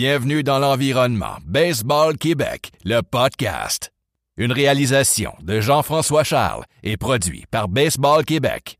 Bienvenue 0.00 0.44
dans 0.44 0.60
l'environnement 0.60 1.38
Baseball 1.44 2.16
Québec, 2.16 2.70
le 2.84 3.00
podcast. 3.00 3.90
Une 4.36 4.52
réalisation 4.52 5.32
de 5.42 5.60
Jean-François 5.60 6.22
Charles 6.22 6.62
et 6.84 6.96
produit 6.96 7.46
par 7.50 7.66
Baseball 7.66 8.24
Québec. 8.24 8.78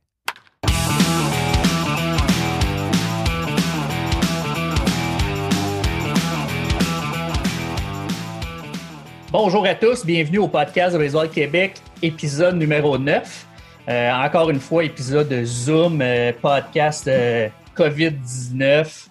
Bonjour 9.32 9.66
à 9.66 9.74
tous, 9.74 10.06
bienvenue 10.06 10.38
au 10.38 10.46
podcast 10.46 10.92
de 10.92 10.98
Baseball 11.00 11.28
Québec, 11.28 11.80
épisode 12.00 12.54
numéro 12.54 12.96
9. 12.96 13.46
Euh, 13.88 14.12
encore 14.12 14.50
une 14.50 14.60
fois, 14.60 14.85
épisode 14.85 15.28
de 15.28 15.44
Zoom, 15.44 16.00
euh, 16.00 16.32
podcast 16.41 17.09
euh, 17.09 17.48
COVID-19. 17.77 19.09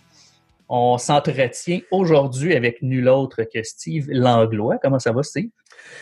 On 0.70 0.98
s'entretient 0.98 1.80
aujourd'hui 1.92 2.56
avec 2.56 2.82
nul 2.82 3.08
autre 3.08 3.44
que 3.44 3.64
Steve 3.64 4.08
Langlois. 4.10 4.78
Comment 4.82 5.00
ça 5.00 5.12
va, 5.12 5.24
Steve? 5.24 5.50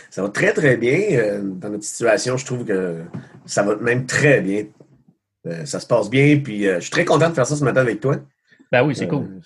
Ça 0.10 0.24
va 0.24 0.30
très, 0.30 0.54
très 0.54 0.78
bien. 0.78 1.42
dans 1.44 1.70
notre 1.70 1.84
situation, 1.84 2.38
je 2.38 2.46
trouve 2.46 2.66
que 2.66 3.04
ça 3.46 3.64
va 3.64 3.76
même 3.76 4.06
très 4.06 4.42
bien. 4.42 4.66
ça 5.66 5.80
se 5.80 5.86
passe 5.86 6.10
bien, 6.10 6.40
puis 6.40 6.64
je 6.64 6.80
suis 6.80 6.90
très 6.90 7.06
content 7.06 7.30
de 7.30 7.36
faire 7.36 7.46
ça 7.46 7.56
ce 7.56 7.64
matin 7.64 7.82
avec 7.82 8.00
toi. 8.00 8.18
Ben 8.72 8.84
oui, 8.84 8.96
c'est 8.96 9.08
cool. 9.08 9.42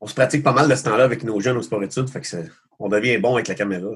On 0.00 0.06
se 0.06 0.14
pratique 0.14 0.44
pas 0.44 0.52
mal 0.52 0.68
de 0.68 0.74
ce 0.74 0.84
temps-là 0.84 1.04
avec 1.04 1.24
nos 1.24 1.40
jeunes 1.40 1.56
au 1.56 1.62
sport-études, 1.62 2.08
fait 2.08 2.20
que 2.20 2.28
on 2.78 2.88
devient 2.88 3.18
bon 3.18 3.34
avec 3.34 3.48
la 3.48 3.54
caméra. 3.54 3.88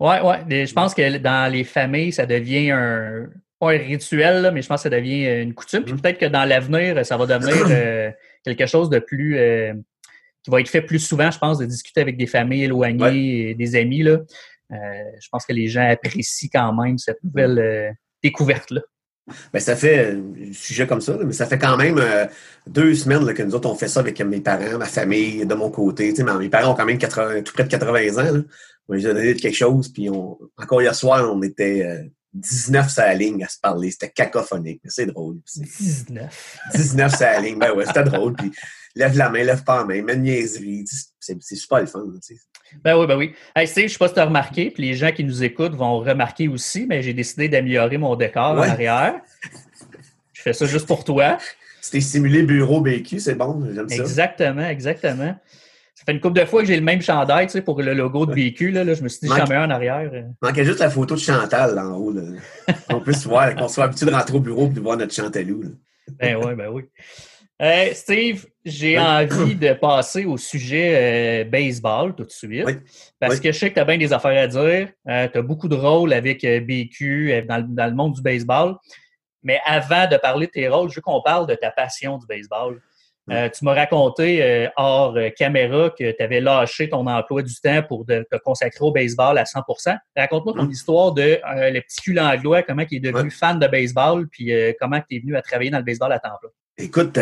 Oui, 0.00 0.14
oui. 0.22 0.66
Je 0.66 0.72
pense 0.72 0.94
que 0.94 1.18
dans 1.18 1.50
les 1.50 1.64
familles, 1.64 2.12
ça 2.12 2.26
devient 2.26 2.70
un, 2.70 3.26
pas 3.58 3.72
un 3.72 3.78
rituel, 3.78 4.50
mais 4.52 4.62
je 4.62 4.68
pense 4.68 4.82
que 4.82 4.90
ça 4.90 4.96
devient 4.96 5.42
une 5.42 5.54
coutume. 5.54 5.82
Puis 5.84 5.94
mm-hmm. 5.94 6.00
peut-être 6.00 6.18
que 6.18 6.26
dans 6.26 6.44
l'avenir, 6.44 7.04
ça 7.04 7.16
va 7.16 7.26
devenir 7.26 7.66
euh, 7.70 8.10
quelque 8.44 8.66
chose 8.66 8.90
de 8.90 8.98
plus. 8.98 9.38
Euh, 9.38 9.74
qui 10.44 10.50
va 10.50 10.60
être 10.60 10.68
fait 10.68 10.82
plus 10.82 11.00
souvent, 11.00 11.32
je 11.32 11.38
pense, 11.38 11.58
de 11.58 11.66
discuter 11.66 12.00
avec 12.00 12.16
des 12.16 12.28
familles 12.28 12.64
éloignées, 12.64 13.50
et 13.50 13.54
des 13.54 13.74
amis. 13.74 14.04
Là. 14.04 14.20
Euh, 14.70 14.76
je 15.20 15.28
pense 15.32 15.44
que 15.44 15.52
les 15.52 15.66
gens 15.66 15.86
apprécient 15.90 16.48
quand 16.52 16.72
même 16.72 16.96
cette 16.96 17.22
nouvelle 17.24 17.96
découverte-là. 18.22 18.80
Ben, 19.52 19.58
ça 19.58 19.74
fait 19.74 20.12
un 20.12 20.52
sujet 20.52 20.86
comme 20.86 21.00
ça, 21.00 21.18
mais 21.22 21.32
ça 21.32 21.46
fait 21.46 21.58
quand 21.58 21.76
même 21.76 22.00
deux 22.68 22.94
semaines 22.94 23.34
que 23.34 23.42
nous 23.42 23.56
autres, 23.56 23.68
on 23.68 23.74
fait 23.74 23.88
ça 23.88 23.98
avec 23.98 24.20
mes 24.20 24.40
parents, 24.40 24.78
ma 24.78 24.86
famille, 24.86 25.44
de 25.44 25.54
mon 25.54 25.70
côté. 25.70 26.14
mes 26.16 26.48
parents 26.48 26.72
ont 26.72 26.76
quand 26.76 26.86
même 26.86 26.98
80, 26.98 27.42
tout 27.42 27.52
près 27.52 27.64
de 27.64 27.68
80 27.68 28.18
ans. 28.18 28.32
Là. 28.36 28.40
On 28.88 28.94
les 28.94 29.06
a 29.06 29.12
donné 29.12 29.34
quelque 29.34 29.56
chose, 29.56 29.88
puis 29.88 30.08
on, 30.08 30.38
encore 30.56 30.80
hier 30.80 30.94
soir, 30.94 31.28
on 31.34 31.42
était 31.42 32.08
19 32.34 32.90
sur 32.90 33.02
la 33.02 33.14
ligne 33.14 33.42
à 33.44 33.48
se 33.48 33.58
parler. 33.58 33.90
C'était 33.90 34.10
cacophonique, 34.10 34.80
mais 34.84 34.90
c'est 34.90 35.06
drôle. 35.06 35.38
19. 35.46 36.58
19 36.74 37.16
sur 37.16 37.26
la 37.26 37.40
ligne, 37.40 37.58
ben 37.58 37.72
ouais, 37.72 37.86
c'était 37.86 38.04
drôle. 38.04 38.34
Puis 38.34 38.52
lève 38.94 39.16
la 39.16 39.30
main, 39.30 39.42
lève 39.42 39.64
pas 39.64 39.78
la 39.78 39.84
main, 39.84 40.02
mets 40.02 40.14
une 40.14 40.22
niaiserie. 40.22 40.84
C'est 41.20 41.40
super 41.40 41.80
le 41.80 41.86
fun. 41.86 42.04
Ben 42.84 42.98
oui, 42.98 43.06
ben 43.06 43.16
oui. 43.16 43.34
Hey, 43.56 43.66
je 43.66 43.80
ne 43.80 43.88
sais 43.88 43.98
pas 43.98 44.08
si 44.08 44.14
tu 44.14 44.20
as 44.20 44.26
remarqué, 44.26 44.70
puis 44.70 44.82
les 44.82 44.94
gens 44.94 45.12
qui 45.12 45.24
nous 45.24 45.42
écoutent 45.42 45.74
vont 45.74 46.00
remarquer 46.00 46.48
aussi, 46.48 46.86
mais 46.86 47.02
j'ai 47.02 47.14
décidé 47.14 47.48
d'améliorer 47.48 47.98
mon 47.98 48.14
décor 48.14 48.52
en 48.52 48.58
arrière. 48.58 49.20
Je 50.32 50.42
fais 50.42 50.52
ça 50.52 50.66
juste 50.66 50.86
pour 50.86 51.04
toi. 51.04 51.38
C'était 51.80 52.00
simulé 52.00 52.42
bureau 52.42 52.80
BQ, 52.80 53.20
c'est 53.20 53.34
bon, 53.34 53.64
j'aime 53.72 53.88
ça. 53.88 53.94
Exactement, 53.94 54.68
exactement. 54.68 55.34
Ça 56.08 56.12
fait 56.12 56.16
une 56.16 56.22
couple 56.22 56.40
de 56.40 56.46
fois 56.46 56.62
que 56.62 56.68
j'ai 56.68 56.76
le 56.76 56.80
même 56.80 57.02
chandail, 57.02 57.48
tu 57.48 57.52
sais, 57.52 57.60
pour 57.60 57.82
le 57.82 57.92
logo 57.92 58.24
de 58.24 58.32
BQ. 58.32 58.70
Là, 58.70 58.94
je 58.94 59.02
me 59.02 59.10
suis 59.10 59.20
dit, 59.20 59.28
j'en 59.28 59.46
mets 59.46 59.56
un 59.56 59.66
en 59.66 59.70
arrière. 59.70 60.10
Il 60.10 60.34
manquait 60.40 60.64
juste 60.64 60.78
la 60.78 60.88
photo 60.88 61.14
de 61.14 61.20
Chantal 61.20 61.74
là, 61.74 61.86
en 61.86 61.98
haut. 61.98 62.12
Là. 62.12 62.22
On 62.88 63.00
puisse 63.00 63.26
voir, 63.26 63.54
qu'on 63.54 63.68
soit 63.68 63.84
habitué 63.84 64.06
de 64.06 64.12
rentrer 64.12 64.34
au 64.34 64.40
bureau 64.40 64.68
et 64.68 64.70
de 64.70 64.80
voir 64.80 64.96
notre 64.96 65.12
Chantalou. 65.12 65.60
Là. 65.60 65.68
Ben 66.18 66.36
oui, 66.36 66.54
ben 66.54 66.68
oui. 66.68 66.84
Euh, 67.60 67.90
Steve, 67.92 68.46
j'ai 68.64 68.98
envie 68.98 69.54
de 69.54 69.74
passer 69.74 70.24
au 70.24 70.38
sujet 70.38 71.42
euh, 71.44 71.44
baseball 71.44 72.14
tout 72.14 72.24
de 72.24 72.30
suite. 72.30 72.64
Parce 73.20 73.38
que 73.38 73.52
je 73.52 73.58
sais 73.58 73.68
que 73.68 73.74
tu 73.74 73.80
as 73.80 73.84
bien 73.84 73.98
des 73.98 74.10
affaires 74.10 74.42
à 74.42 74.46
dire. 74.46 74.88
Euh, 75.10 75.28
tu 75.30 75.38
as 75.38 75.42
beaucoup 75.42 75.68
de 75.68 75.76
rôles 75.76 76.14
avec 76.14 76.40
BQ 76.40 77.44
dans, 77.46 77.68
dans, 77.68 77.86
le 77.86 77.94
monde 77.94 78.14
du 78.14 78.22
baseball. 78.22 78.76
Mais 79.42 79.60
avant 79.66 80.08
de 80.08 80.16
parler 80.16 80.46
de 80.46 80.52
tes 80.52 80.68
rôles, 80.68 80.88
je 80.88 80.94
veux 80.94 81.02
qu'on 81.02 81.20
parle 81.20 81.46
de 81.46 81.54
ta 81.54 81.70
passion 81.70 82.16
du 82.16 82.26
baseball. 82.26 82.80
Euh, 83.30 83.48
tu 83.50 83.64
m'as 83.64 83.74
raconté 83.74 84.42
euh, 84.42 84.68
hors 84.76 85.16
euh, 85.16 85.28
caméra 85.30 85.90
que 85.90 86.12
tu 86.16 86.22
avais 86.22 86.40
lâché 86.40 86.88
ton 86.88 87.06
emploi 87.06 87.42
du 87.42 87.54
temps 87.60 87.82
pour 87.82 88.06
te 88.06 88.36
consacrer 88.38 88.84
au 88.84 88.92
baseball 88.92 89.36
à 89.36 89.44
100% 89.44 89.96
Raconte-moi 90.16 90.54
ton 90.54 90.68
histoire 90.68 91.12
de 91.12 91.38
le 91.44 91.80
petit 91.80 92.00
cul 92.00 92.18
anglois, 92.18 92.62
comment 92.62 92.84
il 92.90 92.96
est 92.96 93.12
devenu 93.12 93.30
fan 93.30 93.58
de 93.58 93.66
baseball, 93.66 94.26
puis 94.28 94.52
comment 94.80 95.00
tu 95.08 95.16
es 95.16 95.20
venu 95.20 95.36
à 95.36 95.42
travailler 95.42 95.70
dans 95.70 95.78
le 95.78 95.84
baseball 95.84 96.12
à 96.12 96.18
temps 96.18 96.36
plein. 96.40 96.50
Écoute, 96.80 97.18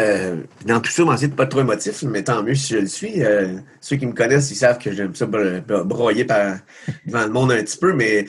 dans 0.66 0.80
tout 0.80 0.90
ça, 0.90 1.04
m'en 1.04 1.14
de 1.14 1.26
pas 1.28 1.46
trop 1.46 1.60
émotif, 1.60 2.02
mais 2.02 2.22
tant 2.22 2.42
mieux 2.42 2.54
si 2.54 2.74
je 2.74 2.78
le 2.78 2.86
suis. 2.86 3.22
ceux 3.80 3.96
qui 3.96 4.06
me 4.06 4.12
connaissent, 4.12 4.50
ils 4.50 4.56
savent 4.56 4.78
que 4.78 4.92
j'aime 4.92 5.14
ça 5.14 5.26
broyer 5.26 6.24
par, 6.24 6.58
devant 7.06 7.24
le 7.24 7.30
monde 7.30 7.52
un 7.52 7.62
petit 7.62 7.78
peu, 7.78 7.92
mais 7.94 8.26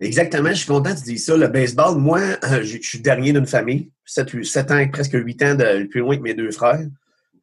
exactement, 0.00 0.50
je 0.50 0.54
suis 0.54 0.66
content 0.66 0.94
que 0.94 0.98
tu 0.98 1.04
dis 1.04 1.18
ça. 1.18 1.36
Le 1.36 1.48
baseball, 1.48 1.96
moi, 1.96 2.20
je 2.62 2.78
suis 2.80 3.00
dernier 3.00 3.32
d'une 3.32 3.46
famille, 3.46 3.90
7, 4.04 4.44
7 4.44 4.70
ans, 4.70 4.88
presque 4.90 5.14
8 5.14 5.42
ans 5.42 5.54
de 5.54 5.84
plus 5.84 6.00
loin 6.00 6.16
que 6.16 6.22
mes 6.22 6.34
deux 6.34 6.50
frères 6.50 6.86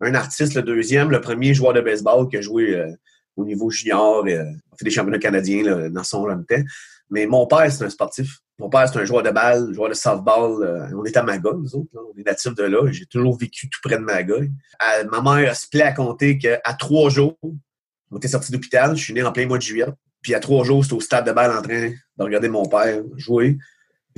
un 0.01 0.13
artiste, 0.15 0.55
le 0.55 0.61
deuxième, 0.61 1.11
le 1.11 1.21
premier 1.21 1.53
joueur 1.53 1.73
de 1.73 1.81
baseball 1.81 2.27
qui 2.29 2.37
a 2.37 2.41
joué 2.41 2.75
euh, 2.75 2.91
au 3.35 3.45
niveau 3.45 3.69
junior, 3.69 4.27
et, 4.27 4.37
euh, 4.37 4.45
fait 4.77 4.85
des 4.85 4.91
championnats 4.91 5.19
canadiens 5.19 5.89
dans 5.89 6.03
son 6.03 6.25
temps. 6.27 6.63
Mais 7.09 7.25
mon 7.25 7.47
père, 7.47 7.71
c'est 7.71 7.83
un 7.83 7.89
sportif. 7.89 8.39
Mon 8.59 8.69
père, 8.69 8.89
c'est 8.89 8.99
un 8.99 9.05
joueur 9.05 9.23
de 9.23 9.29
balle, 9.29 9.73
joueur 9.73 9.89
de 9.89 9.93
softball. 9.93 10.63
Euh, 10.63 10.95
on 10.95 11.05
est 11.05 11.15
à 11.15 11.23
Magog, 11.23 11.61
nous 11.61 11.75
autres. 11.75 11.89
On 11.93 12.19
est 12.19 12.23
natifs 12.23 12.55
de 12.55 12.63
là. 12.63 12.91
J'ai 12.91 13.05
toujours 13.05 13.37
vécu 13.37 13.69
tout 13.69 13.79
près 13.83 13.97
de 13.97 14.03
Magog. 14.03 14.51
ma 15.09 15.21
mère 15.21 15.55
se 15.55 15.67
plaît 15.69 15.83
à 15.83 15.93
compter 15.93 16.37
qu'à 16.37 16.59
trois 16.77 17.09
jours, 17.09 17.37
on 18.11 18.17
était 18.17 18.27
sorti 18.27 18.51
d'hôpital. 18.51 18.95
Je 18.95 19.03
suis 19.03 19.13
né 19.13 19.23
en 19.23 19.31
plein 19.31 19.47
mois 19.47 19.57
de 19.57 19.63
juillet. 19.63 19.85
Puis 20.21 20.33
à 20.33 20.39
trois 20.39 20.63
jours, 20.63 20.83
c'était 20.83 20.95
au 20.95 21.01
stade 21.01 21.25
de 21.25 21.31
balle 21.31 21.57
en 21.57 21.61
train 21.61 21.89
de 21.89 22.23
regarder 22.23 22.49
mon 22.49 22.65
père 22.67 23.01
jouer 23.15 23.57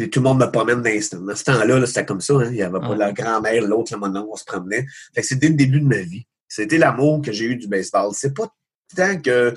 tout 0.07 0.19
le 0.19 0.23
monde 0.23 0.39
me 0.39 0.45
promène 0.51 0.81
d'instant. 0.81 1.19
Dans 1.19 1.35
ce 1.35 1.43
temps-là, 1.43 1.85
c'était 1.85 2.05
comme 2.05 2.21
ça. 2.21 2.33
Hein. 2.35 2.45
Il 2.45 2.53
n'y 2.53 2.61
avait 2.61 2.79
pas 2.79 2.95
la 2.95 3.11
grand-mère, 3.11 3.63
l'autre, 3.63 3.95
le 3.95 4.19
on 4.19 4.35
se 4.35 4.45
promenait. 4.45 4.85
Fait 5.13 5.21
que 5.21 5.45
le 5.45 5.53
début 5.53 5.81
de 5.81 5.85
ma 5.85 5.99
vie. 5.99 6.25
C'était 6.47 6.77
l'amour 6.77 7.21
que 7.21 7.31
j'ai 7.31 7.45
eu 7.45 7.55
du 7.55 7.67
baseball. 7.67 8.11
C'est 8.13 8.33
pas 8.33 8.47
tant 8.95 9.19
que, 9.21 9.53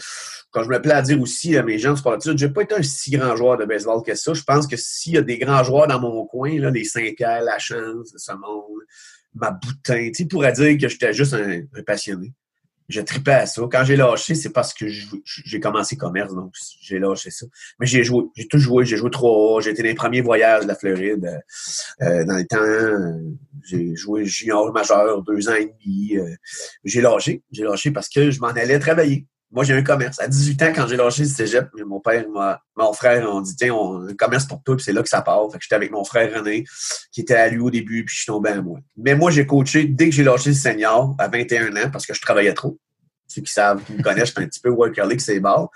quand 0.50 0.62
je 0.62 0.68
me 0.68 0.80
plais 0.82 0.92
à 0.92 1.02
dire 1.02 1.20
aussi 1.20 1.56
à 1.56 1.62
mes 1.62 1.78
gens 1.78 1.96
sportifs, 1.96 2.32
je 2.36 2.46
n'ai 2.46 2.52
pas 2.52 2.62
été 2.62 2.74
un 2.74 2.82
si 2.82 3.10
grand 3.12 3.34
joueur 3.36 3.56
de 3.56 3.64
baseball 3.64 4.02
que 4.02 4.14
ça. 4.14 4.34
Je 4.34 4.42
pense 4.42 4.66
que 4.66 4.76
s'il 4.76 5.14
y 5.14 5.18
a 5.18 5.22
des 5.22 5.38
grands 5.38 5.64
joueurs 5.64 5.86
dans 5.86 6.00
mon 6.00 6.26
coin, 6.26 6.58
là, 6.58 6.70
les 6.70 6.84
Saint-Pierre, 6.84 7.42
la 7.42 7.58
chance, 7.58 8.12
ce 8.16 8.32
monde, 8.32 8.82
ma 9.34 9.52
boutin, 9.52 10.10
tu 10.14 10.26
pourrais 10.26 10.52
dire 10.52 10.76
que 10.78 10.88
j'étais 10.88 11.14
juste 11.14 11.34
un 11.34 11.62
passionné 11.86 12.34
je 12.92 13.00
tripais 13.00 13.32
à 13.32 13.46
ça. 13.46 13.62
Quand 13.70 13.84
j'ai 13.84 13.96
lâché, 13.96 14.34
c'est 14.34 14.50
parce 14.50 14.74
que 14.74 14.86
j'ai 14.88 15.60
commencé 15.60 15.96
commerce, 15.96 16.34
donc 16.34 16.52
j'ai 16.80 16.98
lâché 16.98 17.30
ça. 17.30 17.46
Mais 17.80 17.86
j'ai 17.86 18.04
joué, 18.04 18.24
j'ai 18.36 18.46
tout 18.46 18.58
joué, 18.58 18.84
j'ai 18.84 18.96
joué 18.96 19.10
trois 19.10 19.60
j'ai 19.60 19.70
été 19.70 19.82
dans 19.82 19.88
les 19.88 19.94
premiers 19.94 20.20
voyages 20.20 20.64
de 20.64 20.68
la 20.68 20.74
Floride 20.74 21.24
euh, 21.24 22.04
euh, 22.04 22.24
dans 22.24 22.36
le 22.36 22.46
temps. 22.46 23.28
j'ai 23.64 23.94
joué 23.96 24.24
junior 24.24 24.72
majeur 24.72 25.22
deux 25.22 25.48
ans 25.48 25.54
et 25.54 25.66
demi. 25.66 26.16
Euh, 26.16 26.34
j'ai 26.84 27.00
lâché, 27.00 27.42
j'ai 27.50 27.64
lâché 27.64 27.90
parce 27.90 28.08
que 28.08 28.30
je 28.30 28.40
m'en 28.40 28.48
allais 28.48 28.78
travailler. 28.78 29.26
Moi, 29.52 29.64
j'ai 29.64 29.74
un 29.74 29.82
commerce. 29.82 30.18
À 30.18 30.28
18 30.28 30.62
ans, 30.62 30.72
quand 30.74 30.86
j'ai 30.88 30.96
lâché 30.96 31.22
le 31.24 31.28
cégep, 31.28 31.68
mon 31.86 32.00
père, 32.00 32.24
mon 32.76 32.92
frère, 32.94 33.28
on 33.30 33.42
dit, 33.42 33.54
tiens, 33.54 33.74
on 33.74 34.08
un 34.08 34.14
commerce 34.14 34.46
pour 34.46 34.62
toi, 34.62 34.76
puis 34.76 34.84
c'est 34.84 34.92
là 34.92 35.02
que 35.02 35.08
ça 35.08 35.20
part. 35.20 35.46
Fait 35.52 35.58
que 35.58 35.64
j'étais 35.64 35.74
avec 35.74 35.90
mon 35.90 36.04
frère 36.04 36.34
René, 36.34 36.64
qui 37.12 37.20
était 37.20 37.34
à 37.34 37.48
lui 37.48 37.60
au 37.60 37.70
début, 37.70 38.04
puis 38.04 38.14
je 38.14 38.22
suis 38.22 38.26
tombé 38.26 38.48
à 38.50 38.62
moi. 38.62 38.78
Mais 38.96 39.14
moi, 39.14 39.30
j'ai 39.30 39.46
coaché 39.46 39.84
dès 39.84 40.08
que 40.08 40.14
j'ai 40.14 40.24
lâché 40.24 40.50
le 40.50 40.56
senior, 40.56 41.14
à 41.18 41.28
21 41.28 41.76
ans, 41.76 41.90
parce 41.92 42.06
que 42.06 42.14
je 42.14 42.20
travaillais 42.22 42.54
trop. 42.54 42.78
Ceux 43.26 43.42
qui 43.42 43.52
savent, 43.52 43.82
qui 43.84 43.92
me 43.92 44.02
connaissent, 44.02 44.28
je 44.28 44.32
suis 44.32 44.42
un 44.42 44.46
petit 44.46 44.60
peu 44.60 44.74
League, 45.06 45.20
c'est 45.20 45.38
bas. 45.38 45.68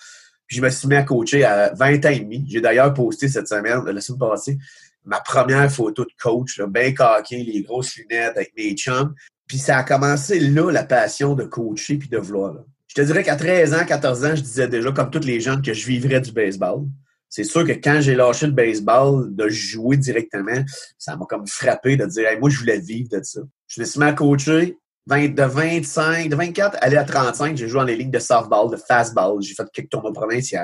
Puis 0.46 0.56
je 0.56 0.62
me 0.62 0.70
suis 0.70 0.88
mis 0.88 0.94
à 0.94 1.02
coacher 1.02 1.44
à 1.44 1.74
20 1.74 2.06
ans 2.06 2.10
et 2.10 2.20
demi. 2.20 2.46
J'ai 2.48 2.60
d'ailleurs 2.60 2.94
posté 2.94 3.28
cette 3.28 3.48
semaine, 3.48 3.84
la 3.84 4.00
semaine 4.00 4.18
passée, 4.18 4.58
ma 5.04 5.20
première 5.20 5.70
photo 5.70 6.04
de 6.04 6.12
coach, 6.18 6.60
bien 6.62 6.94
coqué, 6.94 7.42
les 7.42 7.62
grosses 7.62 7.96
lunettes 7.96 8.36
avec 8.36 8.52
mes 8.56 8.74
chums. 8.74 9.14
Puis 9.46 9.58
ça 9.58 9.78
a 9.78 9.84
commencé 9.84 10.40
là, 10.40 10.70
la 10.70 10.84
passion 10.84 11.34
de 11.34 11.44
coacher 11.44 11.96
puis 11.98 12.08
de 12.08 12.18
vouloir. 12.18 12.54
Je 12.54 12.75
te 13.02 13.06
dirais 13.06 13.22
qu'à 13.22 13.36
13 13.36 13.74
ans, 13.74 13.84
14 13.86 14.24
ans, 14.24 14.34
je 14.34 14.40
disais 14.40 14.68
déjà, 14.68 14.90
comme 14.92 15.10
tous 15.10 15.24
les 15.24 15.40
gens, 15.40 15.60
que 15.60 15.74
je 15.74 15.86
vivrais 15.86 16.20
du 16.20 16.32
baseball. 16.32 16.84
C'est 17.28 17.44
sûr 17.44 17.66
que 17.66 17.72
quand 17.72 18.00
j'ai 18.00 18.14
lâché 18.14 18.46
le 18.46 18.52
baseball, 18.52 19.34
de 19.34 19.48
jouer 19.48 19.96
directement, 19.96 20.64
ça 20.96 21.16
m'a 21.16 21.26
comme 21.26 21.46
frappé 21.46 21.96
de 21.96 22.06
dire, 22.06 22.28
moi, 22.40 22.48
je 22.48 22.58
voulais 22.58 22.78
vivre 22.78 23.10
de 23.10 23.20
ça. 23.22 23.40
Je 23.66 23.80
me 23.80 23.86
suis 23.86 24.00
mis 24.00 24.06
à 24.06 24.12
coacher. 24.12 24.78
de 25.08 25.42
25, 25.42 26.28
de 26.28 26.36
24, 26.36 26.78
aller 26.80 26.96
à 26.96 27.04
35, 27.04 27.56
j'ai 27.56 27.68
joué 27.68 27.80
dans 27.80 27.86
les 27.86 27.96
ligues 27.96 28.12
de 28.12 28.18
softball, 28.18 28.70
de 28.70 28.76
fastball. 28.76 29.42
J'ai 29.42 29.54
fait 29.54 29.66
quelques 29.72 29.90
tournois 29.90 30.12
provinciaux, 30.12 30.60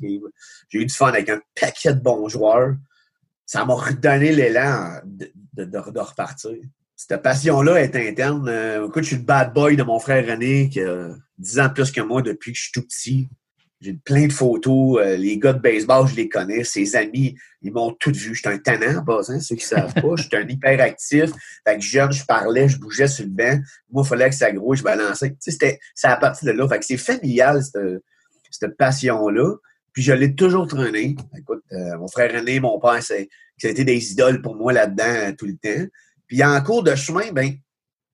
J'ai 0.00 0.78
eu 0.78 0.86
du 0.86 0.94
fun 0.94 1.08
avec 1.08 1.28
un 1.28 1.40
paquet 1.60 1.92
de 1.92 2.00
bons 2.00 2.28
joueurs. 2.28 2.74
Ça 3.44 3.64
m'a 3.64 3.74
redonné 3.74 4.32
l'élan 4.32 5.00
de, 5.04 5.30
de, 5.64 5.78
repartir 5.78 6.54
cette 6.96 7.22
passion-là 7.22 7.82
est 7.82 7.96
interne. 7.96 8.48
Euh, 8.48 8.86
écoute, 8.86 9.02
je 9.02 9.08
suis 9.08 9.16
le 9.16 9.22
bad 9.22 9.52
boy 9.52 9.76
de 9.76 9.82
mon 9.82 9.98
frère 9.98 10.26
René 10.26 10.68
qui 10.68 10.80
a 10.80 11.08
10 11.38 11.60
ans 11.60 11.70
plus 11.70 11.90
que 11.90 12.00
moi 12.00 12.22
depuis 12.22 12.52
que 12.52 12.58
je 12.58 12.62
suis 12.64 12.72
tout 12.72 12.82
petit. 12.82 13.28
j'ai 13.80 13.94
plein 13.94 14.26
de 14.26 14.32
photos. 14.32 15.00
Euh, 15.00 15.16
les 15.16 15.38
gars 15.38 15.52
de 15.52 15.60
baseball, 15.60 16.06
je 16.06 16.16
les 16.16 16.28
connais. 16.28 16.64
Ses 16.64 16.96
amis, 16.96 17.36
ils 17.62 17.72
m'ont 17.72 17.92
tout 17.92 18.12
vu. 18.12 18.34
J'étais 18.34 18.48
un 18.48 18.58
tannant 18.58 19.00
en 19.00 19.04
passant, 19.04 19.40
ceux 19.40 19.56
qui 19.56 19.64
savent 19.64 19.94
pas. 19.94 20.16
J'étais 20.16 20.36
un 20.38 20.48
hyperactif. 20.48 21.30
Fait 21.66 21.76
que 21.76 21.82
jeune, 21.82 22.12
je 22.12 22.24
parlais, 22.24 22.68
je 22.68 22.78
bougeais 22.78 23.08
sur 23.08 23.24
le 23.24 23.30
banc. 23.30 23.58
Moi, 23.90 24.02
il 24.04 24.08
fallait 24.08 24.30
que 24.30 24.36
ça 24.36 24.52
gros, 24.52 24.74
je 24.74 24.82
balançais. 24.82 25.30
Tu 25.30 25.36
sais, 25.40 25.50
c'était, 25.52 25.78
c'est 25.94 26.08
à 26.08 26.16
partir 26.16 26.52
de 26.52 26.58
là. 26.58 26.68
Fait 26.68 26.78
que 26.78 26.84
c'est 26.84 26.96
familial, 26.96 27.62
cette, 27.62 28.02
cette 28.50 28.76
passion-là. 28.76 29.56
Puis 29.92 30.02
je 30.02 30.12
l'ai 30.12 30.34
toujours 30.34 30.66
traîné. 30.66 31.16
Écoute, 31.38 31.62
euh, 31.72 31.96
mon 31.98 32.08
frère 32.08 32.34
aîné, 32.34 32.60
mon 32.60 32.80
père, 32.80 33.02
c'est, 33.02 33.28
ça 33.58 33.68
a 33.68 33.70
été 33.70 33.84
des 33.84 34.12
idoles 34.12 34.42
pour 34.42 34.56
moi 34.56 34.72
là-dedans 34.72 35.04
euh, 35.04 35.32
tout 35.38 35.46
le 35.46 35.56
temps. 35.56 35.86
Puis 36.26 36.42
en 36.44 36.60
cours 36.62 36.82
de 36.82 36.94
chemin, 36.94 37.30
ben, 37.32 37.54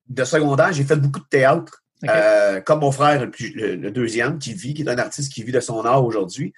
de 0.07 0.23
secondaire, 0.23 0.71
j'ai 0.73 0.83
fait 0.83 0.95
beaucoup 0.95 1.19
de 1.19 1.27
théâtre. 1.29 1.80
Euh, 2.09 2.61
comme 2.61 2.79
mon 2.79 2.91
frère, 2.91 3.29
le, 3.39 3.89
deuxième, 3.91 4.39
qui 4.39 4.53
vit, 4.53 4.73
qui 4.73 4.81
est 4.81 4.89
un 4.89 4.97
artiste 4.97 5.31
qui 5.31 5.43
vit 5.43 5.51
de 5.51 5.59
son 5.59 5.85
art 5.85 6.03
aujourd'hui. 6.03 6.53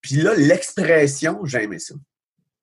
Puis 0.00 0.16
là, 0.16 0.34
l'expression, 0.34 1.44
j'aimais 1.44 1.78
ça. 1.78 1.94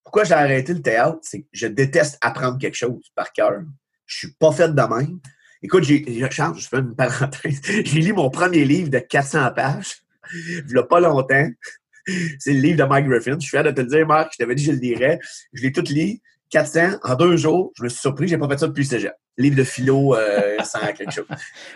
Pourquoi 0.04 0.24
j'ai 0.24 0.33
arrêté 0.33 0.74
le 0.74 0.81
théâtre? 0.81 1.19
C'est 1.21 1.42
que 1.42 1.48
je 1.54 1.68
déteste 1.68 2.18
apprendre 2.21 2.57
quelque 2.57 2.75
chose 2.75 3.01
par 3.16 3.31
cœur. 3.31 3.62
Je 4.06 4.18
suis 4.18 4.31
pas 4.33 4.51
fait 4.51 4.69
de 4.69 4.81
même. 4.81 5.19
Écoute, 5.62 5.83
j'ai, 5.83 6.04
je 6.07 6.68
fais 6.68 6.77
une 6.77 6.95
parenthèse. 6.95 7.62
j'ai 7.86 8.01
lu 8.01 8.13
mon 8.13 8.30
premier 8.30 8.65
livre 8.65 8.89
de 8.89 9.00
400 9.00 9.51
pages, 9.56 10.01
il 10.33 10.65
n'y 10.65 10.77
a 10.77 10.83
pas 10.83 11.00
longtemps. 11.00 11.50
C'est 12.39 12.54
le 12.54 12.60
livre 12.60 12.77
de 12.80 12.83
Mike 12.83 13.07
Griffin. 13.07 13.36
Je 13.36 13.42
suis 13.42 13.50
fier 13.50 13.63
de 13.63 13.72
te 13.72 13.81
le 13.81 13.88
dire, 13.88 14.07
Marc. 14.07 14.33
Je 14.33 14.38
t'avais 14.38 14.56
dit 14.56 14.65
que 14.65 14.72
je 14.72 14.75
le 14.75 14.81
lirais. 14.81 15.19
Je 15.54 15.62
l'ai 15.62 15.72
tout 15.72 15.83
lu. 15.89 16.19
400 16.50 17.00
en 17.04 17.16
deux 17.16 17.38
jours. 17.38 17.72
Je 17.78 17.84
me 17.84 17.90
suis 17.90 18.00
surpris. 18.00 18.28
J'ai 18.28 18.38
pas 18.38 18.48
fait 18.48 18.57
ça 18.57 18.68
depuis 18.68 18.86
cégep. 18.86 19.13
Livre 19.38 19.56
de 19.56 19.63
philo 19.63 20.16
euh, 20.16 20.57
sans 20.63 20.80
quelque 20.94 21.12
chose. 21.12 21.25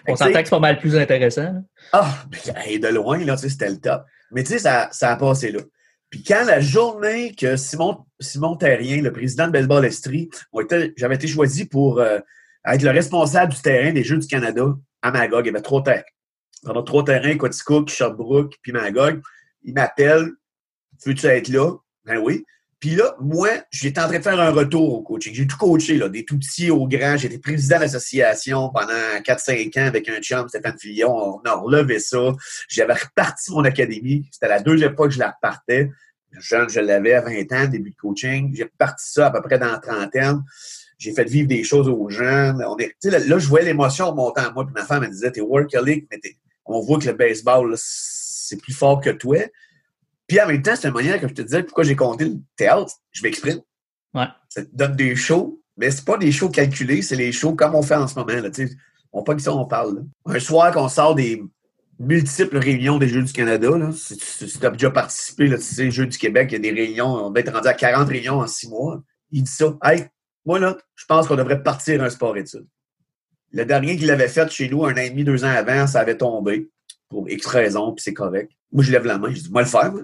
On 0.08 0.16
s'entend 0.16 0.32
que 0.34 0.44
c'est 0.44 0.50
pas 0.50 0.60
mal 0.60 0.80
plus 0.80 0.96
intéressant. 0.96 1.64
Ah, 1.92 2.14
ben, 2.30 2.80
de 2.80 2.88
loin, 2.88 3.24
là, 3.24 3.38
c'était 3.38 3.70
le 3.70 3.80
top. 3.80 4.04
Mais 4.32 4.44
tu 4.44 4.54
sais, 4.54 4.60
ça, 4.60 4.90
ça 4.92 5.12
a 5.12 5.16
passé 5.16 5.52
là. 5.52 5.62
Puis 6.10 6.24
quand 6.24 6.44
la 6.46 6.60
journée 6.60 7.34
que 7.34 7.56
Simon, 7.56 8.06
Simon 8.20 8.56
Terrien, 8.56 9.02
le 9.02 9.12
président 9.12 9.48
de 9.48 9.52
Baseball 9.52 9.84
Estrie, 9.86 10.30
j'avais 10.96 11.16
été 11.16 11.28
choisi 11.28 11.66
pour 11.66 12.00
euh, 12.00 12.20
être 12.66 12.84
le 12.84 12.92
responsable 12.92 13.54
du 13.54 13.62
terrain 13.62 13.92
des 13.92 14.04
Jeux 14.04 14.20
du 14.20 14.28
Canada 14.28 14.66
à 15.02 15.12
Magog, 15.12 15.46
il 15.46 15.48
y 15.48 15.50
avait 15.50 15.62
trois 15.62 15.84
terrains. 15.84 16.04
Pendant 16.64 16.84
trois 16.84 17.04
terrains, 17.04 17.36
Quaticook, 17.38 17.90
Sherbrooke, 17.90 18.56
puis 18.62 18.72
Magog 18.72 19.22
il 19.64 19.74
m'appelle, 19.74 20.32
veux-tu 21.06 21.26
être 21.28 21.48
là? 21.48 21.76
Ben 22.06 22.18
oui. 22.18 22.46
Puis 22.84 22.96
là, 22.98 23.16
moi, 23.22 23.48
j'étais 23.72 24.02
en 24.02 24.10
train 24.10 24.18
de 24.18 24.24
faire 24.24 24.38
un 24.42 24.52
retour 24.52 24.96
au 24.96 25.02
coaching. 25.04 25.34
J'ai 25.34 25.48
tout 25.48 25.56
coaché, 25.56 25.96
là, 25.96 26.10
des 26.10 26.26
tout 26.26 26.38
petits 26.38 26.70
au 26.70 26.86
grand. 26.86 27.16
J'étais 27.16 27.38
président 27.38 27.78
de 27.78 27.84
l'association 27.84 28.72
pendant 28.74 29.22
4-5 29.24 29.80
ans 29.80 29.88
avec 29.88 30.10
un 30.10 30.20
chum, 30.20 30.50
Stéphane 30.50 30.78
Fillon. 30.78 31.10
On 31.10 31.42
a 31.46 31.54
relevé 31.54 32.00
ça. 32.00 32.34
J'avais 32.68 32.96
reparti 32.96 33.54
mon 33.54 33.64
académie. 33.64 34.28
C'était 34.34 34.50
la 34.50 34.60
deuxième 34.60 34.98
fois 34.98 35.08
que 35.08 35.14
je 35.14 35.20
la 35.20 35.32
repartais. 35.32 35.92
Jeune, 36.38 36.70
je 36.70 36.82
l'avais 36.82 37.14
à 37.14 37.22
20 37.22 37.54
ans, 37.54 37.68
début 37.70 37.92
de 37.92 37.96
coaching. 37.96 38.54
J'ai 38.54 38.64
reparti 38.64 39.14
ça 39.14 39.28
à 39.28 39.32
peu 39.32 39.42
près 39.42 39.58
dans 39.58 39.72
la 39.72 39.78
trentaine. 39.78 40.44
J'ai 40.98 41.14
fait 41.14 41.24
vivre 41.24 41.48
des 41.48 41.64
choses 41.64 41.88
aux 41.88 42.10
jeunes. 42.10 42.62
On 42.68 42.78
est, 42.80 42.98
là, 43.06 43.20
là, 43.20 43.40
je 43.40 43.48
voyais 43.48 43.68
l'émotion 43.68 44.14
montant 44.14 44.42
à 44.42 44.52
moi. 44.52 44.66
Puis 44.66 44.74
ma 44.74 44.84
femme 44.84 45.04
me 45.04 45.08
disait, 45.08 45.32
t'es 45.32 45.40
workaholic, 45.40 46.06
mais 46.12 46.20
on 46.66 46.82
voit 46.82 47.00
que 47.00 47.06
le 47.06 47.14
baseball, 47.14 47.76
c'est 47.78 48.58
plus 48.58 48.74
fort 48.74 49.00
que 49.00 49.12
toi. 49.12 49.38
Puis 50.34 50.42
en 50.42 50.48
même 50.48 50.64
temps, 50.64 50.76
c'est 50.76 50.88
une 50.88 50.96
manière, 50.96 51.20
comme 51.20 51.30
je 51.30 51.36
te 51.36 51.42
disais, 51.44 51.62
pourquoi 51.62 51.84
j'ai 51.84 51.96
compté 51.96 52.26
le 52.26 52.38
théâtre, 52.56 52.92
je 53.12 53.22
m'exprime. 53.22 53.60
Ouais. 54.16 54.26
Ça 54.50 54.64
te 54.64 54.70
donne 54.74 54.96
des 54.96 55.16
shows, 55.16 55.62
mais 55.78 55.92
c'est 55.92 56.04
pas 56.04 56.18
des 56.18 56.32
shows 56.32 56.50
calculés, 56.50 57.04
c'est 57.04 57.16
les 57.16 57.32
shows 57.32 57.54
comme 57.54 57.76
on 57.76 57.84
fait 57.84 57.94
en 57.94 58.08
ce 58.08 58.16
moment. 58.16 58.34
Là, 58.34 58.50
on 59.12 59.22
pas 59.22 59.36
que 59.36 59.44
ça, 59.44 59.54
on 59.54 59.68
parle. 59.68 60.06
Un 60.26 60.40
soir 60.40 60.72
qu'on 60.72 60.90
sort 60.90 61.14
des 61.14 61.44
multiples 62.00 62.58
réunions 62.58 62.98
des 62.98 63.10
Jeux 63.10 63.22
du 63.22 63.32
Canada, 63.32 63.78
là, 63.78 63.92
si, 63.92 64.18
tu 64.18 64.66
as 64.66 64.72
déjà 64.72 64.90
participé, 64.90 65.46
là, 65.46 65.58
tu 65.58 65.66
sais, 65.66 65.92
Jeux 65.92 66.08
du 66.08 66.18
Québec, 66.18 66.48
il 66.50 66.54
y 66.54 66.56
a 66.56 66.60
des 66.62 66.72
réunions, 66.72 67.14
on 67.14 67.30
va 67.30 67.40
être 67.40 67.54
rendu 67.54 67.68
à 67.68 67.76
40 67.76 68.10
réunions 68.10 68.40
en 68.40 68.48
six 68.48 68.68
mois. 68.68 69.04
Il 69.30 69.44
dit 69.44 69.52
ça. 69.52 69.78
Hey, 69.84 70.06
moi, 70.48 70.58
là, 70.58 70.80
je 70.96 71.06
pense 71.06 71.28
qu'on 71.28 71.36
devrait 71.36 71.62
partir 71.62 72.02
un 72.02 72.10
sport 72.10 72.36
études. 72.38 72.66
Le 73.52 73.66
dernier 73.66 73.98
qu'il 73.98 74.10
avait 74.10 74.28
fait 74.28 74.50
chez 74.50 74.68
nous, 74.68 74.84
un 74.84 74.94
an 74.94 74.98
et 74.98 75.12
demi, 75.12 75.24
deux 75.24 75.46
ans 75.46 75.54
avant, 75.56 75.86
ça 75.86 76.00
avait 76.00 76.18
tombé 76.18 76.72
pour 77.08 77.30
X 77.30 77.46
raisons, 77.46 77.94
puis 77.94 78.02
c'est 78.02 78.16
correct. 78.16 78.52
Moi, 78.72 78.84
je 78.84 78.92
lève 78.92 79.06
la 79.06 79.20
main, 79.20 79.32
je 79.32 79.42
dis, 79.42 79.52
moi, 79.52 79.62
le 79.62 79.68
faire, 79.68 79.92
moi. 79.92 80.02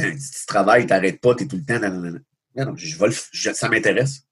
Si 0.18 0.40
tu 0.40 0.46
travailles, 0.46 0.86
t'arrêtes 0.86 1.20
pas, 1.20 1.34
t'es 1.34 1.46
tout 1.46 1.56
le 1.56 1.64
temps. 1.64 1.80
Non, 1.80 2.64
non, 2.66 2.76
je 2.76 2.98
vais 2.98 3.06
le, 3.06 3.12
ça 3.54 3.68
m'intéresse. 3.68 4.22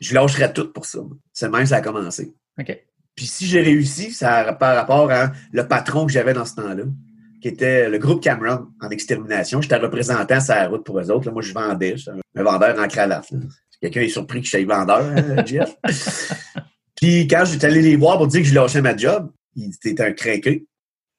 Je 0.00 0.14
lâcherai 0.14 0.52
tout 0.52 0.72
pour 0.72 0.86
ça. 0.86 0.98
C'est 1.32 1.48
même 1.48 1.66
ça 1.66 1.76
a 1.76 1.80
commencé. 1.80 2.34
OK. 2.58 2.84
Puis 3.14 3.26
si 3.26 3.46
j'ai 3.46 3.60
réussi, 3.60 4.10
ça 4.12 4.52
par 4.54 4.74
rapport 4.74 5.10
à 5.10 5.32
le 5.52 5.68
patron 5.68 6.06
que 6.06 6.12
j'avais 6.12 6.32
dans 6.32 6.44
ce 6.44 6.54
temps-là, 6.56 6.84
qui 7.40 7.48
était 7.48 7.88
le 7.88 7.98
groupe 7.98 8.22
Cameron 8.22 8.68
en 8.80 8.90
extermination. 8.90 9.60
J'étais 9.60 9.76
représentant 9.76 10.40
sur 10.40 10.54
la 10.54 10.68
route 10.68 10.84
pour 10.84 10.98
eux 10.98 11.10
autres. 11.10 11.30
moi, 11.30 11.42
je 11.42 11.52
vendais. 11.52 11.96
Un 12.34 12.42
vendeur 12.42 12.78
en 12.78 12.88
cravate. 12.88 13.28
Quelqu'un 13.80 14.00
est 14.02 14.08
surpris 14.08 14.40
que 14.40 14.46
je 14.46 14.50
sois 14.50 14.64
vendeur, 14.64 15.02
hein, 15.02 15.44
Jeff. 15.46 15.76
Puis 16.96 17.26
quand 17.26 17.44
j'étais 17.44 17.66
allé 17.66 17.82
les 17.82 17.96
voir 17.96 18.16
pour 18.16 18.28
dire 18.28 18.42
que 18.42 18.46
je 18.46 18.54
lâchais 18.54 18.80
ma 18.80 18.96
job, 18.96 19.30
il 19.56 19.72
était 19.84 20.00
un 20.02 20.12
craqué 20.12 20.66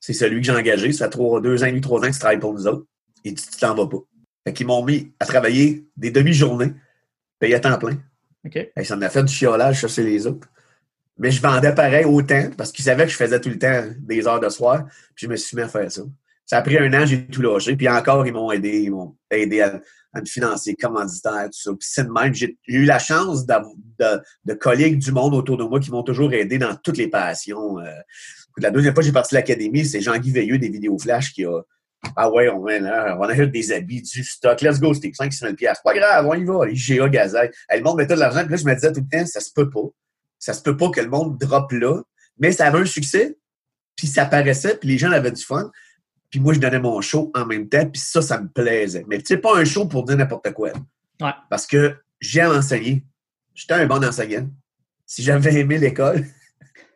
c'est 0.03 0.11
celui 0.11 0.41
que 0.41 0.47
j'ai 0.47 0.51
engagé. 0.51 0.91
Ça 0.91 1.05
fait 1.05 1.11
trois, 1.11 1.39
deux 1.39 1.63
ans 1.63 1.67
et 1.67 1.69
demi, 1.69 1.79
trois 1.79 1.99
ans 1.99 2.07
que 2.07 2.11
tu 2.11 2.19
travailles 2.19 2.39
pour 2.39 2.53
nous 2.53 2.67
autres. 2.67 2.85
Et 3.23 3.33
tu 3.33 3.45
t'en 3.59 3.75
vas 3.75 3.87
pas. 3.87 3.99
Fait 4.45 4.53
qu'ils 4.53 4.67
m'ont 4.67 4.83
mis 4.83 5.13
à 5.19 5.25
travailler 5.25 5.87
des 5.95 6.11
demi-journées, 6.11 6.73
payé 7.39 7.55
à 7.55 7.59
temps 7.59 7.77
plein. 7.77 7.97
OK. 8.45 8.55
Et 8.75 8.83
ça 8.83 8.95
m'a 8.95 9.09
fait 9.09 9.23
du 9.23 9.33
chiolage, 9.33 9.79
chercher 9.79 10.03
les 10.03 10.27
autres. 10.27 10.47
Mais 11.17 11.31
je 11.31 11.41
vendais 11.41 11.73
pareil 11.73 12.05
autant 12.05 12.49
parce 12.57 12.71
qu'ils 12.71 12.85
savaient 12.85 13.05
que 13.05 13.11
je 13.11 13.15
faisais 13.15 13.39
tout 13.39 13.49
le 13.49 13.59
temps 13.59 13.83
des 13.99 14.27
heures 14.27 14.39
de 14.39 14.49
soir. 14.49 14.85
Puis 15.15 15.25
je 15.25 15.27
me 15.27 15.35
suis 15.35 15.55
mis 15.55 15.63
à 15.63 15.67
faire 15.67 15.91
ça. 15.91 16.01
Ça 16.45 16.57
a 16.57 16.61
pris 16.61 16.77
un 16.77 16.93
an, 16.93 17.05
j'ai 17.05 17.25
tout 17.27 17.41
lâché. 17.41 17.75
Puis 17.75 17.87
encore, 17.87 18.27
ils 18.27 18.33
m'ont 18.33 18.51
aidé. 18.51 18.81
Ils 18.81 18.91
m'ont 18.91 19.15
aidé 19.31 19.61
à, 19.61 19.79
me 20.15 20.25
financer, 20.25 20.75
commanditaire, 20.75 21.45
tout 21.45 21.59
ça. 21.59 21.71
Puis 21.71 21.87
c'est 21.89 22.03
de 22.03 22.11
même. 22.11 22.33
J'ai 22.33 22.57
eu 22.67 22.85
la 22.85 22.99
chance 22.99 23.45
de, 23.45 23.55
de, 24.45 24.53
collègues 24.53 24.99
du 24.99 25.11
monde 25.11 25.33
autour 25.33 25.57
de 25.57 25.63
moi 25.63 25.79
qui 25.79 25.91
m'ont 25.91 26.03
toujours 26.03 26.33
aidé 26.33 26.57
dans 26.57 26.75
toutes 26.75 26.97
les 26.97 27.07
passions. 27.07 27.79
Euh, 27.79 27.85
la 28.57 28.69
deuxième 28.69 28.93
fois 28.93 29.01
que 29.01 29.07
j'ai 29.07 29.13
parti 29.13 29.33
de 29.33 29.39
l'académie, 29.39 29.85
c'est 29.85 30.01
Jean-Guy 30.01 30.31
Veilleux 30.31 30.57
des 30.59 30.69
vidéos 30.69 30.97
flash 30.99 31.33
qui 31.33 31.45
a 31.45 31.61
Ah 32.15 32.29
ouais, 32.29 32.49
on, 32.49 32.61
va 32.61 33.17
on 33.17 33.23
achète 33.23 33.51
des 33.51 33.71
habits, 33.71 34.01
du 34.01 34.23
stock, 34.23 34.61
let's 34.61 34.79
go, 34.79 34.93
c'était 34.93 35.11
5 35.13 35.31
000 35.31 35.53
C'est 35.57 35.73
pas 35.83 35.93
grave, 35.93 36.27
on 36.27 36.33
y 36.33 36.43
va, 36.43 36.65
les 36.65 36.75
GA 36.75 37.09
Gazette. 37.09 37.53
le 37.71 37.81
monde 37.81 37.97
mettait 37.97 38.15
de 38.15 38.19
l'argent, 38.19 38.41
puis 38.41 38.51
là, 38.51 38.57
je 38.57 38.65
me 38.65 38.73
disais 38.75 38.91
tout 38.91 39.01
le 39.01 39.17
temps, 39.17 39.25
ça 39.25 39.39
se 39.39 39.51
peut 39.53 39.69
pas. 39.69 39.87
Ça 40.37 40.53
se 40.53 40.61
peut 40.61 40.75
pas 40.75 40.89
que 40.89 41.01
le 41.01 41.09
monde 41.09 41.37
drop 41.37 41.71
là. 41.71 42.01
Mais 42.37 42.51
ça 42.51 42.67
avait 42.67 42.79
un 42.79 42.85
succès, 42.85 43.37
puis 43.95 44.07
ça 44.07 44.25
paraissait, 44.25 44.77
puis 44.77 44.89
les 44.89 44.97
gens 44.97 45.11
avaient 45.11 45.31
du 45.31 45.43
fun. 45.43 45.71
Puis 46.29 46.39
moi, 46.39 46.53
je 46.53 46.59
donnais 46.59 46.79
mon 46.79 46.99
show 46.99 47.31
en 47.35 47.45
même 47.45 47.69
temps, 47.69 47.87
puis 47.87 48.01
ça, 48.01 48.21
ça 48.21 48.41
me 48.41 48.47
plaisait. 48.47 49.05
Mais 49.07 49.21
c'est 49.23 49.37
pas 49.37 49.55
un 49.55 49.65
show 49.65 49.85
pour 49.87 50.03
dire 50.03 50.17
n'importe 50.17 50.51
quoi. 50.51 50.71
Ouais. 51.21 51.31
Parce 51.49 51.67
que 51.67 51.95
j'aime 52.19 52.51
enseigner. 52.51 53.03
J'étais 53.53 53.75
un 53.75 53.85
bon 53.85 54.03
enseignant. 54.03 54.49
Si 55.05 55.21
j'avais 55.21 55.59
aimé 55.59 55.77
l'école, 55.77 56.25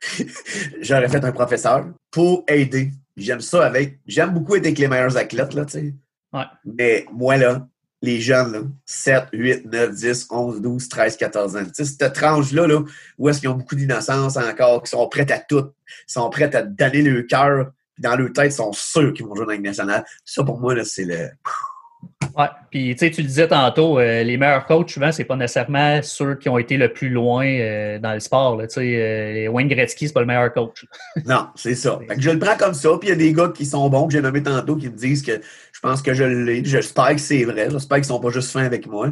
j'aurais 0.81 1.07
fait 1.07 1.23
un 1.23 1.31
professeur 1.31 1.85
pour 2.09 2.43
aider. 2.47 2.91
J'aime 3.17 3.41
ça 3.41 3.65
avec. 3.65 3.99
J'aime 4.05 4.33
beaucoup 4.33 4.55
être 4.55 4.65
avec 4.65 4.77
les 4.77 4.87
meilleurs 4.87 5.17
athlètes, 5.17 5.53
là, 5.53 5.65
tu 5.65 5.71
sais. 5.71 5.93
Ouais. 6.31 6.43
Mais 6.65 7.05
moi, 7.11 7.35
là, 7.37 7.67
les 8.01 8.21
jeunes, 8.21 8.51
là, 8.53 8.59
7, 8.85 9.23
8, 9.33 9.65
9, 9.65 9.95
10, 9.95 10.27
11, 10.29 10.61
12, 10.61 10.87
13, 10.89 11.17
14 11.17 11.55
ans. 11.55 11.65
Tu 11.65 11.71
sais, 11.73 11.85
cette 11.85 12.13
tranche-là, 12.13 12.67
là, 12.67 12.83
où 13.17 13.27
est-ce 13.27 13.39
qu'ils 13.39 13.49
ont 13.49 13.55
beaucoup 13.55 13.75
d'innocence 13.75 14.37
encore, 14.37 14.83
qui 14.83 14.91
sont 14.91 15.07
prêts 15.09 15.31
à 15.31 15.39
tout, 15.39 15.71
sont 16.05 16.29
prêts 16.29 16.55
à 16.55 16.61
donner 16.61 17.01
le 17.01 17.23
cœur, 17.23 17.71
dans 17.97 18.15
leur 18.15 18.31
tête, 18.31 18.51
ils 18.51 18.55
sont 18.55 18.73
sûrs 18.73 19.13
qu'ils 19.13 19.25
vont 19.25 19.35
jouer 19.35 19.45
dans 19.45 19.51
la 19.51 19.57
nationale. 19.57 20.05
Ça, 20.23 20.43
pour 20.43 20.59
moi, 20.59 20.75
là, 20.75 20.85
c'est 20.85 21.05
le. 21.05 21.29
Oui, 22.37 22.45
puis 22.69 22.95
tu 22.95 23.05
le 23.05 23.27
disais 23.27 23.47
tantôt, 23.47 23.97
euh, 23.97 24.21
les 24.21 24.37
meilleurs 24.37 24.67
coachs, 24.67 24.91
souvent, 24.91 25.11
c'est 25.11 25.23
pas 25.23 25.35
nécessairement 25.35 26.01
ceux 26.03 26.35
qui 26.35 26.49
ont 26.49 26.59
été 26.59 26.77
le 26.77 26.93
plus 26.93 27.09
loin 27.09 27.47
euh, 27.47 27.97
dans 27.97 28.13
le 28.13 28.19
sport. 28.19 28.61
Tu 28.61 28.69
sais, 28.69 29.47
euh, 29.47 29.47
Wayne 29.47 29.67
Gretzky, 29.67 30.07
c'est 30.07 30.13
pas 30.13 30.19
le 30.19 30.27
meilleur 30.27 30.53
coach. 30.53 30.85
non, 31.25 31.47
c'est 31.55 31.73
ça. 31.73 31.99
Fait 32.07 32.15
que 32.15 32.21
je 32.21 32.29
le 32.29 32.37
prends 32.37 32.55
comme 32.55 32.75
ça, 32.75 32.89
puis 32.99 33.07
il 33.07 33.11
y 33.11 33.13
a 33.13 33.15
des 33.15 33.33
gars 33.33 33.51
qui 33.55 33.65
sont 33.65 33.89
bons, 33.89 34.05
que 34.05 34.13
j'ai 34.13 34.21
nommé 34.21 34.43
tantôt, 34.43 34.75
qui 34.75 34.87
me 34.87 34.95
disent 34.95 35.23
que 35.23 35.41
je 35.71 35.79
pense 35.79 36.03
que 36.03 36.13
je 36.13 36.23
l'ai. 36.23 36.63
J'espère 36.63 37.15
que 37.15 37.21
c'est 37.21 37.43
vrai. 37.43 37.69
J'espère 37.71 37.97
qu'ils 37.97 38.05
sont 38.05 38.19
pas 38.19 38.29
juste 38.29 38.51
fins 38.51 38.65
avec 38.65 38.85
moi. 38.85 39.11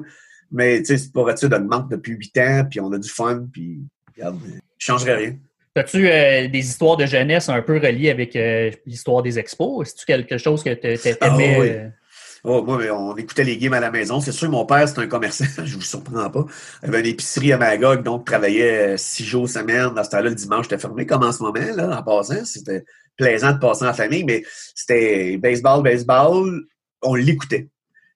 Mais 0.52 0.78
tu 0.80 0.86
sais, 0.86 0.98
c'est 1.00 1.12
pas 1.12 1.36
ça 1.36 1.60
manque 1.60 1.90
depuis 1.90 2.14
huit 2.14 2.38
ans, 2.38 2.64
puis 2.70 2.80
on 2.80 2.92
a 2.92 3.00
du 3.00 3.10
fun, 3.10 3.48
puis 3.52 3.80
regarde, 4.16 4.38
je 4.78 4.86
changerais 4.86 5.16
rien. 5.16 5.36
As-tu 5.76 6.04
des 6.04 6.60
histoires 6.60 6.96
de 6.96 7.08
jeunesse 7.08 7.50
un 7.50 7.62
peu 7.64 7.80
reliées 7.80 8.12
avec 8.12 8.38
l'histoire 8.86 9.24
des 9.24 9.40
expos? 9.40 9.88
Est-ce 9.88 10.06
quelque 10.06 10.38
chose 10.38 10.64
que 10.64 10.74
tu 10.74 10.88
aimais? 11.22 11.92
Ah, 11.92 12.05
Oh, 12.48 12.62
moi, 12.62 12.80
on 12.92 13.16
écoutait 13.16 13.44
les 13.44 13.58
games 13.58 13.74
à 13.74 13.80
la 13.80 13.90
maison. 13.90 14.20
C'est 14.20 14.32
sûr, 14.32 14.52
mon 14.52 14.68
père, 14.68 14.88
c'est 14.88 15.00
un 15.00 15.08
commerçant, 15.08 15.46
je 15.66 15.76
vous 15.76 15.82
surprends 15.82 16.30
pas. 16.30 16.46
Il 16.84 16.90
avait 16.90 17.00
une 17.00 17.08
épicerie 17.08 17.52
à 17.52 17.58
Magog, 17.58 18.04
donc 18.04 18.28
travaillait 18.28 18.94
euh, 18.94 18.98
six 18.98 19.26
jours 19.26 19.50
semaine. 19.50 19.96
Dans 19.96 20.04
ce 20.04 20.12
temps-là, 20.12 20.30
le 20.30 20.36
dimanche, 20.36 20.68
était 20.68 20.78
fermé 20.78 21.08
comme 21.08 21.24
en 21.24 21.32
ce 21.32 21.42
moment, 21.42 21.76
là, 21.76 22.00
en 22.00 22.04
passant. 22.04 22.46
C'était 22.46 22.86
plaisant 23.18 23.54
de 23.54 23.58
passer 23.58 23.86
en 23.86 23.94
famille, 23.94 24.24
mais 24.24 24.44
c'était 24.76 25.38
baseball, 25.38 25.82
baseball. 25.82 26.66
On 27.02 27.16
l'écoutait. 27.16 27.68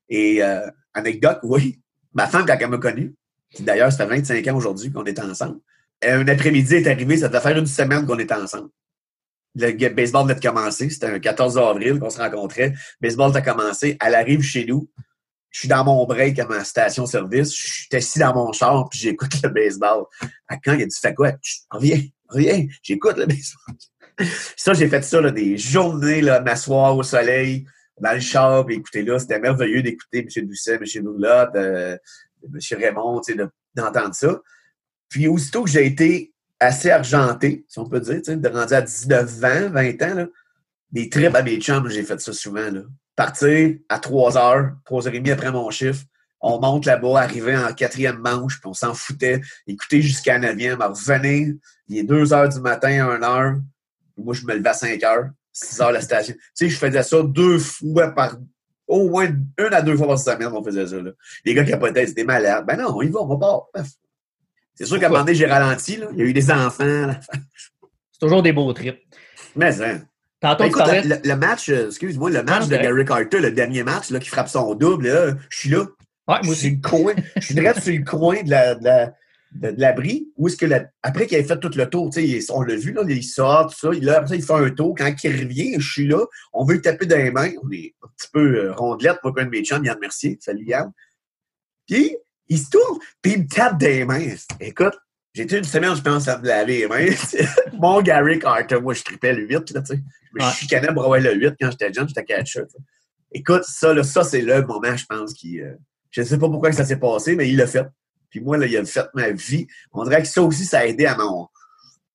Et 0.09 0.43
euh, 0.43 0.67
anecdote, 0.93 1.39
oui, 1.41 1.79
ma 2.13 2.27
femme, 2.27 2.45
quand 2.45 2.57
elle 2.59 2.69
m'a 2.69 2.77
connu, 2.77 3.15
qui 3.49 3.63
d'ailleurs, 3.63 3.91
ça 3.91 4.05
fait 4.07 4.15
25 4.15 4.47
ans 4.47 4.57
aujourd'hui 4.57 4.91
qu'on 4.91 5.05
est 5.05 5.19
ensemble, 5.19 5.59
un 6.03 6.27
après-midi 6.27 6.75
est 6.75 6.87
arrivé, 6.87 7.17
ça 7.17 7.29
devait 7.29 7.41
faire 7.41 7.57
une 7.57 7.65
semaine 7.65 8.05
qu'on 8.05 8.19
était 8.19 8.35
ensemble. 8.35 8.69
Le 9.55 9.89
baseball 9.89 10.23
venait 10.23 10.39
de 10.39 10.45
commencer. 10.45 10.89
C'était 10.89 11.07
un 11.07 11.19
14 11.19 11.57
avril 11.57 11.99
qu'on 11.99 12.09
se 12.09 12.19
rencontrait. 12.19 12.73
Baseball 13.01 13.35
a 13.35 13.41
commencé. 13.41 13.97
Elle 14.03 14.15
arrive 14.15 14.41
chez 14.41 14.65
nous. 14.65 14.89
Je 15.49 15.59
suis 15.59 15.67
dans 15.67 15.83
mon 15.83 16.05
break 16.05 16.37
à 16.39 16.45
ma 16.45 16.63
station-service. 16.63 17.55
Je 17.55 17.71
suis 17.71 17.87
assis 17.93 18.19
dans 18.19 18.33
mon 18.33 18.51
char 18.51 18.87
puis 18.89 18.99
j'écoute 18.99 19.41
le 19.43 19.49
baseball. 19.49 20.05
À 20.47 20.57
quand 20.57 20.73
il 20.73 20.83
a 20.83 20.85
dit 20.85 20.99
Fais 21.01 21.13
quoi? 21.13 21.33
Reviens, 21.71 22.01
reviens, 22.29 22.65
j'écoute 22.83 23.17
le 23.17 23.25
baseball. 23.25 23.75
ça, 24.55 24.73
j'ai 24.73 24.87
fait 24.87 25.01
ça 25.01 25.21
là, 25.21 25.31
des 25.31 25.57
journées, 25.57 26.21
là, 26.21 26.39
m'asseoir 26.41 26.95
au 26.95 27.03
soleil, 27.03 27.65
dans 27.99 28.13
le 28.13 28.19
char, 28.19 28.65
puis 28.65 28.75
écouter 28.75 29.01
là. 29.01 29.17
C'était 29.17 29.39
merveilleux 29.39 29.81
d'écouter 29.81 30.19
M. 30.19 30.45
Doucet, 30.45 30.75
M. 30.75 31.03
Boulotte, 31.03 31.55
euh, 31.55 31.97
M. 32.43 32.59
Raymond, 32.77 33.21
d'entendre 33.75 34.13
ça. 34.13 34.39
Puis 35.09 35.27
aussitôt 35.27 35.63
que 35.63 35.69
j'ai 35.69 35.85
été 35.85 36.33
assez 36.59 36.91
argenté, 36.91 37.65
si 37.67 37.79
on 37.79 37.85
peut 37.85 37.99
dire, 37.99 38.21
de 38.21 38.49
rendu 38.49 38.73
à 38.73 38.81
19, 38.81 39.25
20, 39.25 39.69
20 39.69 40.01
ans, 40.03 40.15
là, 40.15 40.27
des 40.91 41.09
trips 41.09 41.35
à 41.35 41.43
mes 41.43 41.59
chums, 41.59 41.87
j'ai 41.89 42.03
fait 42.03 42.19
ça 42.19 42.33
souvent. 42.33 42.69
Là. 42.69 42.81
Partir 43.15 43.77
à 43.89 43.99
3 43.99 44.37
heures, 44.37 44.71
3 44.85 45.07
heures 45.07 45.13
et 45.13 45.19
demie 45.19 45.31
après 45.31 45.51
mon 45.51 45.69
chiffre, 45.69 46.03
on 46.41 46.59
monte 46.59 46.85
là-bas, 46.85 47.21
arriver 47.21 47.55
en 47.55 47.73
quatrième 47.73 48.17
manche, 48.17 48.59
puis 48.59 48.69
on 48.69 48.73
s'en 48.73 48.93
foutait, 48.93 49.41
écouter 49.67 50.01
jusqu'à 50.01 50.39
9e, 50.39 50.81
revenir, 50.81 51.55
il 51.87 51.97
est 51.97 52.03
2 52.03 52.33
heures 52.33 52.49
du 52.49 52.59
matin, 52.61 53.09
1 53.09 53.23
heure, 53.23 53.55
moi 54.17 54.33
je 54.33 54.45
me 54.45 54.55
levais 54.55 54.69
à 54.69 54.73
5 54.73 55.03
heures, 55.03 55.29
6 55.51 55.81
heures 55.81 55.91
la 55.91 56.01
station. 56.01 56.33
Tu 56.33 56.41
sais, 56.53 56.69
je 56.69 56.77
faisais 56.77 57.03
ça 57.03 57.21
deux 57.23 57.59
fois 57.59 58.09
par, 58.09 58.37
au 58.87 59.09
moins 59.09 59.27
une 59.27 59.73
à 59.73 59.81
deux 59.81 59.97
fois 59.97 60.07
par 60.07 60.19
semaine, 60.19 60.47
on 60.47 60.63
faisait 60.63 60.87
ça. 60.87 61.01
Là. 61.01 61.11
Les 61.45 61.53
gars 61.53 61.63
qui 61.63 61.71
capotaient, 61.71 62.07
c'était 62.07 62.23
malade. 62.23 62.65
Ben 62.65 62.77
non, 62.77 62.95
on 62.95 63.01
y 63.01 63.09
va, 63.09 63.21
on 63.21 63.27
va 63.27 63.37
pas. 63.37 63.83
C'est 64.79 64.85
sûr 64.85 64.97
qu'à 64.97 65.07
un 65.07 65.09
moment 65.09 65.25
donné, 65.25 65.35
j'ai 65.35 65.45
ralenti. 65.45 65.97
Là. 65.97 66.07
Il 66.13 66.19
y 66.19 66.21
a 66.21 66.25
eu 66.25 66.31
des 66.31 66.49
enfants. 66.49 67.09
C'est 68.11 68.19
toujours 68.21 68.41
des 68.41 68.53
beaux 68.53 68.71
trips. 68.71 68.97
Mais. 69.55 69.81
Hein. 69.81 70.01
Tantôt, 70.39 70.63
ben, 70.63 70.69
écoute, 70.69 71.25
le, 71.25 71.35
match, 71.35 71.67
euh, 71.67 71.87
excuse-moi, 71.87 72.29
le 72.29 72.43
match 72.43 72.69
de 72.69 72.77
Gary 72.77 73.03
Carter, 73.03 73.41
le 73.41 73.51
dernier 73.51 73.83
match 73.83 74.09
là, 74.09 74.19
qui 74.19 74.29
frappe 74.29 74.47
son 74.47 74.73
double, 74.73 75.09
là, 75.09 75.33
je 75.49 75.57
suis 75.57 75.69
là. 75.69 75.79
Ouais, 76.29 76.37
moi 76.43 76.53
aussi. 76.53 76.69
Le 76.69 76.81
coin, 76.81 77.13
je 77.35 77.41
suis 77.41 77.55
direct 77.55 77.81
sur 77.81 77.93
le 77.93 78.05
coin 78.05 78.41
de 78.41 78.49
la, 78.49 78.75
de 78.75 78.85
la, 78.85 79.13
de, 79.51 79.75
l'abri. 79.77 80.29
Où 80.37 80.47
est-ce 80.47 80.55
que 80.55 80.65
après 81.03 81.27
qu'il 81.27 81.37
ait 81.37 81.43
fait 81.43 81.59
tout 81.59 81.71
le 81.75 81.89
tour, 81.89 82.09
on 82.51 82.61
l'a 82.61 82.75
vu, 82.77 82.93
là, 82.93 83.01
il 83.05 83.21
sort, 83.21 83.67
tout 83.67 83.77
ça. 83.77 83.99
Là, 83.99 84.19
après 84.19 84.29
ça, 84.29 84.35
il 84.35 84.43
fait 84.43 84.53
un 84.53 84.69
tour. 84.69 84.95
Quand 84.97 85.13
il 85.21 85.31
revient, 85.31 85.75
je 85.77 85.91
suis 85.91 86.07
là. 86.07 86.23
On 86.53 86.63
veut 86.63 86.75
le 86.75 86.81
taper 86.81 87.05
dans 87.05 87.17
les 87.17 87.31
mains. 87.31 87.51
On 87.61 87.69
est 87.71 87.93
un 88.01 88.07
petit 88.15 88.29
peu 88.31 88.55
euh, 88.55 88.73
rondelette, 88.73 89.17
moi, 89.21 89.33
un 89.35 89.43
de 89.43 89.49
mes 89.49 89.65
chums, 89.65 89.83
Yann 89.83 89.99
Mercier. 89.99 90.37
Salut 90.39 90.63
Yann. 90.65 90.89
Puis, 91.85 92.15
il 92.49 92.57
se 92.57 92.69
tourne, 92.69 92.99
puis 93.21 93.33
il 93.33 93.43
me 93.43 93.47
tape 93.47 93.77
des 93.77 94.03
mains. 94.03 94.35
Écoute, 94.59 94.97
j'étais 95.33 95.59
une 95.59 95.63
semaine, 95.63 95.95
je 95.95 96.01
pense, 96.01 96.27
à 96.27 96.39
me 96.39 96.47
laver 96.47 96.79
les 96.79 96.87
mains. 96.87 97.15
Mon 97.73 98.01
Gary 98.01 98.39
Carter, 98.39 98.81
moi, 98.81 98.93
je 98.93 99.03
tripais 99.03 99.33
le 99.33 99.47
8, 99.47 99.71
là, 99.71 99.81
tu 99.81 99.95
sais. 99.95 100.01
Je 100.31 100.43
me 100.43 100.51
chicanais 100.51 100.93
pour 100.93 101.03
avoir 101.03 101.19
le 101.19 101.33
8 101.33 101.55
quand 101.59 101.71
j'étais 101.71 101.93
jeune, 101.93 102.07
j'étais 102.07 102.25
catcher. 102.25 102.63
Écoute, 103.31 103.63
ça, 103.63 103.93
là, 103.93 104.03
ça, 104.03 104.23
c'est 104.23 104.41
le 104.41 104.65
moment, 104.65 104.95
je 104.95 105.05
pense, 105.05 105.33
qui. 105.33 105.61
Euh, 105.61 105.73
je 106.11 106.21
ne 106.21 106.25
sais 106.25 106.37
pas 106.37 106.49
pourquoi 106.49 106.71
que 106.71 106.75
ça 106.75 106.85
s'est 106.85 106.99
passé, 106.99 107.35
mais 107.35 107.47
il 107.47 107.57
l'a 107.57 107.67
fait. 107.67 107.85
Puis 108.29 108.41
moi, 108.41 108.57
là, 108.57 108.65
il 108.65 108.75
a 108.77 108.85
fait 108.85 109.05
ma 109.13 109.29
vie. 109.29 109.67
On 109.91 110.03
dirait 110.03 110.21
que 110.21 110.27
ça 110.27 110.41
aussi, 110.41 110.65
ça 110.65 110.79
a 110.79 110.85
aidé 110.85 111.05
à 111.05 111.15
mon. 111.15 111.47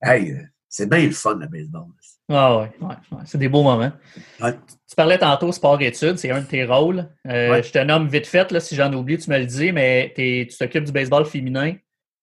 Hey, 0.02 0.32
euh, 0.32 0.42
c'est 0.75 0.90
bien 0.90 1.07
le 1.07 1.12
fun, 1.12 1.37
le 1.37 1.47
baseball. 1.47 1.85
Ah 2.28 2.59
ouais, 2.59 2.73
ouais, 2.81 2.97
c'est 3.26 3.38
des 3.38 3.49
beaux 3.49 3.62
moments. 3.62 3.93
Tu 4.40 4.97
parlais 4.97 5.19
tantôt 5.19 5.52
sport-études, 5.52 6.19
c'est 6.19 6.33
un 6.33 6.40
de 6.40 6.47
tes 6.47 6.64
rôles. 6.64 7.09
Euh, 7.28 7.62
je 7.62 7.71
te 7.71 7.78
nomme 7.78 8.09
vite 8.09 8.26
fait, 8.26 8.50
là, 8.50 8.59
si 8.59 8.75
j'en 8.75 8.93
oublie, 8.93 9.16
tu 9.16 9.31
me 9.31 9.38
le 9.38 9.47
dis, 9.47 9.71
mais 9.71 10.12
tu 10.16 10.49
t'occupes 10.59 10.83
du 10.83 10.90
baseball 10.90 11.26
féminin, 11.26 11.76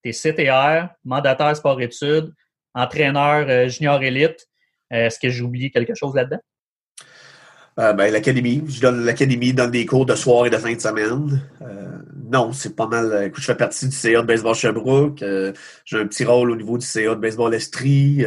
tu 0.04 0.10
es 0.10 0.12
CTR, 0.12 0.90
mandataire 1.06 1.56
sport-études, 1.56 2.34
entraîneur 2.74 3.46
euh, 3.48 3.70
junior 3.70 4.04
élite. 4.04 4.46
Euh, 4.92 5.06
est-ce 5.06 5.18
que 5.18 5.30
j'ai 5.30 5.44
oublié 5.44 5.72
quelque 5.72 5.96
chose 5.96 6.14
là-dedans? 6.14 6.42
Ben, 7.94 8.12
l'académie. 8.12 8.64
Je 8.68 8.82
donne 8.82 9.06
l'académie, 9.06 9.54
donne 9.54 9.72
des 9.72 9.86
cours 9.86 10.06
de 10.06 10.16
soir 10.16 10.46
et 10.46 10.50
de 10.50 10.58
fin 10.58 10.74
de 10.74 10.80
semaine. 10.82 11.42
non, 12.32 12.52
c'est 12.54 12.76
pas 12.76 12.88
mal. 12.88 13.26
Écoute, 13.26 13.42
je 13.42 13.46
fais 13.46 13.56
partie 13.56 13.88
du 13.88 13.96
CA 13.96 14.22
de 14.22 14.28
baseball 14.28 14.56
Sherbrooke. 14.56 15.24
j'ai 15.86 16.00
un 16.00 16.08
petit 16.08 16.24
rôle 16.24 16.52
au 16.52 16.56
niveau 16.56 16.78
du 16.78 16.86
CA 16.86 17.16
de 17.16 17.20
baseball 17.20 17.54
Estrie. 17.54 18.26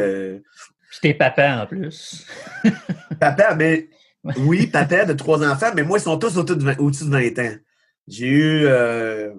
Puis 0.91 1.01
t'es 1.01 1.15
papa 1.15 1.63
en 1.63 1.67
plus. 1.67 2.25
papa, 3.21 3.57
mais 3.57 3.89
oui, 4.39 4.69
papa 4.69 5.05
de 5.05 5.13
trois 5.13 5.45
enfants, 5.47 5.73
mais 5.75 5.83
moi, 5.83 5.99
ils 5.99 6.03
sont 6.03 6.19
tous 6.19 6.37
au-dessus 6.39 7.05
de, 7.05 7.11
20 7.11 7.39
ans. 7.41 7.57
J'ai 8.07 8.27
eu 8.27 8.67
euh, 8.67 9.33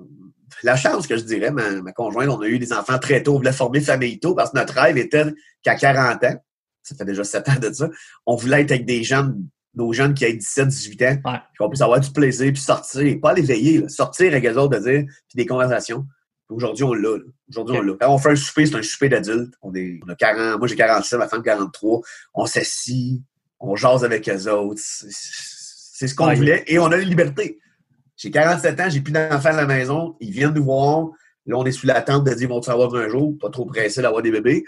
la 0.63 0.75
chance, 0.75 1.07
que 1.07 1.15
je 1.15 1.23
dirais, 1.23 1.51
ma, 1.51 1.91
conjointe, 1.93 2.29
on 2.29 2.41
a 2.41 2.47
eu 2.47 2.59
des 2.59 2.73
enfants 2.73 2.99
très 2.99 3.23
tôt, 3.23 3.35
on 3.35 3.37
voulait 3.37 3.53
former 3.53 3.79
famille 3.79 4.19
tôt 4.19 4.35
parce 4.35 4.51
que 4.51 4.57
notre 4.57 4.73
rêve 4.73 4.97
était 4.97 5.25
qu'à 5.63 5.75
40 5.75 6.23
ans, 6.25 6.43
ça 6.83 6.95
fait 6.95 7.05
déjà 7.05 7.23
7 7.23 7.49
ans 7.49 7.59
de 7.61 7.71
ça, 7.71 7.89
on 8.25 8.35
voulait 8.35 8.61
être 8.61 8.71
avec 8.71 8.85
des 8.85 9.03
jeunes, 9.03 9.47
nos 9.75 9.93
jeunes 9.93 10.13
qui 10.13 10.25
aient 10.25 10.33
17, 10.33 10.67
18 10.67 11.01
ans, 11.03 11.17
ouais. 11.25 11.39
qu'on 11.59 11.69
puisse 11.69 11.81
avoir 11.81 11.99
du 11.99 12.11
plaisir, 12.11 12.51
puis 12.51 12.61
sortir, 12.61 13.17
pas 13.21 13.33
les 13.33 13.41
veiller, 13.41 13.87
sortir 13.89 14.27
avec 14.27 14.45
eux 14.45 14.57
autres, 14.57 14.79
de 14.79 14.83
dire, 14.83 15.03
puis 15.27 15.35
des 15.35 15.45
conversations. 15.45 16.05
Aujourd'hui, 16.49 16.83
on 16.83 16.93
l'a. 16.93 17.17
Aujourd'hui, 17.49 17.77
on 17.77 17.81
l'a. 17.81 17.93
Quand 17.99 18.13
on 18.13 18.17
fait 18.17 18.31
un 18.31 18.35
souper, 18.35 18.65
c'est 18.65 18.75
un 18.75 18.83
souper 18.83 19.09
d'adultes. 19.09 19.53
On, 19.61 19.73
est, 19.73 19.99
on 20.05 20.09
a 20.09 20.15
40, 20.15 20.59
moi 20.59 20.67
j'ai 20.67 20.75
47, 20.75 21.19
ma 21.19 21.27
femme 21.27 21.43
43. 21.43 22.01
On 22.35 22.45
s'assit, 22.45 23.23
on 23.59 23.75
jase 23.75 24.05
avec 24.05 24.29
eux 24.29 24.49
autres. 24.49 24.81
C'est 24.81 26.07
ce 26.07 26.15
qu'on 26.15 26.33
voulait 26.33 26.63
et 26.67 26.77
on 26.77 26.87
a 26.87 26.97
une 26.97 27.09
liberté. 27.09 27.59
J'ai 28.17 28.31
47 28.31 28.79
ans, 28.79 28.89
j'ai 28.89 29.01
plus 29.01 29.11
d'enfants 29.11 29.49
à 29.49 29.53
la 29.53 29.65
maison. 29.65 30.15
Ils 30.19 30.31
viennent 30.31 30.53
nous 30.53 30.63
voir. 30.63 31.09
Là, 31.45 31.57
on 31.57 31.65
est 31.65 31.71
sous 31.71 31.85
l'attente 31.85 32.23
de 32.23 32.33
dire, 32.33 32.49
vont-tu 32.49 32.69
avoir 32.69 32.93
un 32.95 33.09
jour? 33.09 33.35
Pas 33.39 33.49
trop 33.49 33.65
pressé 33.65 34.01
d'avoir 34.01 34.21
des 34.21 34.31
bébés. 34.31 34.63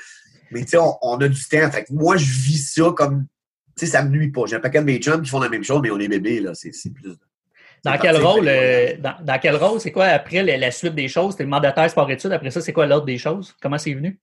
Mais 0.52 0.62
tu 0.62 0.72
sais, 0.72 0.78
on, 0.78 1.18
a 1.18 1.28
du 1.28 1.44
temps. 1.46 1.72
Fait 1.72 1.84
que 1.86 1.94
moi, 1.94 2.18
je 2.18 2.26
vis 2.26 2.74
ça 2.74 2.92
comme, 2.96 3.26
sais, 3.86 3.92
ça 3.92 4.04
me 4.04 4.10
nuit 4.10 4.32
pas. 4.32 4.42
J'ai 4.48 4.56
un 4.56 4.60
paquet 4.60 4.80
de 4.80 4.86
mes 4.86 4.98
chums 4.98 5.22
qui 5.22 5.30
font 5.30 5.40
la 5.40 5.50
même 5.50 5.64
chose, 5.64 5.80
mais 5.82 5.92
on 5.92 6.00
est 6.00 6.08
bébés, 6.08 6.40
là. 6.40 6.52
C'est 6.54 6.72
plus... 6.94 7.16
Dans 7.84 7.98
quel, 7.98 8.18
rôle, 8.18 8.48
euh, 8.48 8.96
dans, 9.00 9.40
quel 9.40 9.56
rôle, 9.56 9.80
c'est 9.80 9.92
quoi 9.92 10.06
après 10.06 10.44
la, 10.44 10.72
suite 10.72 10.96
des 10.96 11.08
choses? 11.08 11.36
Tu 11.36 11.44
es 11.44 11.46
mandataire 11.46 11.90
sport-études, 11.90 12.32
après 12.32 12.52
ça, 12.52 12.60
c'est 12.60 12.74
quoi 12.74 12.86
l'ordre 12.86 13.06
des 13.06 13.18
choses? 13.18 13.56
Comment 13.62 13.78
c'est 13.78 13.94
venu? 13.94 14.20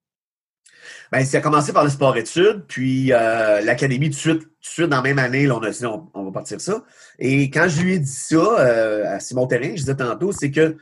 Bien, 1.13 1.25
ça 1.25 1.39
a 1.39 1.41
commencé 1.41 1.73
par 1.73 1.85
le 1.85 1.91
sport-études, 1.91 2.65
puis 2.67 3.13
euh, 3.13 3.61
l'académie 3.61 4.11
tout 4.11 4.17
de 4.17 4.21
suite, 4.21 4.41
tout 4.41 4.49
de 4.49 4.67
suite, 4.67 4.89
dans 4.89 4.97
la 4.97 5.03
même 5.03 5.19
année, 5.19 5.51
on 5.51 5.63
a 5.63 5.71
dit 5.71 5.87
on, 5.87 6.25
va 6.25 6.33
partir 6.33 6.61
ça. 6.61 6.85
Et 7.19 7.51
quand 7.51 7.69
je 7.69 7.83
lui 7.83 7.95
ai 7.95 7.99
dit 7.99 8.11
ça 8.11 8.37
euh, 8.37 9.15
à 9.15 9.21
Simon 9.21 9.47
Terrain, 9.47 9.71
je 9.71 9.83
disais 9.83 9.97
tantôt, 9.97 10.33
c'est 10.33 10.51
que 10.51 10.77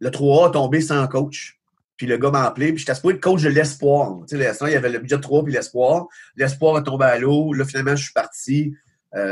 le 0.00 0.10
3A 0.10 0.48
a 0.48 0.50
tombé 0.50 0.80
sans 0.80 1.06
coach. 1.06 1.61
Puis 2.02 2.08
le 2.08 2.16
gars 2.16 2.32
m'a 2.32 2.46
appelé, 2.46 2.72
puis 2.72 2.80
j'étais 2.80 2.96
supposé 2.96 3.14
être 3.14 3.22
coach 3.22 3.42
de 3.42 3.48
l'espoir. 3.48 4.22
Tu 4.28 4.36
sais, 4.36 4.56
il 4.62 4.72
y 4.72 4.74
avait 4.74 4.88
le 4.88 4.98
budget 4.98 5.20
3 5.20 5.44
puis 5.44 5.52
l'espoir. 5.52 6.08
L'espoir 6.34 6.74
a 6.74 6.82
tombé 6.82 7.04
à 7.04 7.16
l'eau. 7.16 7.52
Là, 7.52 7.64
finalement, 7.64 7.94
je 7.94 8.02
suis 8.02 8.12
parti. 8.12 8.74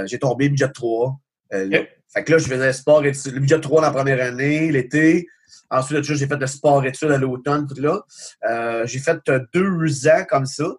j'ai 0.04 0.20
tombé 0.20 0.48
budget 0.48 0.70
3. 0.70 1.20
Fait 1.50 2.22
que 2.22 2.30
là, 2.30 2.38
je 2.38 2.46
faisais 2.46 2.72
sport 2.72 3.04
études. 3.04 3.34
Le 3.34 3.40
budget 3.40 3.60
3 3.60 3.82
la 3.82 3.90
première 3.90 4.24
année, 4.24 4.70
l'été. 4.70 5.26
Ensuite, 5.68 6.04
j'ai 6.04 6.28
fait 6.28 6.36
de 6.36 6.46
sport 6.46 6.86
études 6.86 7.10
à 7.10 7.18
l'automne, 7.18 7.66
tout 7.66 7.82
là. 7.82 8.04
Euh, 8.48 8.86
j'ai 8.86 9.00
fait 9.00 9.18
deux 9.52 10.06
ans 10.06 10.24
comme 10.28 10.46
ça. 10.46 10.72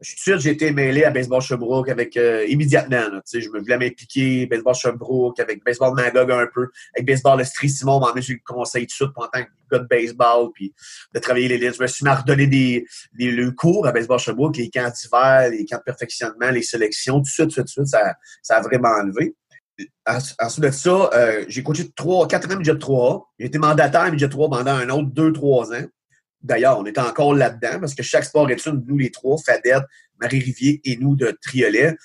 Je 0.00 0.10
suis 0.10 0.20
sûr 0.20 0.38
j'ai 0.38 0.50
été 0.50 0.70
mêlé 0.70 1.04
à 1.04 1.10
Baseball 1.10 1.40
Sherbrooke 1.40 1.88
avec 1.88 2.16
euh, 2.16 2.44
immédiatement. 2.46 3.20
sais, 3.24 3.40
je 3.40 3.50
me 3.50 3.58
voulais 3.58 3.78
m'impliquer, 3.78 4.46
Baseball 4.46 4.74
Sherbrooke, 4.74 5.40
avec 5.40 5.64
Baseball 5.64 5.94
Magog 5.94 6.30
un 6.30 6.46
peu, 6.52 6.68
avec 6.94 7.06
Baseball 7.06 7.40
Estrie 7.40 7.68
Simon, 7.68 8.00
m'a 8.00 8.12
j'ai 8.20 8.34
eu 8.34 8.36
le 8.36 8.54
conseil 8.54 8.86
tout 8.86 8.92
de 8.92 8.92
suite 8.92 9.10
pendant 9.14 9.28
tant 9.28 9.42
que 9.42 9.48
gars 9.70 9.78
de 9.80 9.88
baseball, 9.88 10.50
puis 10.54 10.72
de 11.14 11.18
travailler 11.18 11.48
les 11.48 11.58
lignes. 11.58 11.72
Je 11.72 11.82
me 11.82 11.86
suis 11.86 12.08
redonner 12.08 12.46
des, 12.46 12.86
des 13.18 13.30
le 13.30 13.50
cours 13.50 13.86
à 13.86 13.92
Baseball 13.92 14.18
Sherbrooke, 14.18 14.56
les 14.56 14.70
camps 14.70 14.90
d'hiver, 14.90 15.50
les 15.50 15.64
camps 15.64 15.78
de 15.78 15.82
perfectionnement, 15.82 16.50
les 16.50 16.62
sélections, 16.62 17.16
tout 17.16 17.22
de 17.22 17.26
suite, 17.26 17.54
tout 17.54 17.62
de 17.62 17.68
suite, 17.68 17.86
ça, 17.86 18.14
ça 18.42 18.56
a 18.56 18.60
vraiment 18.60 18.90
enlevé 18.90 19.34
ensuite 20.06 20.64
de 20.64 20.70
ça, 20.70 21.10
euh, 21.14 21.44
j'ai 21.48 21.62
coaché 21.62 21.90
trois, 21.94 22.26
quatre 22.26 22.52
ans 22.52 22.56
budget 22.56 22.78
3 22.78 23.32
J'ai 23.38 23.46
été 23.46 23.58
mandataire 23.58 24.10
budget 24.10 24.28
3 24.28 24.50
pendant 24.50 24.72
un 24.72 24.88
autre 24.90 25.08
deux, 25.10 25.32
trois 25.32 25.72
ans. 25.72 25.84
D'ailleurs, 26.42 26.78
on 26.78 26.84
est 26.84 26.98
encore 26.98 27.34
là-dedans 27.34 27.80
parce 27.80 27.94
que 27.94 28.02
chaque 28.02 28.24
sport 28.24 28.50
études, 28.50 28.84
nous 28.86 28.98
les 28.98 29.10
trois, 29.10 29.36
Fadette, 29.38 29.84
Marie-Rivier 30.20 30.80
et 30.84 30.96
nous 30.96 31.16
de 31.16 31.36
Triolet, 31.42 31.96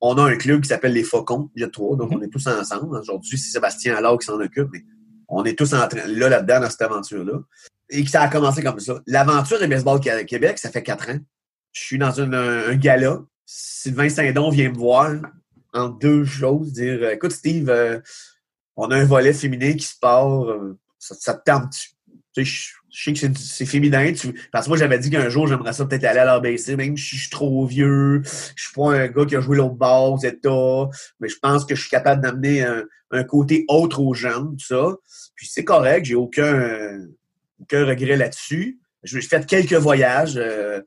on 0.00 0.16
a 0.18 0.22
un 0.22 0.36
club 0.36 0.62
qui 0.62 0.68
s'appelle 0.68 0.92
les 0.92 1.04
Faucons, 1.04 1.50
budget 1.54 1.70
3. 1.70 1.96
Donc, 1.96 2.10
mm-hmm. 2.10 2.16
on 2.16 2.22
est 2.22 2.28
tous 2.28 2.46
ensemble. 2.46 2.96
Aujourd'hui, 2.96 3.38
c'est 3.38 3.50
Sébastien 3.50 3.94
alors 3.94 4.18
qui 4.18 4.26
s'en 4.26 4.40
occupe, 4.40 4.68
mais 4.72 4.82
on 5.28 5.44
est 5.44 5.56
tous 5.56 5.72
en 5.74 5.86
train, 5.86 6.06
là, 6.06 6.28
là-dedans, 6.28 6.60
dans 6.60 6.70
cette 6.70 6.82
aventure-là. 6.82 7.40
Et 7.90 8.02
que 8.02 8.10
ça 8.10 8.22
a 8.22 8.28
commencé 8.28 8.62
comme 8.62 8.80
ça. 8.80 9.00
L'aventure 9.06 9.60
de 9.60 9.66
baseball 9.66 10.00
Québec, 10.00 10.58
ça 10.58 10.70
fait 10.70 10.82
quatre 10.82 11.10
ans. 11.10 11.18
Je 11.72 11.80
suis 11.80 11.98
dans 11.98 12.20
un 12.20 12.74
gala. 12.74 13.20
Sylvain 13.46 14.08
Saint-Don 14.08 14.50
vient 14.50 14.70
me 14.70 14.76
voir 14.76 15.12
en 15.72 15.88
deux 15.88 16.24
choses, 16.24 16.72
dire 16.72 17.08
écoute 17.10 17.32
Steve, 17.32 17.68
euh, 17.70 17.98
on 18.76 18.90
a 18.90 18.96
un 18.96 19.04
volet 19.04 19.32
féminin 19.32 19.74
qui 19.74 19.84
se 19.84 19.98
part, 19.98 20.44
euh, 20.44 20.78
ça, 20.98 21.34
te 21.34 21.50
tente. 21.50 21.74
Tu 22.34 22.44
sais, 22.44 22.72
je, 22.90 23.02
sais 23.02 23.12
que 23.12 23.38
c'est 23.38 23.66
féminin. 23.66 24.12
Tu, 24.12 24.34
parce 24.50 24.66
que 24.66 24.70
moi, 24.70 24.78
j'avais 24.78 24.98
dit 24.98 25.10
qu'un 25.10 25.28
jour, 25.28 25.46
j'aimerais 25.46 25.72
ça 25.72 25.84
peut-être 25.84 26.04
aller 26.04 26.20
à 26.20 26.24
l'ABC, 26.24 26.76
même 26.76 26.96
si 26.96 27.16
je 27.16 27.20
suis 27.22 27.30
trop 27.30 27.66
vieux. 27.66 28.22
Je 28.24 28.64
suis 28.64 28.72
pas 28.74 28.92
un 28.92 29.08
gars 29.08 29.24
qui 29.24 29.36
a 29.36 29.40
joué 29.40 29.56
l'autre 29.56 29.74
bord 29.74 30.24
États, 30.24 30.88
mais 31.20 31.28
je 31.28 31.38
pense 31.40 31.64
que 31.64 31.74
je 31.74 31.80
suis 31.80 31.90
capable 31.90 32.22
d'amener 32.22 32.62
un, 32.62 33.24
côté 33.24 33.64
autre 33.68 34.00
aux 34.00 34.14
jeunes, 34.14 34.56
tout 34.56 34.66
ça. 34.66 34.96
Puis 35.34 35.46
c'est 35.46 35.64
correct, 35.64 36.06
j'ai 36.06 36.14
aucun, 36.14 37.06
aucun 37.60 37.84
regret 37.84 38.16
là-dessus. 38.16 38.78
J'ai 39.02 39.20
fait 39.20 39.44
quelques 39.46 39.74
voyages. 39.74 40.36
Euh, 40.36 40.80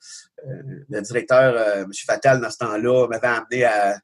euh, 0.47 0.61
le 0.89 1.01
directeur, 1.01 1.79
M. 1.79 1.91
Fatal, 2.05 2.39
dans 2.41 2.49
ce 2.49 2.57
temps-là, 2.57 3.07
m'avait 3.07 3.27
amené 3.27 3.65
à, 3.65 3.97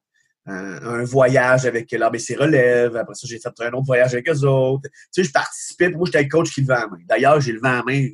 un 0.45 1.03
voyage 1.03 1.65
avec 1.65 1.91
l'ABC 1.91 2.35
Relève. 2.35 2.95
Après 2.95 3.15
ça, 3.15 3.27
j'ai 3.27 3.39
fait 3.39 3.53
un 3.59 3.71
autre 3.73 3.85
voyage 3.85 4.13
avec 4.13 4.29
eux 4.29 4.43
autres. 4.45 4.89
Tu 5.13 5.21
sais, 5.21 5.23
je 5.23 5.31
participais. 5.31 5.89
Moi, 5.89 6.05
j'étais 6.05 6.23
le 6.23 6.29
coach 6.29 6.51
qui 6.51 6.61
levait 6.61 6.73
la 6.73 6.87
main. 6.87 6.97
D'ailleurs, 7.07 7.39
j'ai 7.39 7.51
levé 7.51 7.63
la 7.63 7.83
main 7.83 8.07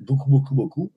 beaucoup, 0.00 0.30
beaucoup, 0.30 0.54
beaucoup. 0.54 0.92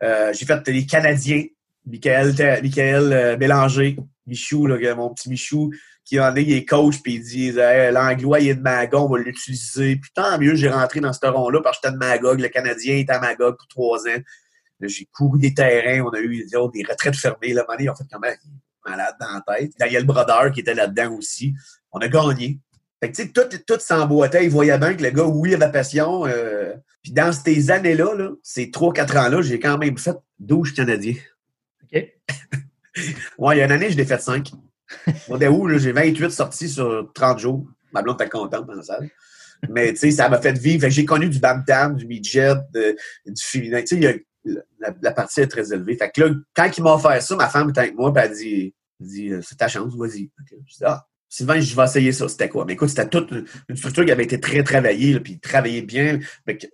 j'ai 0.00 0.46
fait 0.46 0.68
les 0.68 0.86
Canadiens. 0.86 1.44
Michael, 1.86 2.34
Michael 2.62 3.38
Bélanger, 3.38 3.96
Michou, 4.26 4.66
là, 4.66 4.94
mon 4.94 5.14
petit 5.14 5.30
Michou, 5.30 5.72
qui 6.04 6.20
en 6.20 6.36
est, 6.36 6.42
il 6.42 6.52
est 6.52 6.64
coach, 6.66 7.02
puis 7.02 7.14
il 7.14 7.22
dit 7.22 7.52
l'Anglois, 7.52 8.40
il 8.40 8.48
est 8.48 8.54
de 8.54 8.60
Magog, 8.60 9.10
on 9.10 9.14
va 9.14 9.18
l'utiliser. 9.18 9.96
Puis 9.96 10.10
tant 10.14 10.38
mieux, 10.38 10.54
j'ai 10.54 10.68
rentré 10.68 11.00
dans 11.00 11.12
ce 11.12 11.26
rond-là 11.26 11.60
parce 11.62 11.80
que 11.80 11.88
j'étais 11.88 11.94
de 11.94 11.98
Magog. 11.98 12.40
Le 12.40 12.48
Canadien 12.48 12.96
était 12.96 13.12
à 13.12 13.20
Magog 13.20 13.56
pour 13.56 13.68
trois 13.68 14.06
ans. 14.06 14.20
J'ai 14.80 15.06
couru 15.06 15.38
des 15.38 15.54
terrains, 15.54 16.04
on 16.04 16.10
a 16.10 16.20
eu 16.20 16.46
des 16.46 16.84
retraites 16.84 17.16
fermées. 17.16 17.54
Là, 17.54 17.64
ils 17.78 17.90
ont 17.90 17.94
fait 17.94 18.04
même 18.20 18.36
malade 18.86 19.14
dans 19.20 19.26
la 19.46 19.56
tête. 19.56 19.72
Daniel 19.78 20.04
Brodeur 20.04 20.52
qui 20.52 20.60
était 20.60 20.74
là-dedans 20.74 21.14
aussi. 21.14 21.54
On 21.92 21.98
a 21.98 22.08
gagné. 22.08 22.60
Fait 23.00 23.12
que, 23.12 23.16
tu 23.16 23.22
sais, 23.22 23.28
tout, 23.28 23.56
tout 23.66 23.80
s'emboîtait. 23.80 24.44
Il 24.44 24.50
voyait 24.50 24.78
bien 24.78 24.94
que 24.94 25.02
le 25.02 25.10
gars, 25.10 25.24
oui, 25.24 25.50
il 25.50 25.62
avait 25.62 25.70
passion. 25.70 26.26
Euh, 26.26 26.74
puis 27.02 27.12
dans 27.12 27.32
ces 27.32 27.70
années-là, 27.70 28.14
là, 28.14 28.30
ces 28.42 28.66
3-4 28.66 29.18
ans-là, 29.18 29.42
j'ai 29.42 29.60
quand 29.60 29.78
même 29.78 29.96
fait 29.98 30.16
12 30.40 30.72
Canadiens. 30.72 31.14
OK. 31.84 31.92
ouais, 33.38 33.56
il 33.56 33.58
y 33.58 33.62
a 33.62 33.64
une 33.66 33.72
année, 33.72 33.90
je 33.90 33.96
l'ai 33.96 34.04
fait 34.04 34.20
5. 34.20 34.50
Au 35.28 35.36
où 35.36 35.78
j'ai 35.78 35.92
28 35.92 36.30
sorties 36.30 36.68
sur 36.68 37.10
30 37.14 37.38
jours. 37.38 37.66
Ma 37.92 38.02
blonde 38.02 38.20
était 38.20 38.28
contente 38.28 38.66
dans 38.66 38.74
la 38.74 38.82
salle. 38.82 39.08
Mais 39.68 39.92
tu 39.92 39.98
sais, 39.98 40.10
ça 40.10 40.28
m'a 40.28 40.40
fait 40.40 40.58
vivre. 40.58 40.88
J'ai 40.88 41.04
connu 41.04 41.28
du 41.28 41.38
bam 41.38 41.64
du 41.94 42.06
midget, 42.06 42.54
du 42.74 43.42
féminin. 43.42 43.82
Tu 43.82 44.00
sais, 44.00 44.26
la, 44.44 45.12
partie 45.12 45.40
est 45.40 45.48
très 45.48 45.72
élevée. 45.72 45.96
Fait 45.96 46.10
que 46.10 46.22
là, 46.22 46.34
quand 46.54 46.70
il 46.76 46.82
m'a 46.82 46.94
offert 46.94 47.20
ça, 47.22 47.36
ma 47.36 47.48
femme 47.48 47.70
était 47.70 47.80
avec 47.80 47.94
moi, 47.94 48.12
puis 48.12 48.24
elle 48.24 48.32
dit, 48.32 48.74
dit 49.00 49.32
c'est 49.42 49.56
ta 49.56 49.68
chance, 49.68 49.94
vas-y. 49.96 50.30
Ah, 50.82 51.06
Sylvain, 51.28 51.60
je 51.60 51.76
vais 51.76 51.84
essayer 51.84 52.12
ça. 52.12 52.26
C'était 52.28 52.48
quoi? 52.48 52.64
Mais 52.64 52.72
écoute, 52.72 52.88
c'était 52.88 53.08
toute 53.08 53.30
une 53.68 53.76
structure 53.76 54.04
qui 54.04 54.12
avait 54.12 54.24
été 54.24 54.40
très 54.40 54.62
travaillée, 54.62 55.20
puis 55.20 55.38
travaillée 55.38 55.82
bien, 55.82 56.20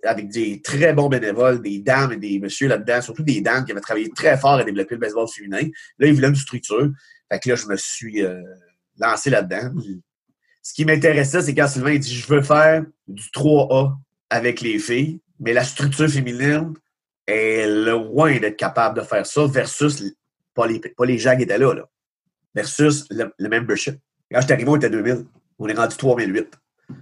avec, 0.03 0.29
des 0.29 0.61
très 0.61 0.93
bons 0.93 1.09
bénévoles, 1.09 1.61
des 1.61 1.79
dames 1.79 2.13
et 2.13 2.17
des 2.17 2.39
messieurs 2.39 2.69
là-dedans, 2.69 3.01
surtout 3.01 3.23
des 3.23 3.41
dames 3.41 3.65
qui 3.65 3.73
avaient 3.73 3.81
travaillé 3.81 4.09
très 4.09 4.37
fort 4.37 4.53
à 4.53 4.63
développer 4.63 4.95
le 4.95 5.01
baseball 5.01 5.27
féminin. 5.27 5.67
Là, 5.99 6.07
ils 6.07 6.13
voulaient 6.13 6.29
une 6.29 6.35
structure. 6.35 6.89
Fait 7.29 7.39
que 7.39 7.49
là, 7.49 7.55
je 7.55 7.67
me 7.67 7.75
suis 7.75 8.23
euh, 8.23 8.41
lancé 8.97 9.29
là-dedans. 9.29 9.73
Ce 10.61 10.73
qui 10.73 10.85
m'intéressait, 10.85 11.41
c'est 11.41 11.53
quand 11.53 11.67
Sylvain 11.67 11.97
dit 11.97 12.15
Je 12.15 12.27
veux 12.27 12.41
faire 12.41 12.85
du 13.07 13.23
3A 13.35 13.93
avec 14.29 14.61
les 14.61 14.79
filles, 14.79 15.19
mais 15.39 15.51
la 15.51 15.65
structure 15.65 16.09
féminine 16.09 16.73
est 17.27 17.67
loin 17.67 18.39
d'être 18.39 18.57
capable 18.57 18.99
de 18.99 19.05
faire 19.05 19.25
ça 19.25 19.45
versus 19.45 20.03
pas 20.53 20.67
les, 20.67 20.79
pas 20.79 21.05
les 21.05 21.17
gens 21.17 21.35
qui 21.35 21.43
étaient 21.43 21.57
là, 21.57 21.73
là 21.73 21.89
versus 22.55 23.05
le, 23.11 23.49
membership. 23.49 23.99
Quand 24.31 24.41
j'étais 24.41 24.53
arrivé, 24.53 24.69
on 24.69 24.75
était 24.77 24.89
2000. 24.89 25.25
On 25.59 25.67
est 25.67 25.73
rendu 25.73 25.95
3008. 25.95 26.47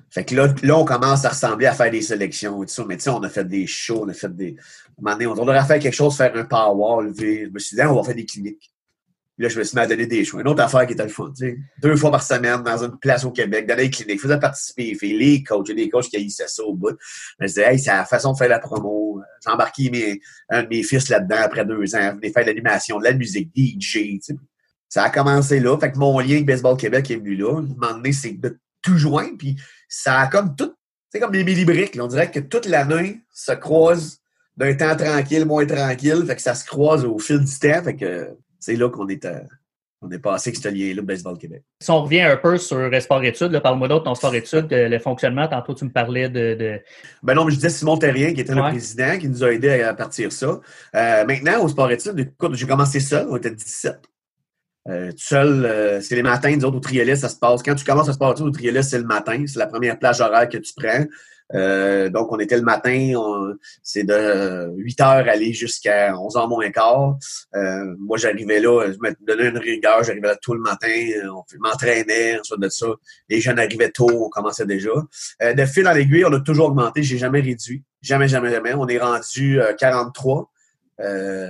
Fait 0.09 0.25
que 0.25 0.35
là, 0.35 0.53
là, 0.63 0.77
on 0.77 0.85
commence 0.85 1.25
à 1.25 1.29
ressembler 1.29 1.67
à 1.67 1.73
faire 1.73 1.91
des 1.91 2.01
sélections 2.01 2.63
et 2.63 2.65
tout 2.65 2.73
ça. 2.73 2.85
Mais 2.87 2.97
tu 2.97 3.03
sais, 3.03 3.09
on 3.09 3.21
a 3.23 3.29
fait 3.29 3.47
des 3.47 3.67
shows, 3.67 4.03
on 4.03 4.09
a 4.09 4.13
fait 4.13 4.33
des. 4.35 4.55
on 4.97 5.33
devrait 5.35 5.65
faire 5.65 5.79
quelque 5.79 5.93
chose, 5.93 6.15
faire 6.15 6.35
un 6.35 6.45
power, 6.45 7.03
lever. 7.03 7.45
Je 7.45 7.51
me 7.51 7.59
suis 7.59 7.75
dit, 7.75 7.81
on 7.83 7.95
va 7.95 8.03
faire 8.03 8.15
des 8.15 8.25
cliniques. 8.25 8.72
Là, 9.39 9.49
je 9.49 9.57
me 9.57 9.63
suis 9.63 9.75
mis 9.75 9.81
à 9.81 9.87
donner 9.87 10.05
des 10.05 10.23
choix. 10.23 10.41
Une 10.41 10.47
autre 10.47 10.61
affaire 10.61 10.85
qui 10.85 10.93
était 10.93 11.03
le 11.03 11.09
fun, 11.09 11.31
tu 11.35 11.47
sais. 11.47 11.57
Deux 11.81 11.95
fois 11.95 12.11
par 12.11 12.21
semaine 12.21 12.61
dans 12.61 12.83
une 12.83 12.99
place 12.99 13.25
au 13.25 13.31
Québec, 13.31 13.65
dans 13.65 13.75
les 13.75 13.89
cliniques, 13.89 14.21
faisais 14.21 14.39
participer, 14.39 14.95
les 15.01 15.41
coachs, 15.41 15.71
des 15.71 15.89
coachs 15.89 16.05
qui 16.05 16.17
haïssaient 16.17 16.47
ça 16.47 16.63
au 16.63 16.75
bout. 16.75 16.95
Je 17.39 17.43
me 17.43 17.47
disais, 17.47 17.73
hey, 17.73 17.79
c'est 17.79 17.91
la 17.91 18.05
façon 18.05 18.33
de 18.33 18.37
faire 18.37 18.49
la 18.49 18.59
promo. 18.59 19.21
J'ai 19.43 19.51
embarqué 19.51 19.89
mes, 19.89 20.21
un 20.49 20.63
de 20.63 20.67
mes 20.67 20.83
fils 20.83 21.09
là-dedans 21.09 21.37
après 21.39 21.65
deux 21.65 21.95
ans, 21.95 22.13
venir 22.15 22.31
faire 22.31 22.43
de 22.43 22.49
l'animation, 22.49 22.99
de 22.99 23.05
la 23.05 23.13
musique, 23.13 23.49
DJ, 23.55 23.91
tu 23.91 24.19
sais. 24.21 24.35
Ça 24.87 25.05
a 25.05 25.09
commencé 25.09 25.59
là. 25.59 25.75
Fait 25.79 25.91
que 25.91 25.97
mon 25.97 26.19
lien 26.19 26.33
avec 26.33 26.45
Baseball 26.45 26.77
Québec 26.77 27.09
est 27.09 27.15
venu 27.15 27.35
là. 27.35 27.57
Un 27.57 27.61
moment 27.61 27.93
donné, 27.95 28.13
c'est 28.13 28.33
de 28.33 28.59
tout 28.83 28.95
joindre. 28.95 29.35
Puis 29.39 29.55
ça 29.89 30.19
a 30.19 30.27
comme 30.27 30.55
tout, 30.55 30.71
c'est 31.09 31.19
comme 31.19 31.31
des 31.31 31.43
millibriques. 31.43 31.97
On 31.99 32.05
dirait 32.05 32.29
que 32.29 32.39
toute 32.39 32.67
l'année 32.67 33.23
se 33.31 33.53
croise 33.53 34.19
d'un 34.55 34.75
temps 34.75 34.95
tranquille, 34.95 35.47
moins 35.47 35.65
tranquille. 35.65 36.23
Fait 36.27 36.35
que 36.35 36.41
ça 36.43 36.53
se 36.53 36.63
croise 36.63 37.05
au 37.05 37.17
fil 37.17 37.39
du 37.39 37.59
temps. 37.59 37.83
Fait 37.83 37.95
que 37.95 38.37
c'est 38.63 38.75
là 38.77 38.89
qu'on 38.89 39.07
est, 39.09 39.25
euh, 39.25 39.41
on 40.01 40.09
est 40.09 40.19
passé 40.19 40.49
avec 40.49 40.59
ce 40.61 40.69
lien-là, 40.69 41.01
Baseball 41.01 41.37
Québec. 41.37 41.63
Si 41.81 41.91
on 41.91 42.03
revient 42.03 42.21
un 42.21 42.37
peu 42.37 42.57
sur 42.57 42.77
le 42.77 42.99
sport-études, 42.99 43.59
parle-moi 43.59 43.89
d'autre 43.89 44.05
ton 44.05 44.15
sport-études, 44.15 44.67
le 44.71 44.99
fonctionnement. 44.99 45.47
Tantôt, 45.49 45.73
tu 45.73 45.83
me 45.83 45.89
parlais 45.89 46.29
de. 46.29 46.79
Ben 47.23 47.33
non, 47.33 47.43
mais 47.43 47.51
je 47.51 47.57
disais 47.57 47.69
Simon 47.69 47.97
Terrien, 47.97 48.33
qui 48.33 48.41
était 48.41 48.55
le 48.55 48.61
président, 48.61 49.17
qui 49.19 49.27
nous 49.27 49.43
a 49.43 49.51
aidé 49.51 49.81
à 49.81 49.93
partir 49.93 50.31
ça. 50.31 50.61
Euh, 50.95 51.25
maintenant, 51.25 51.63
au 51.63 51.67
sport-études, 51.67 52.33
j'ai 52.53 52.67
commencé 52.67 52.99
seul, 52.99 53.27
on 53.29 53.35
était 53.35 53.51
17. 53.51 53.99
Euh, 54.89 55.11
tout 55.11 55.17
seul, 55.17 55.65
euh, 55.65 56.01
c'est 56.01 56.15
les 56.15 56.23
matins, 56.23 56.53
nous 56.55 56.65
autres, 56.65 56.77
au 56.77 56.81
Triolet, 56.81 57.15
ça 57.15 57.29
se 57.29 57.37
passe. 57.37 57.63
Quand 57.63 57.75
tu 57.75 57.85
commences 57.85 58.09
à 58.09 58.13
se 58.13 58.17
passer 58.17 58.43
au 58.43 58.49
Triolet, 58.49 58.83
c'est 58.83 58.97
le 58.97 59.05
matin. 59.05 59.43
C'est 59.47 59.59
la 59.59 59.67
première 59.67 59.97
plage 59.97 60.19
horaire 60.19 60.49
que 60.49 60.57
tu 60.57 60.73
prends. 60.75 61.05
Euh, 61.53 62.09
donc, 62.09 62.31
on 62.31 62.39
était 62.39 62.57
le 62.57 62.63
matin, 62.63 63.13
c'est 63.81 64.03
de 64.03 64.71
8 64.75 65.01
heures 65.01 65.29
aller 65.29 65.53
jusqu'à 65.53 66.17
11 66.17 66.35
h 66.35 66.49
moins 66.49 66.69
quart. 66.71 67.17
Euh, 67.55 67.95
moi, 67.99 68.17
j'arrivais 68.17 68.59
là, 68.59 68.91
je 68.91 68.97
me 68.99 69.13
donnais 69.25 69.49
une 69.49 69.57
rigueur, 69.57 70.03
j'arrivais 70.03 70.27
là 70.27 70.35
tout 70.41 70.53
le 70.53 70.61
matin, 70.61 70.87
on 71.25 71.43
m'entraînait, 71.59 72.39
ensuite 72.39 72.59
de 72.59 72.69
ça. 72.69 72.87
Les 73.29 73.41
jeunes 73.41 73.59
arrivaient 73.59 73.91
tôt, 73.91 74.09
on 74.09 74.29
commençait 74.29 74.65
déjà. 74.65 74.91
Euh, 75.41 75.53
de 75.53 75.65
fil 75.65 75.87
en 75.87 75.95
aiguille, 75.95 76.25
on 76.25 76.33
a 76.33 76.39
toujours 76.39 76.67
augmenté, 76.67 77.03
j'ai 77.03 77.17
jamais 77.17 77.41
réduit. 77.41 77.83
Jamais, 78.01 78.27
jamais, 78.27 78.51
jamais. 78.51 78.73
On 78.73 78.87
est 78.87 78.99
rendu 78.99 79.59
43 79.79 80.51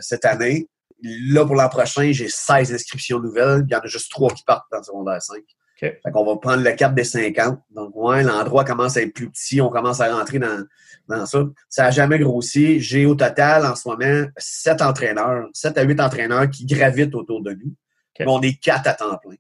cette 0.02 0.26
année. 0.26 0.70
Là, 1.02 1.46
pour 1.46 1.56
l'an 1.56 1.68
prochain, 1.68 2.12
j'ai 2.12 2.30
16 2.30 2.74
inscriptions 2.74 3.20
nouvelles. 3.20 3.66
Il 3.68 3.72
y 3.72 3.76
en 3.76 3.80
a 3.80 3.88
juste 3.88 4.10
3 4.12 4.34
qui 4.34 4.44
partent 4.44 4.68
dans 4.72 4.78
le 4.78 4.84
secondaire 4.84 5.22
5. 5.22 5.38
Fait 5.84 6.12
qu'on 6.12 6.26
va 6.26 6.38
prendre 6.38 6.64
le 6.64 6.72
cap 6.72 6.96
des 6.96 7.04
50. 7.04 7.60
Donc, 7.76 7.96
ouais, 7.96 8.24
l'endroit 8.24 8.64
commence 8.64 8.98
à 8.98 9.02
être 9.02 9.14
plus 9.14 9.30
petit. 9.30 9.60
On 9.60 9.70
commence 9.70 10.00
à 10.00 10.16
rentrer 10.16 10.40
dans, 10.40 10.66
dans 11.08 11.26
ça. 11.26 11.44
Ça 11.70 11.84
n'a 11.84 11.92
jamais 11.92 12.20
grossi. 12.20 12.80
J'ai 12.80 13.06
au 13.06 13.16
total, 13.16 13.66
en 13.66 13.76
ce 13.76 13.88
moment, 13.90 14.28
7 14.38 14.82
entraîneurs, 14.82 15.50
7 15.54 15.78
à 15.78 15.84
8 15.84 16.00
entraîneurs 16.00 16.50
qui 16.50 16.66
gravitent 16.66 17.16
autour 17.16 17.42
de 17.42 17.52
nous. 17.52 17.74
Mais 18.20 18.26
on 18.28 18.42
est 18.42 18.60
4 18.60 18.88
à 18.88 18.94
temps 18.94 19.18
plein. 19.18 19.36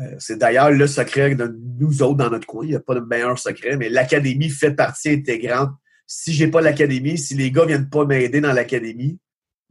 Euh, 0.00 0.14
c'est 0.18 0.38
d'ailleurs 0.38 0.70
le 0.70 0.86
secret 0.86 1.34
de 1.34 1.54
nous 1.78 2.02
autres 2.02 2.16
dans 2.16 2.30
notre 2.30 2.46
coin. 2.46 2.64
Il 2.64 2.70
n'y 2.70 2.76
a 2.76 2.80
pas 2.80 2.94
de 2.94 3.00
meilleur 3.00 3.38
secret, 3.38 3.76
mais 3.76 3.90
l'académie 3.90 4.48
fait 4.48 4.72
partie 4.72 5.10
intégrante. 5.10 5.70
Si 6.06 6.32
j'ai 6.32 6.48
pas 6.48 6.60
l'académie, 6.60 7.18
si 7.18 7.34
les 7.34 7.50
gars 7.50 7.66
viennent 7.66 7.90
pas 7.90 8.04
m'aider 8.06 8.40
dans 8.40 8.52
l'académie, 8.52 9.18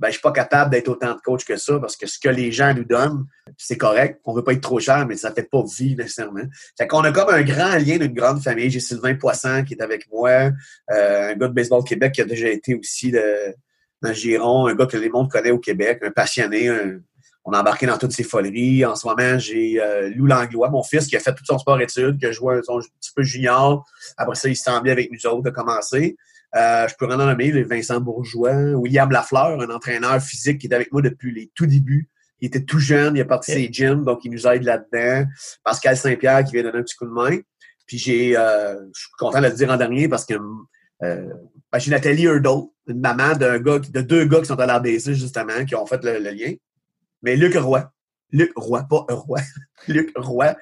ben, 0.01 0.07
je 0.07 0.13
suis 0.13 0.21
pas 0.21 0.31
capable 0.31 0.71
d'être 0.71 0.87
autant 0.87 1.13
de 1.13 1.21
coach 1.21 1.45
que 1.45 1.57
ça 1.57 1.77
parce 1.79 1.95
que 1.95 2.07
ce 2.07 2.17
que 2.17 2.27
les 2.27 2.51
gens 2.51 2.73
nous 2.73 2.85
donnent, 2.85 3.27
c'est 3.55 3.77
correct. 3.77 4.19
On 4.25 4.33
veut 4.33 4.43
pas 4.43 4.53
être 4.53 4.61
trop 4.61 4.79
cher, 4.79 5.05
mais 5.05 5.15
ça 5.15 5.31
fait 5.31 5.47
pas 5.47 5.63
vivre 5.77 6.01
nécessairement. 6.01 6.41
Fait 6.75 6.87
qu'on 6.87 7.01
a 7.01 7.11
comme 7.11 7.29
un 7.29 7.43
grand 7.43 7.75
lien 7.75 7.99
d'une 7.99 8.13
grande 8.15 8.41
famille. 8.41 8.71
J'ai 8.71 8.79
Sylvain 8.79 9.13
Poisson 9.13 9.63
qui 9.63 9.75
est 9.75 9.81
avec 9.81 10.11
moi, 10.11 10.49
euh, 10.89 11.29
un 11.29 11.35
gars 11.35 11.47
de 11.47 11.53
Baseball 11.53 11.83
Québec 11.83 12.13
qui 12.13 12.21
a 12.21 12.25
déjà 12.25 12.49
été 12.49 12.73
aussi 12.73 13.11
de, 13.11 13.53
dans 14.01 14.11
Giron, 14.11 14.65
un 14.65 14.73
gars 14.73 14.87
que 14.87 14.97
les 14.97 15.09
monde 15.09 15.29
connaît 15.29 15.51
au 15.51 15.59
Québec, 15.59 15.99
un 16.01 16.09
passionné, 16.09 16.67
on 17.43 17.53
a 17.53 17.61
embarqué 17.61 17.87
dans 17.87 17.97
toutes 17.97 18.11
ces 18.11 18.23
foleries. 18.23 18.85
En 18.85 18.95
ce 18.95 19.07
moment, 19.07 19.37
j'ai 19.39 19.81
euh, 19.81 20.11
Lou 20.15 20.27
Langlois, 20.27 20.69
mon 20.69 20.83
fils, 20.83 21.07
qui 21.07 21.15
a 21.15 21.19
fait 21.19 21.33
tout 21.33 21.45
son 21.45 21.57
sport-études, 21.57 22.19
qui 22.19 22.25
a 22.25 22.31
joué 22.31 22.55
un, 22.55 22.59
petit 22.61 23.11
peu 23.15 23.23
junior. 23.23 23.85
Après 24.17 24.35
ça, 24.35 24.47
il 24.47 24.55
s'est 24.55 24.71
bien 24.81 24.91
avec 24.91 25.11
nous 25.11 25.25
autres 25.29 25.43
de 25.43 25.49
commencer. 25.49 26.15
Euh, 26.55 26.87
je 26.87 26.93
peux 26.99 27.05
en 27.11 27.17
nommer 27.17 27.63
Vincent 27.63 27.99
Bourgeois, 27.99 28.73
William 28.73 29.09
Lafleur, 29.09 29.61
un 29.61 29.69
entraîneur 29.69 30.21
physique 30.21 30.59
qui 30.59 30.67
est 30.67 30.73
avec 30.73 30.91
moi 30.91 31.01
depuis 31.01 31.33
les 31.33 31.51
tout 31.55 31.65
débuts. 31.65 32.09
Il 32.41 32.47
était 32.47 32.63
tout 32.63 32.79
jeune, 32.79 33.15
il 33.15 33.21
a 33.21 33.25
parti 33.25 33.51
ses 33.51 33.71
gyms, 33.71 34.03
donc 34.03 34.25
il 34.25 34.31
nous 34.31 34.47
aide 34.47 34.63
là-dedans. 34.63 35.27
Pascal 35.63 35.95
Saint-Pierre 35.95 36.43
qui 36.43 36.53
vient 36.53 36.63
donner 36.63 36.79
un 36.79 36.83
petit 36.83 36.95
coup 36.95 37.05
de 37.05 37.11
main. 37.11 37.37
Puis 37.85 37.97
j'ai, 37.97 38.37
euh, 38.37 38.75
je 38.93 38.99
suis 38.99 39.09
content 39.17 39.39
de 39.41 39.47
le 39.47 39.53
dire 39.53 39.69
en 39.69 39.77
dernier 39.77 40.09
parce 40.09 40.25
que 40.25 40.33
euh, 41.03 41.29
ben, 41.71 41.79
j'ai 41.79 41.91
Nathalie 41.91 42.23
Hurdle, 42.23 42.69
une 42.87 42.99
maman 42.99 43.35
d'un 43.35 43.59
gars, 43.59 43.79
de 43.79 44.01
deux 44.01 44.25
gars 44.25 44.39
qui 44.39 44.45
sont 44.45 44.59
à 44.59 44.65
l'ABC 44.65 45.13
justement, 45.13 45.65
qui 45.65 45.75
ont 45.75 45.85
fait 45.85 46.03
le, 46.03 46.19
lien. 46.19 46.53
Mais 47.21 47.35
Luc 47.35 47.55
Roy, 47.55 47.91
Luc 48.31 48.51
Roy, 48.55 48.85
pas 48.89 49.05
Roy, 49.09 49.39
Luc 49.87 50.11
Roy, 50.15 50.55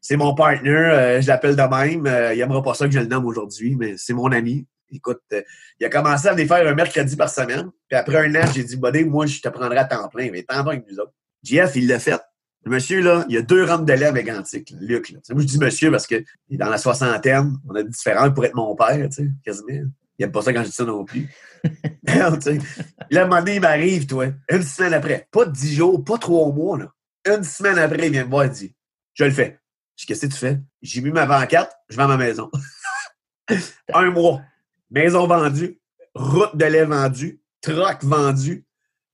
c'est 0.00 0.16
mon 0.16 0.34
partner, 0.34 0.70
euh, 0.70 1.20
je 1.20 1.28
l'appelle 1.28 1.56
de 1.56 1.62
même. 1.62 2.32
il 2.32 2.38
n'aimera 2.38 2.62
pas 2.62 2.74
ça 2.74 2.86
que 2.86 2.92
je 2.92 3.00
le 3.00 3.06
nomme 3.06 3.26
aujourd'hui, 3.26 3.76
mais 3.76 3.96
c'est 3.96 4.14
mon 4.14 4.32
ami. 4.32 4.66
Écoute, 4.92 5.20
euh, 5.32 5.42
il 5.78 5.86
a 5.86 5.88
commencé 5.88 6.28
à 6.28 6.32
venir 6.32 6.48
faire 6.48 6.66
un 6.66 6.74
mercredi 6.74 7.16
par 7.16 7.30
semaine. 7.30 7.70
Puis 7.88 7.98
après 7.98 8.26
un 8.26 8.34
an, 8.34 8.46
j'ai 8.52 8.64
dit, 8.64 8.76
Buddy, 8.76 9.04
moi, 9.04 9.26
je 9.26 9.40
te 9.40 9.48
prendrai 9.48 9.78
à 9.78 9.84
temps 9.84 10.08
plein. 10.08 10.30
Mais 10.30 10.42
tant 10.42 10.66
avec 10.66 10.84
nous 10.90 10.98
autres. 10.98 11.12
JF, 11.42 11.76
il 11.76 11.86
l'a 11.86 11.98
fait. 11.98 12.20
Le 12.64 12.72
monsieur, 12.72 13.00
là, 13.00 13.24
il 13.28 13.38
a 13.38 13.42
deux 13.42 13.64
rampes 13.64 13.86
de 13.86 13.92
lait 13.92 14.06
avec 14.06 14.28
Antique, 14.28 14.74
Luc. 14.80 15.10
Là. 15.10 15.20
Moi, 15.30 15.42
je 15.42 15.46
dis 15.46 15.58
monsieur 15.58 15.90
parce 15.90 16.06
qu'il 16.06 16.24
est 16.50 16.56
dans 16.56 16.68
la 16.68 16.76
soixantaine. 16.76 17.56
On 17.68 17.74
a 17.74 17.82
différents 17.82 18.30
pour 18.30 18.44
être 18.44 18.54
mon 18.54 18.74
père, 18.74 19.08
tu 19.08 19.12
sais, 19.12 19.30
quasiment. 19.44 19.88
Il 20.20 20.24
n'aime 20.24 20.32
pas 20.32 20.42
ça 20.42 20.52
quand 20.52 20.62
je 20.62 20.68
dis 20.68 20.74
ça 20.74 20.84
non 20.84 21.02
plus. 21.02 21.30
moment 23.24 23.38
donné, 23.38 23.54
il 23.54 23.60
m'arrive, 23.62 24.06
toi, 24.06 24.26
une 24.50 24.62
semaine 24.62 24.92
après. 24.92 25.26
Pas 25.30 25.46
dix 25.46 25.74
jours, 25.74 26.04
pas 26.04 26.18
trois 26.18 26.52
mois, 26.52 26.76
là. 26.76 26.92
Une 27.26 27.42
semaine 27.42 27.78
après, 27.78 28.08
il 28.08 28.12
vient 28.12 28.26
me 28.26 28.30
voir 28.30 28.44
et 28.44 28.50
dit 28.50 28.74
Je 29.14 29.24
le 29.24 29.30
fais. 29.30 29.58
Je 29.96 30.02
dis 30.02 30.06
Qu'est-ce 30.06 30.26
que 30.26 30.32
tu 30.32 30.38
fais 30.38 30.60
J'ai 30.82 31.00
mis 31.00 31.10
ma 31.10 31.24
24, 31.24 31.74
je 31.88 31.98
à 31.98 32.06
ma 32.06 32.18
maison. 32.18 32.50
un 33.94 34.10
mois. 34.10 34.42
Maison 34.90 35.26
vendue. 35.26 35.80
route 36.14 36.54
de 36.54 36.66
lait 36.66 36.84
vendue, 36.84 37.40
troc 37.62 38.04
vendu. 38.04 38.66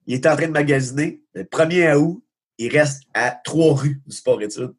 Il 0.07 0.15
est 0.15 0.27
en 0.27 0.35
train 0.35 0.47
de 0.47 0.51
magasiner. 0.51 1.23
Le 1.33 1.43
1er 1.43 1.95
août, 1.95 2.21
il 2.57 2.69
reste 2.77 3.03
à 3.13 3.31
trois 3.31 3.75
rues 3.75 4.01
du 4.05 4.13
sport-études. 4.13 4.75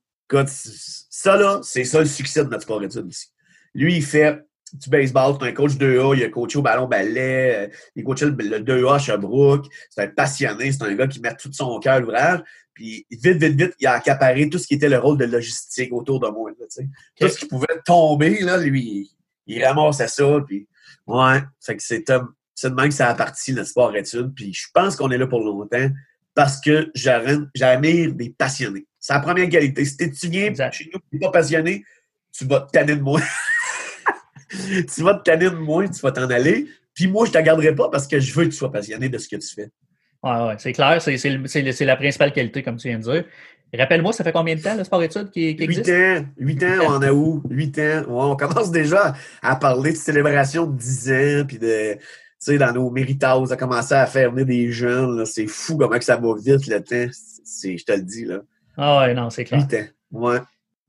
Ça, 0.67 1.39
là, 1.39 1.61
c'est 1.63 1.85
ça 1.85 2.01
le 2.01 2.07
succès 2.07 2.45
de 2.45 2.51
notre 2.51 2.65
sport-études 2.65 3.09
ici. 3.09 3.29
Lui, 3.73 3.97
il 3.97 4.05
fait 4.05 4.47
du 4.75 4.91
baseball, 4.91 5.37
c'est 5.41 5.49
un 5.49 5.53
coach 5.53 5.73
2A, 5.73 6.17
il 6.17 6.25
a 6.25 6.29
coaché 6.29 6.59
au 6.59 6.63
ballon 6.63 6.87
ballet, 6.87 7.71
il 7.95 8.03
a 8.03 8.05
coaché 8.05 8.27
le 8.27 8.33
2A 8.33 8.95
à 8.95 8.99
Sherbrooke, 8.99 9.67
c'est 9.91 10.03
un 10.03 10.09
passionné, 10.09 10.73
c'est 10.73 10.83
un 10.83 10.95
gars 10.95 11.07
qui 11.07 11.21
met 11.21 11.35
tout 11.35 11.53
son 11.53 11.79
cœur 11.79 11.95
à 11.95 12.01
l'ouvrage. 12.01 12.41
Puis 12.75 13.07
vite, 13.11 13.39
vite, 13.39 13.57
vite, 13.57 13.75
il 13.81 13.87
a 13.87 13.95
accaparé 13.95 14.49
tout 14.49 14.59
ce 14.59 14.67
qui 14.67 14.75
était 14.75 14.89
le 14.89 14.99
rôle 14.99 15.19
de 15.19 15.25
logistique 15.25 15.93
autour 15.93 16.21
de 16.21 16.29
moi. 16.29 16.53
Tout 17.19 17.29
ce 17.29 17.39
qui 17.39 17.47
pouvait 17.47 17.67
tomber, 17.85 18.41
là, 18.41 18.57
lui, 18.57 19.11
il 19.47 19.65
ramassait 19.65 20.07
ça. 20.07 20.41
Puis, 20.47 20.69
ouais, 21.07 21.43
fait 21.61 21.77
que 21.77 21.83
c'est 21.83 22.05
c'est 22.55 22.71
de 22.71 22.75
même 22.75 22.89
que 22.89 22.95
ça 22.95 23.09
a 23.09 23.15
parti 23.15 23.53
le 23.53 23.65
sport 23.65 23.95
études. 23.95 24.35
Puis 24.35 24.53
je 24.53 24.67
pense 24.75 24.97
qu'on 24.97 25.11
est 25.11 25.19
là 25.19 25.29
pour 25.29 25.41
longtemps 25.41 25.91
parce 26.35 26.61
que 26.61 26.91
j'admire 26.95 28.13
des 28.15 28.31
passionnés. 28.31 28.87
C'est 28.99 29.13
la 29.13 29.21
première 29.21 29.49
qualité. 29.49 29.85
Si 29.85 29.97
tu 29.97 30.29
viens 30.29 30.53
chez 30.71 30.91
nous 30.93 31.01
et 31.13 31.19
pas 31.19 31.31
passionné, 31.31 31.85
tu 32.33 32.45
vas 32.47 32.61
te 32.61 32.71
tanner 32.71 32.97
de 32.97 33.03
moi. 33.03 33.21
tu 34.95 35.03
vas 35.03 35.15
te 35.15 35.23
tanner 35.23 35.51
de 35.51 35.57
moi, 35.57 35.89
tu 35.89 36.01
vas 36.01 36.13
t'en 36.13 36.29
aller. 36.29 36.67
Puis 36.95 37.07
moi, 37.07 37.27
je 37.27 37.31
ne 37.31 37.39
te 37.39 37.43
garderai 37.43 37.75
pas 37.75 37.89
parce 37.91 38.07
que 38.07 38.19
je 38.19 38.35
veux 38.35 38.45
que 38.45 38.51
tu 38.51 38.57
sois 38.57 38.73
passionné 38.73 39.09
de 39.09 39.19
ce 39.19 39.29
que 39.29 39.37
tu 39.37 39.55
fais. 39.55 39.71
Oui, 40.23 40.31
ouais, 40.31 40.55
c'est 40.59 40.73
clair. 40.73 41.01
C'est 41.01 41.85
la 41.85 41.97
principale 41.97 42.33
qualité, 42.33 42.63
comme 42.63 42.77
tu 42.77 42.89
viens 42.89 42.99
de 42.99 43.05
dire. 43.05 43.25
Rappelle-moi, 43.77 44.13
ça 44.13 44.25
fait 44.25 44.33
combien 44.33 44.57
de 44.57 44.63
temps 44.63 44.75
le 44.75 44.83
sport 44.83 45.03
études 45.03 45.31
qui, 45.31 45.55
qui 45.55 45.63
existe? 45.63 45.87
8 45.87 46.19
ans. 46.19 46.25
8 46.39 46.63
ans, 46.65 46.87
on 46.89 47.03
a 47.03 47.13
où? 47.13 47.43
8 47.51 47.79
ans. 47.79 48.03
on 48.09 48.37
commence 48.37 48.71
déjà 48.71 49.15
à 49.43 49.57
parler 49.57 49.93
de 49.93 49.97
célébration 49.97 50.67
de 50.67 50.77
10 50.77 51.13
ans, 51.13 51.45
puis 51.47 51.59
de, 51.59 51.95
tu 51.95 52.01
sais, 52.39 52.59
dans 52.59 52.73
nos 52.73 52.91
méritas, 52.91 53.37
on 53.37 53.45
a 53.45 53.57
commencé 53.57 53.95
à 53.95 54.07
faire 54.07 54.31
venir 54.31 54.47
des 54.47 54.73
jeunes. 54.73 55.27
C'est 55.27 55.47
fou 55.47 55.77
comment 55.77 55.99
que 55.99 56.05
ça 56.05 56.17
va 56.17 56.35
vite, 56.35 56.67
le 56.67 56.81
temps. 56.81 57.13
Je 57.63 57.85
te 57.85 57.93
le 57.93 58.03
dis, 58.03 58.25
là. 58.25 58.39
Ah 58.77 59.01
ouais, 59.01 59.15
non, 59.15 59.29
c'est 59.29 59.45
clair. 59.45 59.61
8 59.71 59.75
ans, 59.75 59.87
ouais. 60.13 60.39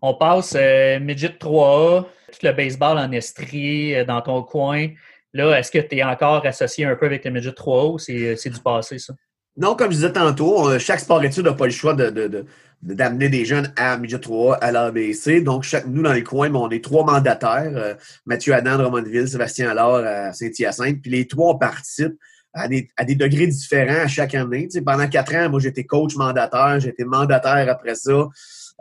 On 0.02 0.14
passe 0.14 0.56
euh, 0.58 1.00
Midget 1.00 1.36
3A, 1.40 2.04
tout 2.04 2.08
le 2.44 2.52
baseball 2.52 2.98
en 2.98 3.12
estrie 3.12 3.96
euh, 3.96 4.06
dans 4.06 4.22
ton 4.22 4.44
coin. 4.44 4.88
Là, 5.34 5.58
est-ce 5.60 5.72
que 5.72 5.80
tu 5.80 5.98
es 5.98 6.04
encore 6.04 6.46
associé 6.46 6.86
un 6.86 6.96
peu 6.96 7.06
avec 7.06 7.26
le 7.26 7.32
Midget 7.32 7.52
3A 7.52 7.94
ou 7.94 8.00
c'est 8.00 8.48
euh, 8.48 8.52
du 8.52 8.60
passé, 8.62 8.98
ça? 8.98 9.14
Non, 9.58 9.76
comme 9.76 9.92
je 9.92 9.98
disais 9.98 10.14
tantôt, 10.14 10.78
chaque 10.80 11.02
sport-études 11.02 11.46
n'a 11.46 11.54
pas 11.54 11.66
le 11.66 11.72
choix 11.72 11.94
de, 11.94 12.46
d'amener 12.82 13.28
des 13.28 13.44
jeunes 13.44 13.74
à 13.76 13.98
Midget 13.98 14.20
3 14.20 14.56
à 14.56 14.72
l'ABC. 14.72 15.42
Donc, 15.42 15.64
chaque, 15.64 15.86
nous, 15.86 16.02
dans 16.02 16.14
les 16.14 16.24
coins, 16.24 16.54
on 16.56 16.70
est 16.70 16.84
trois 16.84 17.04
mandataires. 17.04 17.98
Mathieu 18.26 18.54
Adam 18.54 18.90
de 19.02 19.26
Sébastien 19.26 19.70
Allard 19.70 20.06
à 20.06 20.32
Saint-Hyacinthe. 20.32 21.02
Puis 21.02 21.12
les 21.12 21.28
trois, 21.28 21.56
on 21.56 21.58
participe 21.58 22.14
à 22.54 22.68
des, 22.68 22.90
à 22.96 23.04
des 23.04 23.16
degrés 23.16 23.48
différents 23.48 24.04
à 24.04 24.08
chaque 24.08 24.34
année. 24.34 24.68
pendant 24.86 25.08
quatre 25.08 25.36
ans, 25.36 25.50
moi, 25.50 25.60
j'étais 25.60 25.84
coach 25.84 26.16
mandataire. 26.16 26.80
J'étais 26.80 27.04
mandataire 27.04 27.68
après 27.70 27.96
ça. 27.96 28.30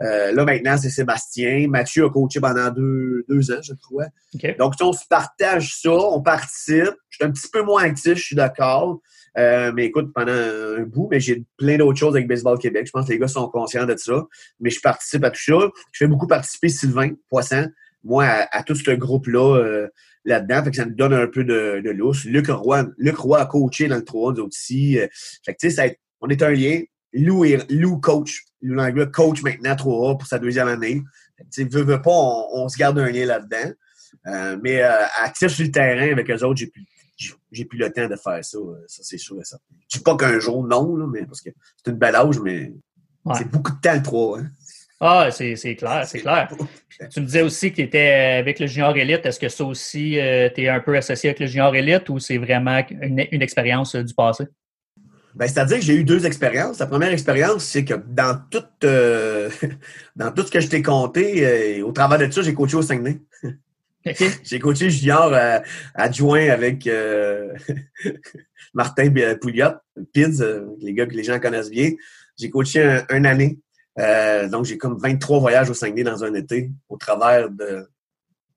Euh, 0.01 0.31
là, 0.31 0.45
maintenant, 0.45 0.77
c'est 0.77 0.89
Sébastien. 0.89 1.67
Mathieu 1.67 2.05
a 2.05 2.09
coaché 2.09 2.39
pendant 2.39 2.69
deux, 2.69 3.25
deux 3.27 3.51
ans, 3.51 3.61
je 3.61 3.73
crois. 3.73 4.05
Donc, 4.57 4.73
on 4.81 4.93
se 4.93 5.05
partage 5.09 5.75
ça, 5.81 5.91
on 5.91 6.21
participe. 6.21 6.95
Je 7.09 7.17
suis 7.17 7.25
un 7.25 7.31
petit 7.31 7.49
peu 7.51 7.61
moins 7.61 7.83
actif, 7.83 8.15
je 8.15 8.23
suis 8.23 8.35
d'accord. 8.35 9.01
Euh, 9.37 9.71
mais 9.73 9.85
écoute, 9.85 10.11
pendant 10.13 10.31
un 10.31 10.83
bout, 10.83 11.07
mais 11.11 11.19
j'ai 11.19 11.45
plein 11.57 11.77
d'autres 11.77 11.99
choses 11.99 12.15
avec 12.15 12.27
Baseball 12.27 12.57
Québec. 12.57 12.87
Je 12.87 12.91
pense 12.91 13.07
que 13.07 13.11
les 13.11 13.19
gars 13.19 13.27
sont 13.27 13.47
conscients 13.49 13.85
de 13.85 13.95
ça. 13.97 14.25
Mais 14.59 14.69
je 14.69 14.79
participe 14.79 15.23
à 15.23 15.31
tout 15.31 15.41
ça. 15.41 15.69
Je 15.91 15.97
fais 15.97 16.07
beaucoup 16.07 16.27
participer 16.27 16.69
Sylvain 16.69 17.11
Poisson, 17.29 17.69
moi, 18.03 18.25
à, 18.25 18.63
tout 18.63 18.75
ce 18.75 18.91
groupe-là 18.91 19.57
euh, 19.57 19.87
là-dedans. 20.23 20.63
Fait 20.63 20.71
que 20.71 20.77
ça 20.77 20.85
me 20.85 20.93
donne 20.93 21.13
un 21.13 21.27
peu 21.27 21.43
de, 21.43 21.81
de 21.83 21.89
lousse. 21.89 22.25
Luc 22.25 22.47
Roy, 22.47 22.85
Luc 22.97 23.17
Roy 23.17 23.39
a 23.39 23.45
coaché 23.45 23.87
dans 23.87 23.97
le 23.97 24.05
3 24.05 24.39
aussi. 24.39 24.97
fait 25.43 25.53
que 25.53 25.57
tu 25.59 25.71
sais, 25.71 25.99
on 26.21 26.29
est 26.29 26.41
un 26.41 26.51
lien. 26.51 26.81
Lou, 27.13 27.45
Lou 27.69 27.99
coach. 27.99 28.43
Lou 28.61 28.75
Langlois 28.75 29.07
coach 29.07 29.41
maintenant 29.41 29.73
3A 29.73 30.17
pour 30.17 30.27
sa 30.27 30.39
deuxième 30.39 30.67
année. 30.67 31.01
Tu 31.51 31.63
veux, 31.65 31.83
veux 31.83 32.01
pas, 32.01 32.11
on, 32.11 32.67
se 32.67 32.77
garde 32.77 32.99
un 32.99 33.09
lien 33.09 33.25
là-dedans. 33.25 33.73
Euh, 34.27 34.57
mais 34.61 34.81
euh, 34.81 35.05
actif 35.23 35.49
sur 35.49 35.65
le 35.65 35.71
terrain 35.71 36.11
avec 36.11 36.29
eux 36.29 36.43
autres, 36.43 36.59
j'ai 36.59 36.67
plus, 36.67 36.85
j'ai 37.51 37.65
plus 37.65 37.77
le 37.77 37.91
temps 37.91 38.07
de 38.07 38.15
faire 38.15 38.43
ça. 38.43 38.57
Euh, 38.57 38.83
ça, 38.87 39.03
c'est 39.03 39.17
sûr 39.17 39.39
et 39.39 39.43
certain. 39.43 39.63
Je 39.89 39.97
dis 39.97 40.03
pas 40.03 40.17
qu'un 40.17 40.39
jour, 40.39 40.65
non, 40.65 40.95
là, 40.95 41.07
mais 41.07 41.25
parce 41.25 41.41
que 41.41 41.49
c'est 41.77 41.91
une 41.91 41.97
belle 41.97 42.15
âge, 42.15 42.39
mais 42.39 42.73
c'est 43.35 43.49
beaucoup 43.49 43.71
de 43.71 43.79
temps 43.79 43.95
le 43.95 44.01
3. 44.01 44.39
Hein. 44.39 44.47
Ah, 45.01 45.29
c'est, 45.31 45.55
clair, 45.75 46.05
c'est 46.05 46.19
clair. 46.19 46.51
Tu 47.11 47.21
me 47.21 47.25
disais 47.25 47.43
aussi 47.43 47.69
que 47.69 47.77
tu 47.77 47.83
étais 47.83 48.37
avec 48.39 48.59
le 48.59 48.67
junior 48.67 48.97
élite. 48.97 49.25
Est-ce 49.25 49.39
que 49.39 49.47
ça 49.47 49.63
aussi, 49.63 50.17
tu 50.53 50.61
es 50.61 50.67
un 50.67 50.81
peu 50.81 50.97
associé 50.97 51.29
avec 51.29 51.39
le 51.39 51.47
junior 51.47 51.73
élite 51.73 52.09
ou 52.09 52.19
c'est 52.19 52.37
vraiment 52.37 52.83
une, 52.89 53.25
une 53.31 53.41
expérience 53.41 53.95
du 53.95 54.13
passé? 54.13 54.43
Ben, 55.39 55.47
C'est-à-dire 55.47 55.77
que 55.77 55.83
j'ai 55.85 55.95
eu 55.95 56.03
deux 56.03 56.25
expériences. 56.25 56.79
La 56.79 56.85
première 56.85 57.13
expérience, 57.13 57.63
c'est 57.63 57.85
que 57.85 57.93
dans 57.93 58.37
tout, 58.51 58.65
euh, 58.83 59.49
dans 60.17 60.33
tout 60.33 60.43
ce 60.43 60.51
que 60.51 60.59
je 60.59 60.67
t'ai 60.67 60.81
compté, 60.81 61.79
euh, 61.79 61.85
au 61.85 61.93
travers 61.93 62.19
de 62.19 62.29
ça, 62.29 62.41
j'ai 62.41 62.53
coaché 62.53 62.75
au 62.75 62.81
Saguenay. 62.81 63.21
j'ai 64.43 64.59
coaché 64.59 64.89
junior 64.89 65.31
euh, 65.33 65.59
adjoint 65.95 66.49
avec 66.49 66.89
Martin 68.73 69.13
Pouliot, 69.39 69.75
PIDS, 70.11 70.43
les 70.81 70.93
gars 70.93 71.05
que 71.05 71.15
les 71.15 71.23
gens 71.23 71.39
connaissent 71.39 71.71
bien. 71.71 71.91
J'ai 72.37 72.49
coaché 72.49 72.83
un, 72.83 73.05
une 73.15 73.25
année. 73.25 73.59
donc, 74.51 74.65
j'ai 74.65 74.77
comme 74.77 74.97
23 74.99 75.39
voyages 75.39 75.69
au 75.69 75.73
Saguenay 75.73 76.03
dans 76.03 76.21
un 76.21 76.33
été 76.33 76.69
au 76.89 76.97
travers 76.97 77.49
de, 77.49 77.89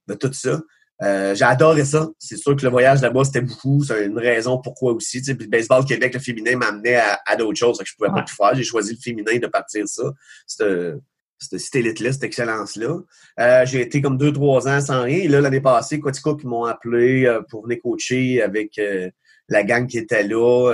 de 0.09 0.15
tout 0.15 0.33
ça. 0.33 0.61
Euh, 1.03 1.35
j'ai 1.35 1.45
adoré 1.45 1.85
ça. 1.85 2.09
C'est 2.19 2.37
sûr 2.37 2.55
que 2.55 2.63
le 2.63 2.71
voyage 2.71 3.01
là-bas, 3.03 3.25
c'était 3.25 3.41
beaucoup. 3.41 3.83
C'est 3.83 4.07
une 4.07 4.19
raison 4.19 4.59
pourquoi 4.59 4.93
aussi. 4.93 5.21
Puis 5.21 5.35
le 5.35 5.47
baseball 5.47 5.85
Québec, 5.85 6.15
le 6.15 6.21
féminin 6.21 6.57
m'amenait 6.57 6.97
à, 6.97 7.21
à 7.27 7.37
d'autres 7.37 7.59
choses. 7.59 7.79
Que 7.79 7.85
je 7.85 7.95
pouvais 7.97 8.11
pas 8.11 8.23
tout 8.23 8.35
faire. 8.35 8.55
J'ai 8.55 8.63
choisi 8.63 8.95
le 8.95 9.01
féminin 9.01 9.39
de 9.39 9.47
partir 9.47 9.87
ça. 9.89 10.05
C'était 10.47 10.93
cette 11.59 11.75
élite-là, 11.75 12.13
cette 12.13 12.25
excellence-là. 12.25 13.01
Euh, 13.41 13.67
j'ai 13.67 13.81
été 13.81 14.01
comme 14.01 14.17
deux, 14.17 14.33
trois 14.33 14.69
ans 14.69 14.81
sans 14.81 15.03
rien. 15.03 15.19
Et 15.19 15.29
là, 15.29 15.41
l'année 15.41 15.61
passée, 15.61 15.99
Quatico 15.99 16.37
qui 16.37 16.47
m'ont 16.47 16.65
appelé 16.65 17.27
euh, 17.27 17.41
pour 17.51 17.65
venir 17.65 17.81
coacher 17.83 18.43
avec 18.43 18.81
la 19.49 19.65
gang 19.65 19.87
qui 19.87 19.99
était 19.99 20.23
là 20.23 20.71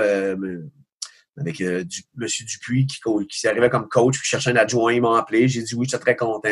avec 1.39 1.61
euh, 1.61 1.83
du, 1.83 2.01
M. 2.19 2.27
Dupuis 2.45 2.85
qui, 2.85 2.99
qui 3.29 3.47
arrivait 3.47 3.69
comme 3.69 3.87
coach, 3.87 4.19
qui 4.21 4.27
cherchait 4.27 4.51
un 4.51 4.55
adjoint, 4.55 4.93
ils 4.93 5.01
m'ont 5.01 5.13
appelé. 5.13 5.47
J'ai 5.47 5.63
dit 5.63 5.75
oui, 5.75 5.85
je 5.85 5.95
suis 5.95 5.99
très 5.99 6.15
content. 6.15 6.49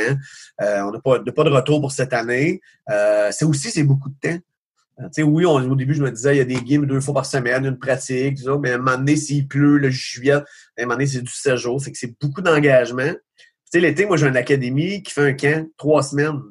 Euh, 0.61 0.81
on 0.81 0.91
n'a 0.91 0.99
pas, 0.99 1.19
pas, 1.19 1.43
de 1.43 1.49
retour 1.49 1.81
pour 1.81 1.91
cette 1.91 2.13
année. 2.13 2.61
Euh, 2.89 3.29
c'est 3.31 3.45
aussi, 3.45 3.69
c'est 3.69 3.83
beaucoup 3.83 4.09
de 4.09 4.15
temps. 4.21 4.39
Euh, 4.99 5.07
sais, 5.11 5.23
oui, 5.23 5.45
au 5.45 5.75
début, 5.75 5.93
je 5.93 6.01
me 6.01 6.11
disais, 6.11 6.35
il 6.35 6.37
y 6.37 6.41
a 6.41 6.45
des 6.45 6.61
games 6.61 6.85
deux 6.85 7.01
fois 7.01 7.13
par 7.13 7.25
semaine, 7.25 7.65
une 7.65 7.77
pratique, 7.77 8.37
tout 8.37 8.43
ça, 8.43 8.57
mais 8.59 8.71
à 8.71 8.75
un 8.75 8.77
moment 8.77 8.97
donné, 8.97 9.15
s'il 9.15 9.47
pleut 9.47 9.77
le 9.77 9.89
juillet, 9.89 10.31
à 10.31 10.43
un 10.79 10.81
moment 10.83 10.93
donné, 10.93 11.07
c'est 11.07 11.21
du 11.21 11.31
16 11.31 11.59
jours. 11.59 11.81
C'est 11.81 11.91
que 11.91 11.97
c'est 11.97 12.15
beaucoup 12.19 12.41
d'engagement. 12.41 13.13
L'été, 13.73 14.05
moi, 14.05 14.17
j'ai 14.17 14.27
une 14.27 14.37
académie 14.37 15.03
qui 15.03 15.13
fait 15.13 15.29
un 15.29 15.33
camp 15.33 15.67
trois 15.77 16.01
semaines. 16.01 16.41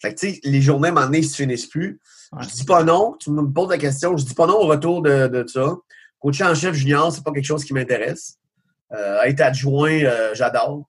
Fait 0.00 0.14
que, 0.14 0.48
les 0.48 0.62
journées, 0.62 0.88
à 0.88 0.90
un 0.92 0.94
moment 0.94 1.06
donné, 1.06 1.18
ils 1.18 1.28
se 1.28 1.36
finissent 1.36 1.66
plus. 1.66 2.00
Je 2.40 2.48
dis 2.48 2.64
pas 2.64 2.82
non. 2.82 3.16
Tu 3.18 3.30
me 3.30 3.42
poses 3.42 3.70
la 3.70 3.78
question. 3.78 4.16
Je 4.16 4.24
dis 4.24 4.34
pas 4.34 4.46
non 4.46 4.54
au 4.54 4.66
retour 4.66 5.02
de, 5.02 5.28
de 5.28 5.46
ça. 5.46 5.76
Coacher 6.24 6.44
en 6.44 6.54
chef 6.54 6.74
junior, 6.74 7.12
c'est 7.12 7.22
pas 7.22 7.32
quelque 7.32 7.44
chose 7.44 7.64
qui 7.66 7.74
m'intéresse. 7.74 8.38
Euh, 8.92 9.20
être 9.24 9.42
adjoint, 9.42 9.92
euh, 9.92 10.34
j'adore. 10.34 10.88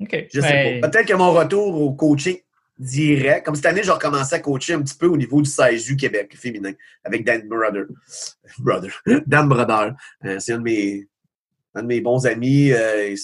OK. 0.00 0.26
Je 0.32 0.40
sais 0.40 0.80
pas. 0.80 0.88
Peut-être 0.88 1.06
que 1.06 1.12
mon 1.12 1.32
retour 1.32 1.78
au 1.82 1.92
coaching 1.92 2.38
direct, 2.78 3.44
comme 3.44 3.54
cette 3.56 3.66
année, 3.66 3.82
j'ai 3.84 3.90
recommencé 3.90 4.36
à 4.36 4.38
coacher 4.38 4.72
un 4.72 4.80
petit 4.80 4.96
peu 4.96 5.06
au 5.06 5.18
niveau 5.18 5.42
du 5.42 5.50
16U 5.50 5.96
Québec 5.96 6.34
féminin 6.34 6.72
avec 7.04 7.26
Dan 7.26 7.46
Brother. 7.46 7.84
Brother. 8.58 8.90
Dan 9.26 9.50
Brother. 9.50 9.92
Euh, 10.24 10.38
c'est 10.38 10.54
un 10.54 10.58
de 10.58 10.62
mes 10.62 11.06
un 11.74 11.82
de 11.82 11.86
mes 11.86 12.00
bons 12.00 12.26
amis, 12.26 12.72
euh, 12.72 13.14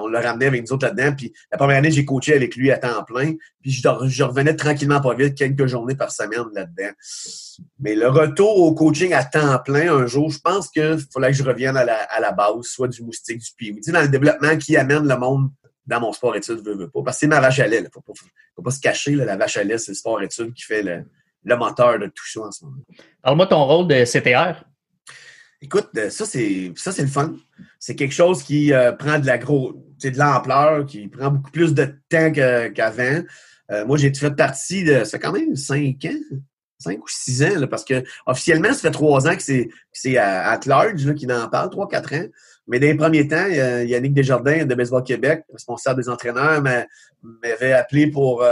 on 0.00 0.08
l'a 0.08 0.20
ramené 0.20 0.46
avec 0.46 0.62
nous 0.62 0.72
autres 0.72 0.86
là-dedans. 0.86 1.14
Puis 1.16 1.32
la 1.52 1.58
première 1.58 1.76
année, 1.76 1.90
j'ai 1.90 2.04
coaché 2.04 2.34
avec 2.34 2.56
lui 2.56 2.70
à 2.70 2.78
temps 2.78 3.04
plein. 3.04 3.34
Puis 3.62 3.70
je, 3.72 4.22
revenais 4.22 4.56
tranquillement 4.56 5.00
pas 5.00 5.14
vite, 5.14 5.36
quelques 5.36 5.66
journées 5.66 5.94
par 5.94 6.10
semaine 6.10 6.46
là-dedans. 6.52 6.92
Mais 7.78 7.94
le 7.94 8.08
retour 8.08 8.58
au 8.58 8.74
coaching 8.74 9.12
à 9.12 9.24
temps 9.24 9.58
plein, 9.64 9.94
un 9.94 10.06
jour, 10.06 10.30
je 10.30 10.40
pense 10.40 10.68
qu'il 10.68 10.98
fallait 11.12 11.28
que 11.28 11.36
je 11.36 11.44
revienne 11.44 11.76
à 11.76 11.84
la, 11.84 12.32
base, 12.32 12.62
soit 12.62 12.88
du 12.88 13.02
moustique, 13.02 13.38
du 13.38 13.50
pied. 13.56 13.80
Tu 13.82 13.92
dans 13.92 14.02
le 14.02 14.08
développement 14.08 14.56
qui 14.56 14.76
amène 14.76 15.06
le 15.06 15.16
monde 15.16 15.50
dans 15.86 16.00
mon 16.00 16.12
sport 16.12 16.34
études, 16.34 16.64
veux, 16.64 16.76
veux 16.76 16.90
pas. 16.90 17.02
Parce 17.04 17.16
que 17.16 17.20
c'est 17.20 17.26
ma 17.28 17.40
vache 17.40 17.60
à 17.60 17.68
lait. 17.68 17.84
Faut, 17.92 18.00
pas, 18.00 18.12
faut 18.56 18.62
pas 18.62 18.70
se 18.72 18.80
cacher, 18.80 19.14
la 19.14 19.36
vache 19.36 19.56
à 19.56 19.62
lait, 19.62 19.78
c'est 19.78 19.92
le 19.92 19.96
sport 19.96 20.20
études 20.20 20.52
qui 20.52 20.64
fait 20.64 20.82
le, 20.82 21.04
le 21.44 21.56
moteur 21.56 21.98
de 21.98 22.06
tout 22.06 22.26
ça 22.26 22.40
en 22.40 22.50
ce 22.50 22.64
moment. 22.64 22.78
Parle-moi 23.22 23.46
ton 23.46 23.64
rôle 23.64 23.86
de 23.86 24.04
CTR. 24.04 24.64
Écoute, 25.66 25.88
euh, 25.96 26.10
ça, 26.10 26.24
c'est 26.24 26.72
ça, 26.76 26.92
c'est 26.92 27.02
le 27.02 27.08
fun. 27.08 27.34
C'est 27.80 27.96
quelque 27.96 28.14
chose 28.14 28.44
qui 28.44 28.72
euh, 28.72 28.92
prend 28.92 29.18
de 29.18 29.26
la 29.26 29.36
gros, 29.36 29.72
de 30.00 30.16
l'ampleur, 30.16 30.86
qui 30.86 31.08
prend 31.08 31.28
beaucoup 31.32 31.50
plus 31.50 31.74
de 31.74 31.86
temps 32.08 32.30
qu'avant. 32.30 33.24
Euh, 33.72 33.84
moi, 33.84 33.98
j'ai 33.98 34.14
fait 34.14 34.30
partie 34.30 34.84
de. 34.84 35.02
Ça 35.02 35.18
fait 35.18 35.18
quand 35.18 35.32
même 35.32 35.56
cinq 35.56 36.04
ans. 36.04 36.36
Cinq 36.78 37.02
ou 37.02 37.08
six 37.08 37.42
ans, 37.42 37.66
parce 37.68 37.84
que 37.84 38.04
officiellement, 38.26 38.72
ça 38.74 38.80
fait 38.80 38.90
trois 38.92 39.26
ans 39.26 39.34
que 39.34 39.42
c'est, 39.42 39.70
c'est 39.90 40.18
à, 40.18 40.50
à 40.50 40.58
qui 40.58 40.70
en 40.70 41.48
parle, 41.48 41.70
trois, 41.70 41.88
quatre 41.88 42.14
ans. 42.14 42.26
Mais 42.68 42.78
dans 42.78 42.86
les 42.86 42.94
premiers 42.94 43.26
temps, 43.26 43.46
Yannick 43.46 44.12
Desjardins 44.12 44.66
de 44.66 44.74
Baseball 44.74 45.02
Québec, 45.02 45.44
responsable 45.50 46.02
des 46.02 46.08
entraîneurs, 46.10 46.62
m'avait 46.62 47.72
appelé 47.72 48.08
pour 48.08 48.44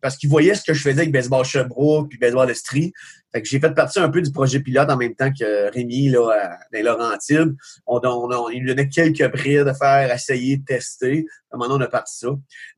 parce 0.00 0.16
qu'ils 0.16 0.30
voyaient 0.30 0.54
ce 0.54 0.62
que 0.62 0.74
je 0.74 0.82
faisais 0.82 1.00
avec 1.00 1.12
Baseball 1.12 1.44
Sherbrooke 1.44 2.08
puis 2.08 2.18
Baseball 2.18 2.50
Estrie. 2.50 2.92
Fait 3.32 3.42
que 3.42 3.48
j'ai 3.48 3.60
fait 3.60 3.72
partie 3.74 4.00
un 4.00 4.08
peu 4.08 4.20
du 4.22 4.32
projet 4.32 4.60
pilote 4.60 4.90
en 4.90 4.96
même 4.96 5.14
temps 5.14 5.30
que 5.32 5.70
Rémi 5.72 6.08
là, 6.08 6.28
à, 6.30 6.58
dans 6.72 6.84
Laurentides. 6.84 7.54
On, 7.86 8.00
on, 8.02 8.50
il 8.50 8.62
nous 8.62 8.68
donnait 8.68 8.88
quelques 8.88 9.30
brides 9.30 9.68
à 9.68 9.74
faire, 9.74 10.12
essayer, 10.12 10.60
tester. 10.62 11.26
À 11.50 11.54
un 11.54 11.58
moment 11.58 11.72
donné, 11.72 11.84
on 11.84 11.86
a 11.86 11.90
parti 11.90 12.18
ça. 12.18 12.28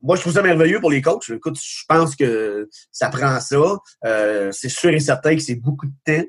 Moi, 0.01 0.15
je 0.15 0.21
trouve 0.21 0.33
ça 0.33 0.43
merveilleux 0.43 0.79
pour 0.79 0.91
les 0.91 1.01
coachs. 1.01 1.29
Écoute, 1.29 1.57
je 1.59 1.83
pense 1.87 2.15
que 2.15 2.69
ça 2.91 3.09
prend 3.09 3.39
ça. 3.39 3.77
Euh, 4.05 4.51
c'est 4.51 4.69
sûr 4.69 4.91
et 4.91 4.99
certain 4.99 5.35
que 5.35 5.41
c'est 5.41 5.55
beaucoup 5.55 5.87
de 5.87 5.93
temps. 6.05 6.27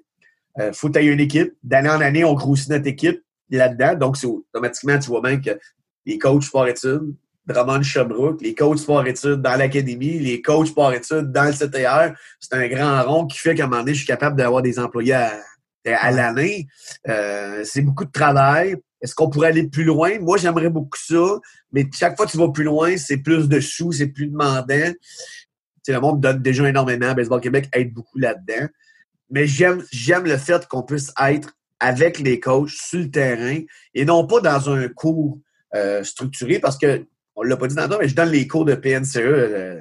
Euh, 0.60 0.72
faut 0.72 0.88
tailler 0.88 1.10
une 1.10 1.20
équipe. 1.20 1.52
D'année 1.62 1.90
en 1.90 2.00
année, 2.00 2.24
on 2.24 2.34
grossit 2.34 2.70
notre 2.70 2.86
équipe 2.86 3.22
là-dedans. 3.50 3.94
Donc, 3.94 4.16
automatiquement, 4.24 4.98
tu 4.98 5.08
vois 5.08 5.20
bien 5.20 5.40
que 5.40 5.58
les 6.06 6.18
coachs 6.18 6.44
sport-études, 6.44 7.14
Drummond 7.46 7.82
Sherbrooke, 7.82 8.40
les 8.40 8.54
coachs 8.54 8.78
sport-études 8.78 9.42
dans 9.42 9.56
l'académie, 9.56 10.18
les 10.18 10.40
coachs 10.40 10.68
sport-études 10.68 11.30
dans 11.30 11.44
le 11.44 11.52
CTR. 11.52 12.16
C'est 12.40 12.54
un 12.54 12.68
grand 12.68 13.02
rond 13.02 13.26
qui 13.26 13.38
fait 13.38 13.54
qu'à 13.54 13.64
un 13.64 13.66
moment 13.66 13.82
donné, 13.82 13.92
je 13.92 13.98
suis 13.98 14.06
capable 14.06 14.36
d'avoir 14.36 14.62
des 14.62 14.78
employés 14.78 15.14
à, 15.14 16.10
l'année. 16.10 16.66
Euh, 17.08 17.62
c'est 17.64 17.82
beaucoup 17.82 18.06
de 18.06 18.10
travail. 18.10 18.76
Est-ce 19.02 19.14
qu'on 19.14 19.28
pourrait 19.28 19.48
aller 19.48 19.68
plus 19.68 19.84
loin? 19.84 20.18
Moi, 20.20 20.38
j'aimerais 20.38 20.70
beaucoup 20.70 20.98
ça, 20.98 21.38
mais 21.72 21.86
chaque 21.94 22.16
fois 22.16 22.24
que 22.24 22.30
tu 22.30 22.38
vas 22.38 22.48
plus 22.48 22.64
loin, 22.64 22.96
c'est 22.96 23.18
plus 23.18 23.48
de 23.48 23.60
sous, 23.60 23.92
c'est 23.92 24.06
plus 24.06 24.28
demandant. 24.28 24.92
sais, 25.82 25.92
le 25.92 26.00
monde 26.00 26.20
donne 26.20 26.40
déjà 26.40 26.66
énormément. 26.66 27.12
Baseball 27.12 27.40
Québec 27.42 27.68
aide 27.74 27.92
beaucoup 27.92 28.18
là-dedans. 28.18 28.66
Mais 29.28 29.46
j'aime, 29.46 29.84
j'aime 29.92 30.24
le 30.24 30.38
fait 30.38 30.66
qu'on 30.68 30.82
puisse 30.82 31.12
être 31.20 31.54
avec 31.80 32.18
les 32.18 32.40
coachs 32.40 32.70
sur 32.70 33.00
le 33.00 33.10
terrain 33.10 33.58
et 33.92 34.04
non 34.06 34.26
pas 34.26 34.40
dans 34.40 34.70
un 34.70 34.88
cours 34.88 35.38
euh, 35.74 36.02
structuré 36.02 36.58
parce 36.58 36.78
que 36.78 37.04
on 37.36 37.42
l'a 37.42 37.56
pas 37.56 37.66
dit 37.66 37.74
dans 37.74 37.98
mais 37.98 38.08
je 38.08 38.14
donne 38.14 38.30
les 38.30 38.46
cours 38.46 38.64
de 38.64 38.74
PNCE 38.74 39.16
euh, 39.16 39.80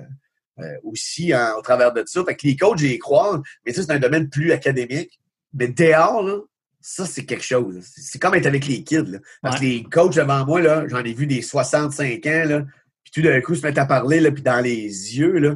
euh, 0.59 0.77
aussi 0.83 1.33
hein, 1.33 1.53
au 1.57 1.61
travers 1.61 1.93
de 1.93 2.03
ça. 2.05 2.23
Fait 2.25 2.35
que 2.35 2.47
les 2.47 2.55
coachs, 2.55 2.77
j'y 2.77 2.99
crois, 2.99 3.41
mais 3.65 3.73
ça, 3.73 3.83
c'est 3.83 3.91
un 3.91 3.99
domaine 3.99 4.29
plus 4.29 4.51
académique. 4.51 5.19
Mais 5.53 5.67
dehors, 5.67 6.23
là, 6.23 6.39
ça, 6.81 7.05
c'est 7.05 7.25
quelque 7.25 7.43
chose. 7.43 7.79
C'est 7.95 8.19
comme 8.19 8.35
être 8.35 8.45
avec 8.45 8.67
les 8.67 8.83
kids. 8.83 9.05
Là. 9.07 9.19
Parce 9.41 9.59
que 9.59 9.65
les 9.65 9.83
coachs 9.83 10.15
devant 10.15 10.45
moi, 10.45 10.61
là, 10.61 10.85
j'en 10.87 11.03
ai 11.03 11.13
vu 11.13 11.27
des 11.27 11.41
65 11.41 12.25
ans, 12.25 12.43
là, 12.45 12.65
puis 13.03 13.11
tout 13.13 13.21
d'un 13.21 13.39
coup, 13.41 13.55
se 13.55 13.61
mettent 13.61 13.77
à 13.77 13.85
parler, 13.85 14.19
là, 14.19 14.31
puis 14.31 14.43
dans 14.43 14.59
les 14.59 15.17
yeux, 15.17 15.39
là, 15.39 15.55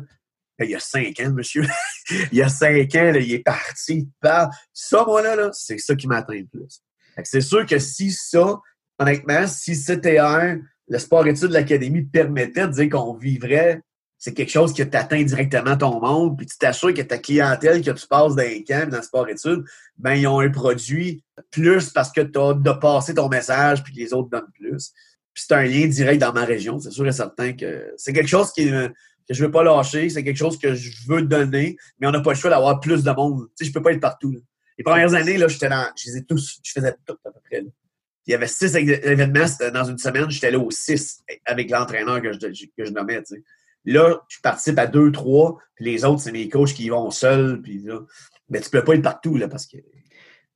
il 0.60 0.72
y 0.72 0.76
a 0.76 0.80
cinq 0.80 1.20
ans, 1.20 1.32
monsieur. 1.32 1.66
il 2.32 2.38
y 2.38 2.42
a 2.42 2.50
cinq 2.50 2.96
ans, 2.96 3.12
là, 3.12 3.20
il 3.20 3.34
est 3.34 3.44
parti, 3.44 4.10
il 4.24 4.30
Ça, 4.74 5.04
moi, 5.06 5.22
là, 5.22 5.36
là 5.36 5.50
c'est 5.54 5.78
ça 5.78 5.96
qui 5.96 6.08
m'atteint 6.08 6.34
le 6.34 6.46
plus. 6.46 6.82
C'est 7.24 7.42
sûr 7.42 7.66
que 7.66 7.80
si 7.80 8.12
ça, 8.12 8.60
honnêtement, 9.00 9.48
si 9.48 9.76
c'était 9.76 10.20
un 10.20 10.60
le 10.88 11.00
sport-études 11.00 11.50
de 11.50 11.54
l'Académie 11.54 12.04
permettait 12.04 12.67
de 12.67 12.73
dire 12.73 12.89
qu'on 12.89 13.13
vivrait, 13.13 13.82
c'est 14.17 14.34
quelque 14.34 14.52
chose 14.52 14.73
qui 14.73 14.88
t'atteint 14.89 15.21
directement 15.21 15.78
ton 15.78 16.00
monde, 16.00 16.38
puis 16.38 16.47
tu 16.47 16.58
t'assures 16.58 16.93
que 16.93 17.02
ta 17.02 17.17
clientèle 17.19 17.84
que 17.84 17.91
tu 17.91 18.08
passes 18.08 18.36
dans 18.36 18.43
les 18.43 18.63
camps, 18.63 18.88
dans 18.88 18.97
le 18.97 19.04
sport-études, 19.04 19.63
ben, 19.97 20.15
ils 20.15 20.28
ont 20.28 20.39
un 20.39 20.50
produit 20.50 21.23
plus 21.52 21.91
parce 21.91 22.12
que 22.12 22.21
tu 22.21 22.39
as 22.39 22.54
de 22.54 22.71
passer 22.71 23.13
ton 23.13 23.30
message, 23.30 23.84
puis 23.84 23.93
les 23.93 24.13
autres 24.13 24.30
donnent 24.30 24.52
plus. 24.54 24.91
Puis 25.34 25.43
c'est 25.47 25.54
un 25.54 25.63
lien 25.63 25.86
direct 25.86 26.19
dans 26.19 26.34
ma 26.34 26.45
région. 26.45 26.80
C'est 26.80 26.89
sûr 26.89 27.06
et 27.06 27.12
certain 27.12 27.54
que 27.54 27.93
c'est 27.97 28.12
quelque 28.12 28.30
chose 28.30 28.52
qui, 28.52 28.71
que 28.71 29.34
je 29.34 29.45
veux 29.45 29.52
pas 29.52 29.63
lâcher, 29.63 30.10
c'est 30.10 30.23
quelque 30.23 30.38
chose 30.38 30.58
que 30.58 30.73
je 30.73 31.08
veux 31.08 31.21
donner, 31.21 31.78
mais 32.00 32.08
on 32.08 32.12
n'a 32.12 32.21
pas 32.21 32.32
le 32.32 32.38
choix 32.38 32.50
d'avoir 32.50 32.80
plus 32.80 33.04
de 33.04 33.12
monde. 33.12 33.47
Tu 33.50 33.65
sais, 33.65 33.65
je 33.65 33.73
peux 33.73 33.84
pas 33.84 33.91
être 33.91 34.02
partout. 34.02 34.34
Les 34.80 34.84
premières 34.84 35.13
années, 35.13 35.38
là, 35.38 35.47
j'étais 35.47 35.69
dans, 35.69 35.91
je 35.95 36.10
les 36.10 36.17
ai 36.17 36.23
tous, 36.23 36.60
je 36.63 36.71
faisais 36.71 36.95
tout 37.06 37.17
à 37.23 37.32
peu 37.32 37.39
près. 37.47 37.62
Là 37.62 37.67
il 38.28 38.32
y 38.32 38.34
avait 38.34 38.48
six 38.48 38.76
événements 38.76 39.46
dans 39.74 39.86
une 39.86 39.98
semaine, 39.98 40.30
j'étais 40.30 40.52
là 40.52 40.60
aux 40.60 40.70
six 40.70 41.24
avec 41.46 41.70
l'entraîneur 41.72 42.22
que 42.22 42.34
je, 42.34 42.66
que 42.78 42.86
je 42.86 42.92
nommais. 42.92 43.22
Là, 43.86 44.22
je 44.28 44.40
participe 44.42 44.78
à 44.80 44.86
deux, 44.86 45.12
trois, 45.13 45.58
puis 45.76 45.86
les 45.86 46.04
autres, 46.04 46.20
c'est 46.20 46.34
mes 46.34 46.50
coachs 46.50 46.74
qui 46.74 46.86
y 46.86 46.90
vont 46.90 47.10
seuls. 47.10 47.62
Puis 47.62 47.86
mais 48.50 48.60
tu 48.60 48.70
peux 48.70 48.84
pas 48.84 48.96
être 48.96 49.02
partout 49.02 49.38
là, 49.38 49.48
parce 49.48 49.66
que. 49.66 49.78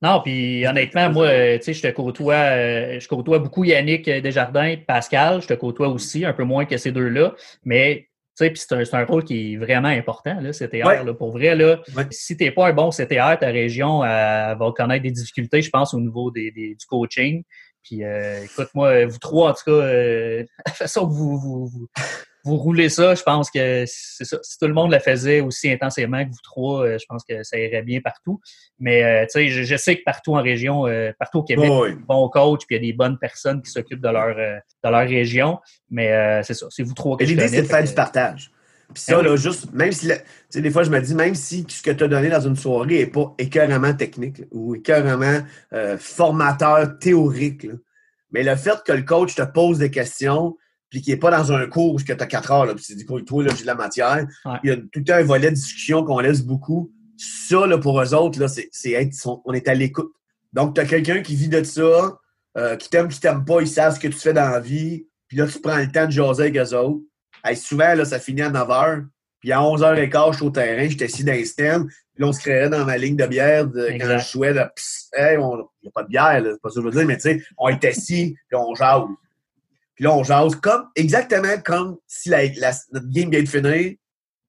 Non, 0.02 0.22
puis 0.22 0.68
honnêtement, 0.68 1.12
moi, 1.12 1.30
tu 1.58 1.64
sais, 1.64 1.74
je 1.74 1.82
te 1.84 1.92
côtoie, 1.92 2.34
euh, 2.34 3.00
je 3.00 3.08
côtoie 3.08 3.40
beaucoup 3.40 3.64
Yannick 3.64 4.10
Desjardins, 4.10 4.76
Pascal, 4.88 5.42
je 5.42 5.48
te 5.48 5.54
côtoie 5.54 5.90
aussi, 5.90 6.26
un 6.26 6.34
peu 6.34 6.44
moins 6.44 6.66
que 6.66 6.78
ces 6.78 6.92
deux-là, 6.92 7.36
mais 7.64 8.10
c'est 8.56 8.94
un, 8.94 9.06
rôle 9.06 9.24
qui 9.24 9.54
est 9.54 9.58
vraiment 9.58 9.88
important, 9.88 10.40
là, 10.40 10.52
CTR. 10.52 11.06
Là, 11.06 11.14
pour 11.14 11.32
vrai, 11.32 11.56
là, 11.56 11.82
si 12.10 12.36
tu 12.36 12.44
n'es 12.44 12.52
pas 12.52 12.68
un 12.68 12.74
bon 12.74 12.90
CTR, 12.90 13.38
ta 13.40 13.48
région 13.48 14.00
va 14.00 14.74
connaître 14.76 15.04
des 15.04 15.12
difficultés, 15.12 15.62
je 15.62 15.70
pense, 15.70 15.94
au 15.94 16.00
niveau 16.00 16.32
des, 16.32 16.52
du 16.52 16.86
coaching. 16.88 17.44
Puis, 17.84 18.04
euh, 18.04 18.44
écoute, 18.44 18.70
moi, 18.74 19.06
vous 19.06 19.18
trois, 19.18 19.52
en 19.52 19.54
tout 19.54 19.64
cas, 19.66 19.72
euh, 19.72 20.44
la 20.66 20.74
façon 20.74 21.08
que 21.08 21.14
vous, 21.14 21.38
vous, 21.38 21.68
vous 21.68 21.88
roulez 22.44 22.90
ça, 22.90 23.16
je 23.16 23.24
pense 23.24 23.52
que 23.52 23.84
c'est 23.86 24.26
ça. 24.26 24.38
Si 24.42 24.58
tout 24.58 24.68
le 24.68 24.74
monde 24.74 24.92
le 24.92 25.00
faisait 25.00 25.42
aussi 25.42 25.72
intensément 25.72 26.24
que 26.24 26.30
vous 26.30 26.42
trois, 26.44 26.86
euh, 26.86 26.98
je 27.00 27.06
pense 27.08 27.24
que 27.24 27.44
ça 27.44 27.58
irait 27.58 27.84
bien 27.84 28.02
partout. 28.02 28.40
Mais 28.80 29.04
euh, 29.04 29.26
tu 29.26 29.48
sais, 29.48 29.48
je, 29.50 29.76
sais 29.76 29.98
que 29.98 30.04
partout 30.04 30.36
en 30.36 30.42
région, 30.42 30.88
euh, 30.88 31.12
partout 31.20 31.40
au 31.40 31.44
Québec, 31.44 31.70
il 31.70 31.90
y 31.90 31.92
a 31.92 31.96
des 31.96 32.02
bons 32.02 32.30
coachs, 32.30 32.66
puis 32.68 32.76
il 32.76 32.82
y 32.82 32.86
a 32.86 32.92
des 32.92 32.98
bonnes 32.98 33.18
personnes 33.20 33.62
qui 33.62 33.72
s'occupent 33.72 34.02
de 34.02 34.10
leur 34.10 34.36
de 34.36 34.90
leur 34.90 35.08
région. 35.08 35.60
Mais 35.90 36.42
c'est 36.44 36.54
ça, 36.54 36.68
c'est 36.70 36.84
vous 36.84 36.94
trois 36.94 37.18
que 37.18 37.24
L'idée, 37.24 37.48
c'est 37.48 37.62
de 37.62 37.68
faire 37.68 37.84
du 37.84 37.94
partage. 37.94 38.52
Puis 38.94 39.04
ça, 39.04 39.22
là, 39.22 39.38
juste, 39.38 39.72
même 39.72 39.94
si, 39.94 40.08
tu 40.10 40.14
sais, 40.50 40.62
des 40.62 40.70
fois, 40.70 40.84
je 40.84 40.90
me 40.90 41.00
dis, 41.00 41.16
même 41.16 41.34
si 41.34 41.66
ce 41.70 41.82
que 41.82 41.92
tu 41.92 42.04
as 42.04 42.08
donné 42.10 42.28
dans 42.28 42.42
une 42.42 42.58
soirée 42.58 43.00
n'est 43.00 43.06
pas 43.06 43.34
écœurement 43.38 43.94
technique 43.94 44.42
ou 44.52 44.76
écœurement 44.76 45.40
formateur 45.98 46.98
théorique, 47.00 47.68
mais 48.32 48.44
le 48.44 48.56
fait 48.56 48.82
que 48.86 48.92
le 48.92 49.04
coach 49.04 49.36
te 49.36 49.44
pose 49.44 49.78
des 49.78 49.92
questions, 49.92 50.56
puis 50.92 51.02
qui 51.02 51.10
n'est 51.10 51.18
pas 51.18 51.32
dans 51.32 51.54
un 51.54 51.66
cours 51.68 51.96
où 51.96 52.00
tu 52.00 52.12
as 52.12 52.16
quatre 52.16 52.52
heures, 52.52 52.66
là, 52.66 52.76
puis 52.76 52.84
tu 52.84 52.96
dis, 52.96 53.06
toi, 53.06 53.44
là, 53.44 53.52
j'ai 53.56 53.62
de 53.62 53.68
la 53.68 53.76
matière. 53.76 54.28
Il 54.64 54.70
y 54.70 54.74
a 54.74 54.76
tout 54.76 55.04
un 55.08 55.24
volet 55.24 55.50
de 55.50 55.56
discussion 55.56 56.04
qu'on 56.04 56.20
laisse 56.20 56.44
beaucoup. 56.44 56.92
Ça, 57.18 57.66
là, 57.66 57.78
pour 57.78 58.00
eux 58.02 58.14
autres, 58.14 58.40
là, 58.40 58.48
c'est 58.48 58.92
être, 58.92 59.42
on 59.46 59.54
est 59.54 59.68
à 59.70 59.74
l'écoute. 59.74 60.12
Donc, 60.52 60.76
tu 60.76 60.82
as 60.82 60.86
quelqu'un 60.86 61.22
qui 61.22 61.36
vit 61.36 61.48
de 61.48 61.64
ça, 61.64 62.20
euh, 62.58 62.76
qui 62.76 62.90
t'aime, 62.90 63.08
qui 63.08 63.22
t'aime 63.22 63.46
pas, 63.46 63.62
ils 63.62 63.68
savent 63.70 63.96
ce 63.96 64.00
que 64.02 64.10
tu 64.10 64.18
fais 64.18 64.34
dans 64.34 64.50
la 64.50 64.60
vie, 64.60 65.08
puis 65.30 65.38
là, 65.38 65.48
tu 65.48 65.62
prends 65.62 65.78
le 65.78 65.90
temps 65.90 66.06
de 66.06 66.12
jaser 66.12 66.44
avec 66.44 66.58
eux 66.58 66.76
autres. 66.76 67.00
souvent, 67.56 67.94
là, 67.96 68.04
ça 68.04 68.20
finit 68.20 68.42
à 68.42 68.50
9 68.50 68.68
h, 68.68 69.06
puis 69.40 69.54
à 69.54 69.60
11h15, 69.60 70.32
je 70.32 70.36
suis 70.36 70.46
au 70.46 70.50
terrain, 70.50 70.90
j'étais 70.90 71.06
assis 71.06 71.24
dans 71.24 71.32
les 71.32 71.46
stands, 71.46 71.86
puis 71.86 72.22
là, 72.22 72.28
on 72.28 72.34
se 72.34 72.42
créerait 72.42 72.70
dans 72.70 72.84
ma 72.84 72.98
ligne 72.98 73.16
de 73.16 73.26
bière 73.26 73.66
de, 73.66 73.88
quand 73.98 74.20
je 74.20 74.32
jouais, 74.32 74.54
là, 74.54 74.74
il 75.18 75.38
n'y 75.38 75.88
a 75.88 75.92
pas 75.94 76.04
de 76.04 76.10
bière, 76.10 76.42
c'est 76.44 76.62
pas 76.62 76.70
ça 76.70 76.76
que 76.76 76.82
je 76.82 76.86
veux 76.86 76.92
dire, 76.92 77.08
mais 77.08 77.16
tu 77.16 77.22
sais, 77.22 77.42
on 77.58 77.70
est 77.70 77.86
assis, 77.86 78.36
puis 78.50 78.60
on 78.60 78.76
jase. 78.76 79.04
Puis 80.02 80.08
là, 80.08 80.16
on 80.16 80.24
jase 80.24 80.56
comme, 80.56 80.88
exactement 80.96 81.62
comme 81.64 81.98
si 82.08 82.30
la, 82.30 82.48
notre 82.92 83.08
game 83.12 83.30
vient 83.30 83.44
de 83.44 83.48
finir. 83.48 83.94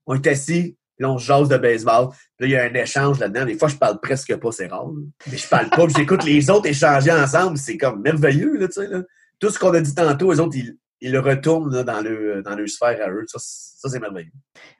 On 0.06 0.14
est 0.14 0.26
assis, 0.26 0.78
puis 0.96 1.02
là, 1.02 1.10
on 1.10 1.18
jase 1.18 1.50
de 1.50 1.58
baseball. 1.58 2.08
Puis 2.08 2.16
là, 2.38 2.46
il 2.46 2.50
y 2.52 2.56
a 2.56 2.62
un 2.62 2.82
échange 2.82 3.18
là-dedans. 3.18 3.44
Des 3.44 3.58
fois, 3.58 3.68
je 3.68 3.76
parle 3.76 4.00
presque 4.00 4.34
pas, 4.34 4.50
c'est 4.50 4.68
rare. 4.68 4.88
Mais 5.30 5.36
je 5.36 5.46
parle 5.46 5.68
pas, 5.68 5.86
j'écoute 5.94 6.24
les 6.24 6.48
autres 6.48 6.68
échanger 6.68 7.12
ensemble. 7.12 7.58
C'est 7.58 7.76
comme 7.76 8.00
merveilleux, 8.00 8.56
là, 8.56 8.66
tu 8.66 8.80
sais. 8.80 8.86
Là. 8.86 9.02
Tout 9.38 9.50
ce 9.50 9.58
qu'on 9.58 9.74
a 9.74 9.82
dit 9.82 9.94
tantôt, 9.94 10.32
les 10.32 10.40
autres, 10.40 10.56
ils, 10.56 10.74
ils 11.02 11.12
le 11.12 11.20
retournent 11.20 11.82
dans, 11.82 12.00
le, 12.00 12.42
dans 12.42 12.54
leur 12.54 12.68
sphère 12.70 13.06
à 13.06 13.10
eux. 13.10 13.26
Ça, 13.26 13.38
ça 13.38 13.90
c'est 13.90 14.00
merveilleux. 14.00 14.32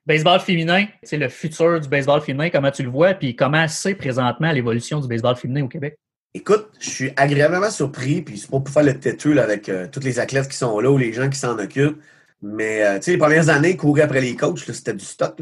Baseball 0.07 0.41
féminin, 0.41 0.87
c'est 1.03 1.19
le 1.19 1.29
futur 1.29 1.81
du 1.81 1.89
baseball 1.91 2.23
féminin, 2.23 2.49
comment 2.49 2.71
tu 2.71 2.83
le 2.83 2.89
vois, 2.89 3.13
puis 3.13 3.37
comment 3.37 3.69
c'est 3.69 3.95
présentement 3.95 4.51
l'évolution 4.51 5.01
du 5.01 5.07
baseball 5.07 5.37
féminin 5.37 5.65
au 5.65 5.69
Québec? 5.69 5.99
Écoute, 6.35 6.71
je 6.81 6.89
suis 6.89 7.13
agréablement 7.17 7.71
surpris, 7.71 8.23
puis 8.23 8.39
c'est 8.39 8.51
pas 8.51 8.61
pour 8.61 8.73
faire 8.73 8.85
le 8.85 8.99
têteux 8.99 9.39
avec 9.39 9.69
euh, 9.69 9.87
tous 9.87 10.01
les 10.01 10.19
athlètes 10.19 10.49
qui 10.49 10.57
sont 10.57 10.81
là 10.81 10.91
ou 10.91 10.97
les 10.97 11.13
gens 11.13 11.29
qui 11.29 11.39
s'en 11.39 11.59
occupent. 11.59 12.01
Mais 12.41 12.83
euh, 12.83 12.97
tu 12.97 13.05
sais, 13.05 13.11
les 13.13 13.19
premières 13.19 13.51
années, 13.51 13.77
courir 13.77 14.05
après 14.07 14.21
les 14.21 14.35
coachs, 14.35 14.61
c'était 14.61 14.95
du 14.95 15.05
stock. 15.05 15.41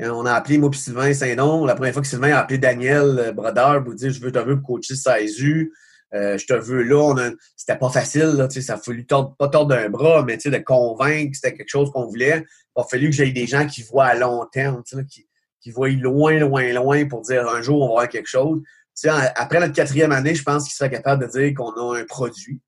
On 0.00 0.26
a 0.26 0.32
appelé 0.32 0.58
moi 0.58 0.70
Sylvain 0.72 1.12
Saint-Nom. 1.12 1.64
La 1.64 1.74
première 1.74 1.92
fois 1.92 2.02
que 2.02 2.08
Sylvain 2.08 2.32
a 2.32 2.38
appelé 2.40 2.58
Daniel 2.58 3.18
euh, 3.18 3.32
Brodeur 3.32 3.84
pour 3.84 3.94
dire 3.94 4.10
Je 4.10 4.20
veux 4.20 4.32
te 4.32 4.38
veux 4.38 4.60
pour 4.60 4.76
coacher 4.76 4.96
SASU. 4.96 5.72
Euh, 6.12 6.38
je 6.38 6.46
te 6.46 6.54
veux 6.54 6.82
là. 6.82 7.14
C'était 7.56 7.76
pas 7.76 7.90
facile. 7.90 8.32
Là, 8.36 8.48
ça 8.50 8.74
a 8.74 8.78
fallu 8.78 9.06
tordre, 9.06 9.36
pas 9.36 9.48
tordre 9.48 9.74
d'un 9.74 9.88
bras, 9.90 10.24
mais 10.24 10.38
de 10.38 10.58
convaincre 10.58 11.30
que 11.30 11.36
c'était 11.36 11.56
quelque 11.56 11.68
chose 11.68 11.90
qu'on 11.92 12.06
voulait. 12.06 12.44
Il 12.76 12.80
a 12.80 12.84
fallu 12.84 13.10
que 13.10 13.14
j'aie 13.14 13.30
des 13.30 13.46
gens 13.46 13.66
qui 13.66 13.82
voient 13.82 14.06
à 14.06 14.14
long 14.14 14.46
terme, 14.50 14.82
qui, 14.84 15.28
qui 15.60 15.70
voient 15.70 15.90
loin, 15.90 16.38
loin, 16.38 16.72
loin 16.72 17.06
pour 17.06 17.20
dire 17.20 17.48
un 17.48 17.62
jour 17.62 17.82
on 17.82 17.88
va 17.88 17.92
voir 17.92 18.08
quelque 18.08 18.28
chose 18.28 18.60
après 19.08 19.60
notre 19.60 19.72
quatrième 19.72 20.12
année, 20.12 20.34
je 20.34 20.42
pense 20.42 20.64
qu'il 20.64 20.74
serait 20.74 20.90
capable 20.90 21.26
de 21.26 21.30
dire 21.30 21.54
qu'on 21.54 21.70
a 21.70 21.98
un 21.98 22.04
produit. 22.04 22.60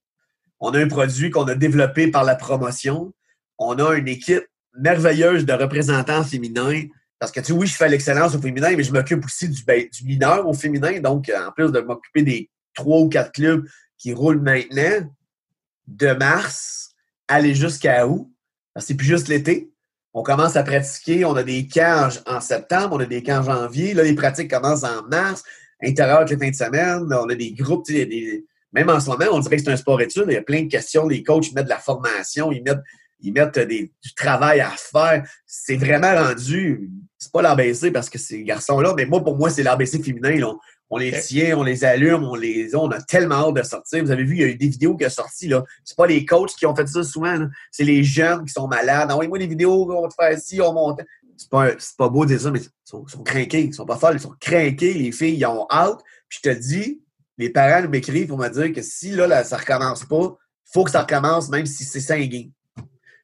On 0.61 0.71
a 0.71 0.79
un 0.79 0.88
produit 0.88 1.31
qu'on 1.31 1.45
a 1.45 1.55
développé 1.55 2.09
par 2.11 2.25
la 2.25 2.37
promotion. 2.37 3.12
On 3.59 3.79
a 3.79 3.95
une 3.95 4.09
équipe 4.09 4.45
merveilleuse 4.79 5.45
de 5.45 5.53
représentants 5.53 6.25
féminins. 6.25 6.85
Parce 7.18 7.33
que, 7.33 7.40
tu 7.40 7.47
sais, 7.47 7.53
oui, 7.53 7.66
je 7.66 7.77
fais 7.77 7.88
l'excellence 7.88 8.35
au 8.35 8.40
féminin, 8.40 8.75
mais 8.77 8.83
je 8.83 8.92
m'occupe 8.92 9.25
aussi 9.25 9.49
du, 9.49 9.62
ben, 9.64 9.87
mineur 10.05 10.47
au 10.49 10.55
féminin. 10.55 11.01
Donc, 11.01 11.31
en 11.37 11.53
plus 11.53 11.71
de 11.71 11.81
m'occuper 11.81 12.23
des 12.23 12.51
trois 12.75 13.01
ou 13.01 13.09
quatre 13.09 13.33
clubs 13.33 13.66
qui 13.99 14.12
roulent 14.12 14.40
maintenant, 14.40 15.09
de 15.87 16.12
mars, 16.12 16.90
aller 17.29 17.55
jusqu'à 17.55 18.07
août, 18.07 18.29
c'est 18.79 18.95
plus 18.95 19.07
juste 19.07 19.29
l'été. 19.29 19.71
On 20.14 20.23
commence 20.23 20.57
à 20.57 20.62
pratiquer, 20.62 21.25
on 21.25 21.35
a 21.37 21.42
des 21.42 21.66
camps 21.66 22.09
en, 22.27 22.40
septembre, 22.40 22.97
on 22.97 23.01
a 23.01 23.07
des 23.07 23.23
camps 23.23 23.38
en 23.38 23.42
janvier. 23.42 23.95
Là, 23.95 24.03
les 24.03 24.14
pratiques 24.14 24.51
commencent 24.51 24.85
en 24.85 25.03
mars 25.09 25.42
intérieur 25.83 26.25
les 26.25 26.37
fins 26.37 26.51
de 26.51 26.55
semaine. 26.55 27.07
On 27.11 27.29
a 27.29 27.35
des 27.35 27.53
groupes, 27.53 27.87
même 28.73 28.88
en 28.88 29.01
ce 29.01 29.11
moment, 29.11 29.27
on 29.33 29.40
dirait 29.40 29.57
que 29.57 29.62
c'est 29.62 29.71
un 29.71 29.77
sport 29.77 30.01
étude. 30.01 30.25
Il 30.29 30.35
y 30.35 30.37
a 30.37 30.42
plein 30.42 30.62
de 30.62 30.68
questions. 30.68 31.07
Les 31.07 31.23
coachs 31.23 31.53
mettent 31.53 31.64
de 31.64 31.71
la 31.71 31.79
formation, 31.79 32.53
ils 32.53 32.62
mettent, 32.62 32.83
ils 33.21 33.33
mettent 33.33 33.59
des, 33.59 33.92
du 34.03 34.14
travail 34.14 34.61
à 34.61 34.71
faire. 34.71 35.25
C'est 35.47 35.77
vraiment 35.77 36.14
rendu, 36.14 36.90
c'est 37.18 37.33
pas 37.33 37.42
l'ABC 37.42 37.92
parce 37.92 38.09
que 38.09 38.18
ces 38.18 38.42
garçons-là, 38.42 38.95
mais 38.97 39.05
moi, 39.05 39.23
pour 39.23 39.37
moi, 39.37 39.51
c'est 39.51 39.62
l'ABC 39.62 40.03
féminin. 40.03 40.37
Là. 40.37 40.55
On 40.95 40.99
les 40.99 41.12
tient, 41.21 41.57
on 41.57 41.62
les 41.62 41.85
allume, 41.85 42.25
on 42.25 42.35
les 42.35 42.75
on 42.75 42.90
a 42.90 43.01
tellement 43.01 43.49
hâte 43.49 43.55
de 43.55 43.62
sortir. 43.62 44.05
Vous 44.05 44.11
avez 44.11 44.25
vu, 44.25 44.37
il 44.37 44.40
y 44.40 44.45
a 44.45 44.49
eu 44.49 44.57
des 44.57 44.68
vidéos 44.68 44.97
qui 44.97 45.05
sont 45.05 45.23
sorties. 45.23 45.49
là. 45.49 45.64
C'est 45.85 45.97
pas 45.97 46.07
les 46.07 46.25
coachs 46.27 46.51
qui 46.51 46.66
ont 46.66 46.75
fait 46.75 46.87
ça 46.87 47.03
souvent. 47.03 47.47
C'est 47.71 47.85
les 47.85 48.05
jeunes 48.05 48.45
qui 48.45 48.53
sont 48.53 48.68
malades. 48.68 49.11
Envoyez-moi 49.11 49.38
des 49.38 49.47
vidéos, 49.47 49.90
on 49.90 50.03
va 50.03 50.09
te 50.09 50.14
faire 50.14 50.38
ci, 50.38 50.61
on 50.61 50.73
monte. 50.73 51.01
C'est 51.43 51.51
pas, 51.51 51.71
pas 51.99 52.09
beau 52.09 52.25
de 52.25 52.31
dire 52.31 52.41
ça, 52.41 52.51
mais 52.51 52.61
ils 52.61 52.69
sont, 52.85 53.07
sont 53.07 53.23
craqués. 53.23 53.65
Ils 53.65 53.75
sont 53.75 53.87
pas 53.87 53.97
folles, 53.97 54.17
ils 54.17 54.21
sont 54.21 54.35
craqués. 54.39 54.95
Les 54.95 55.13
filles, 55.13 55.37
ils 55.37 55.47
ont 55.47 55.67
hâte. 55.71 56.01
Puis 56.29 56.41
je 56.43 56.51
te 56.51 56.57
dis, 56.57 57.03
les 57.39 57.51
parents 57.51 57.89
m'écrivent 57.89 58.29
pour 58.29 58.39
me 58.39 58.49
dire 58.49 58.73
que 58.73 58.83
si 58.83 59.11
là, 59.11 59.27
là 59.27 59.45
ça 59.45 59.57
recommence 59.57 60.05
pas, 60.05 60.37
il 60.37 60.73
faut 60.73 60.85
que 60.85 60.91
ça 60.91 61.03
recommence, 61.03 61.49
même 61.49 61.67
si 61.67 61.85
c'est 61.85 62.01
5 62.01 62.29
games. 62.29 62.51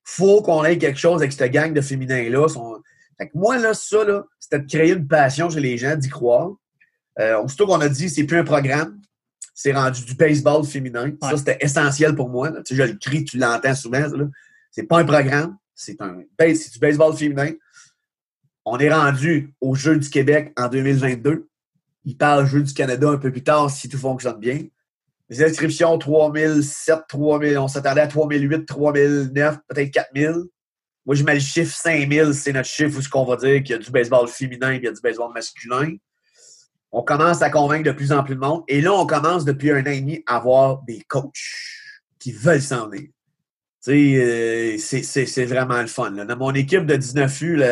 faut 0.05 0.43
qu'on 0.43 0.65
ait 0.65 0.79
quelque 0.79 0.99
chose 0.99 1.21
avec 1.21 1.33
cette 1.33 1.53
gang 1.53 1.73
de 1.73 1.81
féminins-là. 1.81 2.49
Fait 3.19 3.29
que 3.29 3.37
moi, 3.37 3.59
là, 3.59 3.75
ça, 3.75 4.05
là, 4.05 4.25
c'était 4.39 4.59
de 4.59 4.67
créer 4.67 4.93
une 4.93 5.07
passion 5.07 5.51
chez 5.51 5.61
les 5.61 5.79
gens, 5.79 5.97
d'y 5.97 6.09
croire. 6.09 6.51
Euh, 7.19 7.41
aussitôt 7.43 7.67
qu'on 7.67 7.81
a 7.81 7.89
dit 7.89 8.09
c'est 8.09 8.25
plus 8.25 8.39
un 8.39 8.45
programme, 8.45 9.01
c'est 9.55 9.73
rendu 9.73 10.05
du 10.05 10.15
baseball 10.15 10.65
féminin. 10.65 11.13
Ça, 11.21 11.37
c'était 11.37 11.59
essentiel 11.61 12.15
pour 12.15 12.29
moi. 12.29 12.51
Tu 12.63 12.63
sais, 12.65 12.75
je 12.77 12.83
le 12.83 12.99
crie, 12.99 13.25
tu 13.25 13.39
l'entends 13.39 13.75
souvent. 13.75 14.05
C'est 14.71 14.85
pas 14.85 15.01
un 15.01 15.05
programme, 15.05 15.57
c'est 15.75 16.01
un 16.01 16.23
c'est 16.39 16.73
du 16.73 16.79
baseball 16.79 17.17
féminin. 17.17 17.51
On 18.71 18.79
est 18.79 18.93
rendu 18.93 19.55
aux 19.61 19.75
Jeux 19.75 19.97
du 19.97 20.11
Québec 20.11 20.53
en 20.59 20.69
2022. 20.69 21.49
Il 22.05 22.17
parle 22.17 22.47
Jeux 22.47 22.63
du 22.63 22.75
Canada 22.75 23.09
un 23.09 23.17
peu 23.17 23.33
plus 23.33 23.43
tard 23.43 23.71
si 23.71 23.89
tout 23.89 23.99
fonctionne 23.99 24.39
bien. 24.39 24.61
Les 25.31 25.43
inscriptions, 25.43 25.97
3007, 25.97 27.01
3000, 27.09 27.59
on 27.59 27.69
s'attendait 27.69 28.03
à 28.03 28.07
3008, 28.07 28.67
3009, 28.67 29.59
peut-être 29.69 29.91
4000. 29.91 30.35
Moi, 31.07 31.15
je 31.15 31.25
mets 31.25 31.35
le 31.35 31.41
chiffre 31.41 31.75
5000, 31.75 32.35
c'est 32.35 32.53
notre 32.53 32.69
chiffre 32.69 32.99
où 32.99 33.03
ce 33.03 33.09
qu'on 33.09 33.25
va 33.25 33.37
dire 33.37 33.63
qu'il 33.63 33.71
y 33.71 33.75
a 33.75 33.79
du 33.79 33.91
baseball 33.91 34.29
féminin 34.29 34.73
et 34.73 34.77
il 34.77 34.85
y 34.85 34.89
a 34.89 34.93
du 34.93 35.01
baseball 35.01 35.33
masculin 35.33 35.97
on 36.91 37.03
commence 37.03 37.43
à 37.43 37.51
convaincre 37.51 37.85
de 37.85 37.93
plus 37.93 38.13
en 38.13 38.25
plus 38.25 38.35
de 38.35 38.41
monde. 38.41 38.63
Et 38.69 38.81
là, 38.81 38.95
on 38.95 39.07
commence 39.07 39.45
depuis 39.45 39.71
un 39.71 39.83
an 39.83 39.91
et 39.91 40.01
demi 40.01 40.23
à 40.27 40.37
avoir 40.37 40.83
des 40.83 41.03
coachs 41.03 41.33
qui 42.19 42.33
veulent 42.33 42.63
s'en 42.63 42.89
venir. 42.89 43.09
Euh, 43.87 44.77
c'est 44.79 45.45
vraiment 45.45 45.81
le 45.81 45.87
fun. 45.87 46.11
Dans 46.11 46.37
mon 46.37 46.53
équipe 46.53 46.85
de 46.85 46.97
19 46.97 47.41
U, 47.43 47.63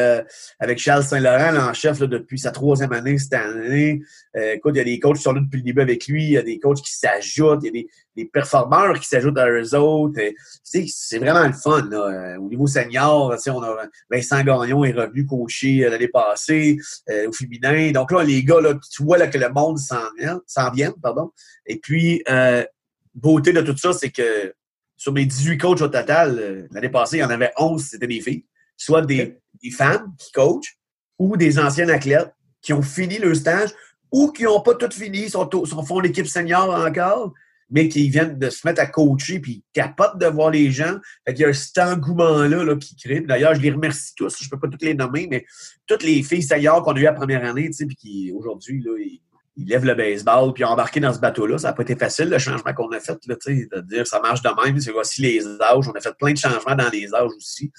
avec 0.61 0.79
Charles 0.79 1.03
Saint-Laurent 1.03 1.57
en 1.57 1.75
chef 1.75 1.99
depuis 2.01 2.39
sa 2.39 2.53
troisième 2.53 2.93
année 2.93 3.19
cette 3.19 3.35
année, 3.35 4.01
euh, 4.37 4.55
écoute, 4.55 4.73
il 4.75 4.79
y 4.79 4.81
a 4.81 4.85
des 4.85 5.01
coachs 5.01 5.17
qui 5.17 5.23
sont 5.23 5.33
là 5.33 5.41
depuis 5.41 5.59
le 5.59 5.65
début 5.65 5.83
avec 5.83 6.07
lui, 6.07 6.25
il 6.25 6.31
y 6.31 6.39
a 6.39 6.43
des 6.43 6.59
coachs 6.59 6.81
qui 6.81 6.93
s'ajoutent, 6.93 7.61
il 7.63 7.67
y 7.67 7.69
a 7.69 7.73
des, 7.73 7.89
des 8.17 8.25
performeurs 8.25 8.99
qui 9.01 9.09
s'ajoutent 9.09 9.39
à 9.39 9.51
eux 9.51 9.75
autres. 9.75 10.21
C'est 10.63 11.19
vraiment 11.19 11.47
le 11.47 11.53
fun. 11.53 11.89
Là. 11.91 12.37
Au 12.39 12.49
niveau 12.49 12.69
senior, 12.69 13.37
on 13.49 13.63
a 13.63 13.89
Vincent 14.11 14.43
Gagnon 14.45 14.85
est 14.85 14.93
revenu 14.93 15.27
coacher 15.27 15.89
l'année 15.91 16.09
passée 16.09 16.79
euh, 17.11 17.29
au 17.29 17.33
féminin. 17.33 17.91
Donc 17.91 18.13
là, 18.13 18.23
les 18.23 18.45
gars, 18.45 18.61
là, 18.61 18.75
tu 18.91 19.03
vois 19.03 19.19
là, 19.19 19.27
que 19.27 19.39
le 19.39 19.49
monde 19.49 19.79
s'en 19.79 19.97
vient, 20.19 20.41
vient, 20.73 20.95
pardon. 21.03 21.33
Et 21.67 21.79
puis, 21.79 22.23
beauté 23.15 23.53
de 23.53 23.63
tout 23.63 23.77
ça, 23.77 23.93
c'est 23.93 24.11
que 24.11 24.55
sur 24.97 25.13
mes 25.13 25.27
18 25.27 25.59
coachs 25.59 25.83
au 25.83 25.89
total, 25.89 26.39
euh, 26.39 26.67
l'année 26.71 26.89
passée, 26.89 27.19
il 27.19 27.21
y 27.21 27.25
en 27.25 27.31
avait 27.31 27.53
11, 27.59 27.83
c'était 27.83 28.07
des 28.07 28.21
filles. 28.21 28.45
Soit 28.77 29.03
des, 29.03 29.39
femmes 29.77 30.15
qui 30.19 30.33
coachent 30.33 30.79
ou 31.19 31.37
des 31.37 31.59
anciennes 31.59 31.91
athlètes 31.91 32.33
qui 32.63 32.73
ont 32.73 32.83
fini 32.83 33.19
leur 33.19 33.35
stage 33.35 33.71
ou 34.13 34.31
qui 34.31 34.45
n'ont 34.45 34.61
pas 34.61 34.75
tout 34.75 34.91
fini, 34.91 35.29
sont, 35.29 35.49
sont 35.65 35.85
font 35.85 36.01
l'équipe 36.01 36.27
senior 36.27 36.71
encore, 36.75 37.33
mais 37.69 37.89
qui 37.89 38.09
viennent 38.09 38.39
de 38.39 38.49
se 38.49 38.67
mettre 38.67 38.81
à 38.81 38.87
coacher 38.87 39.41
puis 39.41 39.65
capotent 39.73 40.19
de 40.19 40.27
voir 40.27 40.51
les 40.51 40.71
gens. 40.71 40.97
Fait 41.27 41.35
qu'il 41.35 41.47
y 41.47 41.49
a 41.49 41.53
cet 41.53 41.79
engouement-là 41.79 42.65
là, 42.65 42.77
qui 42.77 42.97
crée. 42.97 43.21
D'ailleurs, 43.21 43.55
je 43.55 43.61
les 43.61 43.71
remercie 43.71 44.15
tous. 44.15 44.37
Je 44.41 44.49
peux 44.49 44.59
pas 44.59 44.69
toutes 44.69 44.83
les 44.83 44.95
nommer, 44.95 45.27
mais 45.29 45.45
toutes 45.87 46.05
les 46.05 46.23
filles 46.23 46.43
seniors 46.43 46.83
qu'on 46.83 46.93
a 46.93 46.99
eues 47.01 47.05
la 47.05 47.13
première 47.13 47.45
année, 47.45 47.67
tu 47.67 47.73
sais, 47.73 47.87
puis 47.87 47.97
qui 47.97 48.33
aujourd'hui, 48.33 48.83
là, 48.83 48.93
il 49.57 49.69
lève 49.69 49.85
le 49.85 49.95
baseball, 49.95 50.53
puis 50.53 50.65
embarqué 50.65 51.01
dans 51.01 51.13
ce 51.13 51.19
bateau-là. 51.19 51.59
Ça 51.59 51.69
n'a 51.69 51.73
pas 51.73 51.83
été 51.83 51.97
facile, 51.97 52.29
le 52.29 52.39
changement 52.39 52.75
qu'on 52.75 52.91
a 52.93 53.01
fait, 53.01 53.19
là, 53.27 53.37
de 53.47 53.81
dire 53.81 54.07
ça 54.07 54.21
marche 54.21 54.43
de 54.43 54.51
même. 54.65 54.79
C'est 54.81 54.93
aussi 54.93 55.23
les 55.23 55.47
âges. 55.47 55.89
On 55.89 55.93
a 55.93 56.01
fait 56.01 56.17
plein 56.17 56.33
de 56.33 56.39
changements 56.39 56.75
dans 56.75 56.91
les 56.91 57.15
âges 57.15 57.31
aussi. 57.37 57.73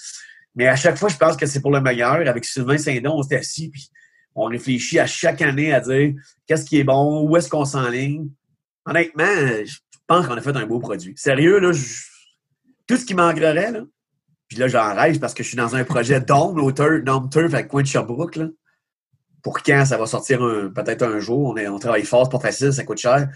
Mais 0.56 0.68
à 0.68 0.76
chaque 0.76 0.98
fois, 0.98 1.10
je 1.10 1.18
pense 1.18 1.38
que 1.38 1.46
c'est 1.46 1.62
pour 1.62 1.72
le 1.72 1.80
meilleur. 1.80 2.28
Avec 2.28 2.46
Sylvain 2.46 2.80
Saint-Don, 2.80 3.20
on 3.20 3.24
s'est 3.24 3.38
assis, 3.38 3.70
puis 3.70 3.90
on 4.34 4.46
réfléchit 4.46 4.98
à 4.98 5.06
chaque 5.06 5.42
année 5.42 5.72
à 5.72 5.80
dire 5.80 6.16
qu'est-ce 6.48 6.66
qui 6.66 6.80
est 6.80 6.84
bon, 6.84 7.28
où 7.28 7.38
est-ce 7.38 7.50
qu'on 7.50 7.66
s'enligne? 7.66 8.28
Honnêtement, 8.86 9.26
je 9.64 9.78
pense 10.08 10.26
qu'on 10.26 10.38
a 10.38 10.42
fait 10.42 10.56
un 10.56 10.66
beau 10.66 10.80
produit. 10.80 11.14
Sérieux, 11.16 11.60
là, 11.60 11.72
tout 12.88 12.98
ce 12.98 13.06
qui 13.06 13.14
manquerait, 13.14 13.72
là, 13.72 13.82
puis 14.48 14.58
là, 14.58 14.68
j'en 14.68 14.96
rêve 14.96 15.20
parce 15.20 15.34
que 15.34 15.44
je 15.44 15.50
suis 15.50 15.58
dans 15.58 15.76
un 15.76 15.84
projet 15.84 16.22
Dome, 16.22 16.58
l'auteur 16.58 17.02
Dome 17.04 17.30
Turf 17.30 17.54
avec 17.54 17.68
Coin 17.68 17.84
Sherbrooke, 17.84 18.38
là 18.38 18.48
pour 19.44 19.62
quand 19.64 19.86
ça 19.86 19.98
va 19.98 20.06
sortir 20.06 20.40
peut-être 20.76 21.04
un 21.04 21.20
jour. 21.20 21.50
On, 21.50 21.58
est, 21.58 21.68
on 21.68 21.80
travaille 21.80 22.06
fort, 22.06 22.26
c'est 22.26 22.32
pas 22.32 22.40
facile, 22.40 22.74
ça 22.74 22.84
coûte 22.84 22.98
cher. 22.98 23.30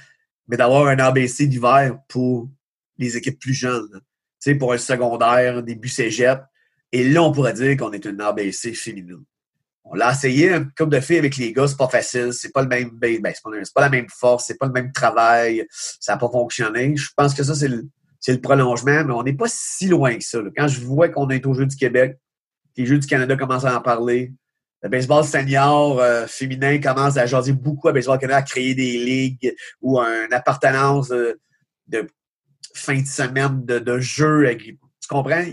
Mais 0.47 0.57
d'avoir 0.57 0.87
un 0.87 0.97
ABC 0.97 1.47
d'hiver 1.47 1.97
pour 2.07 2.49
les 2.97 3.17
équipes 3.17 3.39
plus 3.39 3.53
jeunes. 3.53 3.89
Tu 3.91 4.51
sais, 4.51 4.55
pour 4.55 4.73
un 4.73 4.77
secondaire, 4.77 5.63
des 5.63 5.75
buts 5.75 5.89
cégep. 5.89 6.41
Et 6.91 7.07
là, 7.07 7.23
on 7.23 7.31
pourrait 7.31 7.53
dire 7.53 7.77
qu'on 7.77 7.91
est 7.91 8.05
une 8.05 8.19
ABC 8.19 8.73
féminine. 8.73 9.23
On 9.83 9.95
l'a 9.95 10.11
essayé 10.11 10.53
un 10.53 10.63
couple 10.63 10.89
de 10.89 10.99
filles 10.99 11.17
avec 11.17 11.37
les 11.37 11.53
gars, 11.53 11.67
c'est 11.67 11.77
pas 11.77 11.87
facile, 11.87 12.33
c'est 12.33 12.51
pas 12.51 12.61
le 12.61 12.67
même 12.67 12.91
ben, 12.91 13.19
c'est 13.25 13.73
pas, 13.73 13.81
la 13.81 13.89
même 13.89 14.07
force, 14.09 14.45
c'est 14.45 14.57
pas 14.57 14.67
le 14.67 14.71
même 14.71 14.91
travail, 14.91 15.65
ça 15.69 16.13
n'a 16.13 16.17
pas 16.17 16.29
fonctionné. 16.29 16.95
Je 16.95 17.09
pense 17.15 17.33
que 17.33 17.43
ça, 17.43 17.55
c'est 17.55 17.67
le, 17.67 17.87
le, 18.27 18.41
prolongement, 18.41 19.03
mais 19.03 19.13
on 19.13 19.23
n'est 19.23 19.33
pas 19.33 19.47
si 19.47 19.87
loin 19.87 20.15
que 20.15 20.23
ça. 20.23 20.39
Quand 20.55 20.67
je 20.67 20.81
vois 20.81 21.09
qu'on 21.09 21.29
est 21.29 21.45
au 21.45 21.53
Jeux 21.53 21.65
du 21.65 21.75
Québec, 21.75 22.17
les 22.77 22.85
Jeux 22.85 22.99
du 22.99 23.07
Canada 23.07 23.35
commencent 23.35 23.65
à 23.65 23.75
en 23.75 23.81
parler, 23.81 24.33
le 24.84 24.89
baseball 24.89 25.24
senior 25.24 26.00
euh, 26.00 26.26
féminin 26.28 26.80
commence 26.80 27.17
à 27.17 27.26
jaser 27.26 27.54
beaucoup 27.54 27.88
à 27.88 27.91
Baseball 27.91 28.17
Canada, 28.17 28.39
à 28.39 28.41
créer 28.41 28.74
des 28.74 28.98
ligues 28.98 29.56
ou 29.82 30.00
une 30.00 30.34
appartenance 30.34 31.10
de, 31.10 31.39
fin 32.74 33.00
de 33.00 33.06
semaine 33.06 33.63
de, 33.65 33.80
de 33.80 34.00
jeu. 34.00 34.58
Tu 34.58 34.78
comprends? 35.08 35.44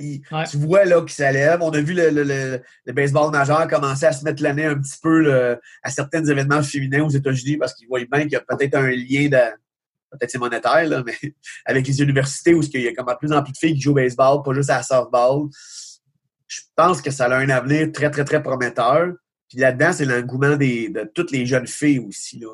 Tu 0.51 0.57
vois 0.57 0.85
là 0.85 1.01
qu'il 1.01 1.11
s'élève. 1.11 1.61
On 1.63 1.71
a 1.71 1.81
vu 1.81 1.93
le, 1.93 2.11
le, 2.11 2.63
le, 2.87 2.93
baseball 2.93 3.31
majeur 3.31 3.67
commencer 3.69 4.07
à 4.07 4.13
se 4.13 4.25
mettre 4.25 4.43
l'année 4.43 4.65
un 4.65 4.79
petit 4.79 4.99
peu 5.03 5.59
à 5.83 5.91
certains 5.91 6.25
événements 6.25 6.63
féminins 6.63 7.05
aux 7.05 7.11
États-Unis 7.11 7.59
parce 7.59 7.75
qu'ils 7.75 7.89
voient 7.89 8.01
bien 8.11 8.23
qu'il 8.23 8.33
y 8.33 8.37
a 8.37 8.41
peut-être 8.41 8.77
un 8.77 8.91
lien 8.91 9.29
de. 9.29 9.59
Peut-être 10.11 10.31
c'est 10.31 10.39
monétaire, 10.39 10.89
là, 10.89 11.03
mais 11.05 11.19
avec 11.67 11.87
les 11.87 12.01
universités 12.01 12.55
où 12.55 12.63
il 12.63 12.81
y 12.81 12.89
a 12.89 12.95
comme 12.95 13.05
de 13.05 13.15
plus 13.19 13.31
en 13.31 13.43
plus 13.43 13.53
de 13.53 13.59
filles 13.59 13.75
qui 13.75 13.83
jouent 13.83 13.91
au 13.91 13.97
baseball, 13.97 14.43
pas 14.43 14.55
juste 14.55 14.71
à 14.71 14.79
la 14.79 14.83
softball 14.83 15.51
je 16.49 16.63
pense 16.75 17.03
que 17.03 17.11
ça 17.11 17.27
a 17.27 17.37
un 17.37 17.49
avenir 17.51 17.93
très, 17.93 18.11
très, 18.11 18.25
très 18.25 18.43
prometteur. 18.43 19.13
Puis 19.49 19.59
là-dedans, 19.59 19.93
c'est 19.93 20.05
l'engouement 20.05 20.57
de 20.57 21.11
toutes 21.15 21.31
les 21.31 21.47
jeunes 21.47 21.67
filles 21.67 22.01
aussi. 22.01 22.41
Là. 22.41 22.49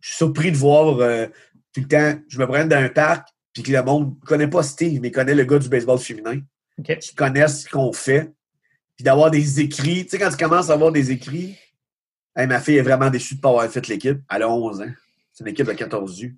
Je 0.00 0.08
suis 0.08 0.16
surpris 0.16 0.50
de 0.50 0.56
voir 0.56 0.98
euh, 1.00 1.26
tout 1.72 1.80
le 1.80 1.88
temps, 1.88 2.20
je 2.28 2.38
me 2.38 2.46
prends 2.46 2.64
dans 2.64 2.76
un 2.76 2.88
parc, 2.88 3.28
puis 3.52 3.62
que 3.62 3.72
le 3.72 3.82
monde 3.82 4.16
ne 4.20 4.26
connaît 4.26 4.48
pas 4.48 4.62
Steve, 4.62 5.00
mais 5.00 5.10
connaît 5.10 5.34
le 5.34 5.44
gars 5.44 5.58
du 5.58 5.68
baseball 5.68 5.98
féminin. 5.98 6.40
Qui 7.00 7.14
connaissent 7.14 7.64
ce 7.64 7.68
qu'on 7.68 7.92
fait. 7.92 8.32
Puis 8.96 9.04
d'avoir 9.04 9.30
des 9.30 9.60
écrits. 9.60 10.04
Tu 10.04 10.10
sais, 10.10 10.18
quand 10.18 10.30
tu 10.30 10.36
commences 10.36 10.70
à 10.70 10.74
avoir 10.74 10.90
des 10.90 11.10
écrits, 11.10 11.56
ma 12.36 12.60
fille 12.60 12.76
est 12.76 12.82
vraiment 12.82 13.10
déçue 13.10 13.34
de 13.34 13.38
ne 13.38 13.42
pas 13.42 13.48
avoir 13.50 13.68
fait 13.68 13.86
l'équipe. 13.88 14.18
Elle 14.30 14.42
a 14.42 14.50
11 14.50 14.80
ans. 14.80 14.92
C'est 15.32 15.44
une 15.44 15.50
équipe 15.50 15.66
de 15.66 15.72
14 15.72 16.22
U. 16.22 16.36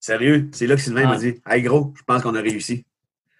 Sérieux, 0.00 0.50
c'est 0.52 0.66
là 0.66 0.76
que 0.76 0.82
Sylvain 0.82 1.06
m'a 1.06 1.16
dit 1.16 1.40
Hey 1.46 1.62
gros, 1.62 1.94
je 1.96 2.02
pense 2.02 2.22
qu'on 2.22 2.34
a 2.34 2.40
réussi. 2.40 2.84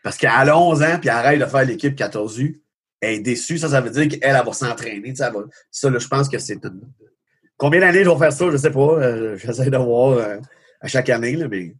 Parce 0.02 0.16
qu'elle 0.16 0.30
a 0.30 0.58
11 0.58 0.82
ans, 0.82 0.98
puis 1.00 1.08
elle 1.08 1.16
arrête 1.16 1.40
de 1.40 1.46
faire 1.46 1.64
l'équipe 1.64 1.94
14 1.94 2.38
U 2.38 2.63
elle 3.00 3.14
est 3.14 3.20
déçue. 3.20 3.58
Ça, 3.58 3.68
ça 3.68 3.80
veut 3.80 3.90
dire 3.90 4.08
qu'elle, 4.08 4.20
elle 4.22 4.44
va 4.44 4.52
s'entraîner. 4.52 5.14
Ça, 5.14 5.30
là, 5.30 5.98
je 5.98 6.08
pense 6.08 6.28
que 6.28 6.38
c'est 6.38 6.58
Combien 7.56 7.80
d'années 7.80 8.04
je 8.04 8.10
vais 8.10 8.18
faire 8.18 8.32
ça? 8.32 8.46
Je 8.46 8.52
ne 8.52 8.56
sais 8.56 8.70
pas. 8.70 8.80
Euh, 8.80 9.36
j'essaie 9.36 9.70
de 9.70 9.76
voir 9.76 10.18
euh, 10.18 10.38
à 10.80 10.88
chaque 10.88 11.08
année. 11.08 11.36
Là, 11.36 11.46
mais... 11.48 11.74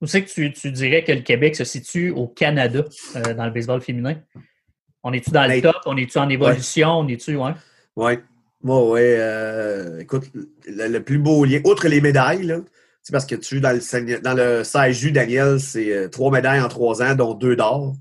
Où 0.00 0.06
c'est 0.06 0.24
que 0.24 0.48
tu, 0.48 0.72
dirais 0.72 1.04
que 1.04 1.12
le 1.12 1.20
Québec 1.20 1.54
se 1.54 1.64
situe 1.64 2.10
au 2.10 2.26
Canada 2.26 2.84
euh, 3.16 3.34
dans 3.34 3.44
le 3.44 3.52
baseball 3.52 3.80
féminin? 3.80 4.16
On 5.02 5.12
est-tu 5.12 5.30
dans 5.30 5.42
le 5.42 5.60
ben, 5.60 5.62
top? 5.62 5.76
On 5.86 5.96
est-tu 5.96 6.18
en 6.18 6.28
évolution? 6.28 6.88
On 6.98 7.08
est-tu, 7.08 7.36
ouais? 7.36 7.52
Oui. 7.96 8.12
Moi, 8.62 8.90
oui. 8.90 10.00
écoute, 10.00 10.24
le, 10.66 10.98
plus 11.00 11.18
beau 11.18 11.44
lien, 11.44 11.60
outre 11.64 11.86
les 11.86 12.00
médailles, 12.00 12.54
c'est 13.02 13.12
parce 13.12 13.26
que 13.26 13.34
tu, 13.34 13.60
dans 13.60 13.72
le, 13.72 14.20
dans 14.20 14.32
le 14.32 14.64
16 14.64 15.12
Daniel, 15.12 15.60
c'est 15.60 16.08
trois 16.10 16.32
médailles 16.32 16.62
en 16.62 16.68
trois 16.68 17.02
ans, 17.02 17.14
dont 17.14 17.34
deux 17.34 17.56
d'or 17.56 17.94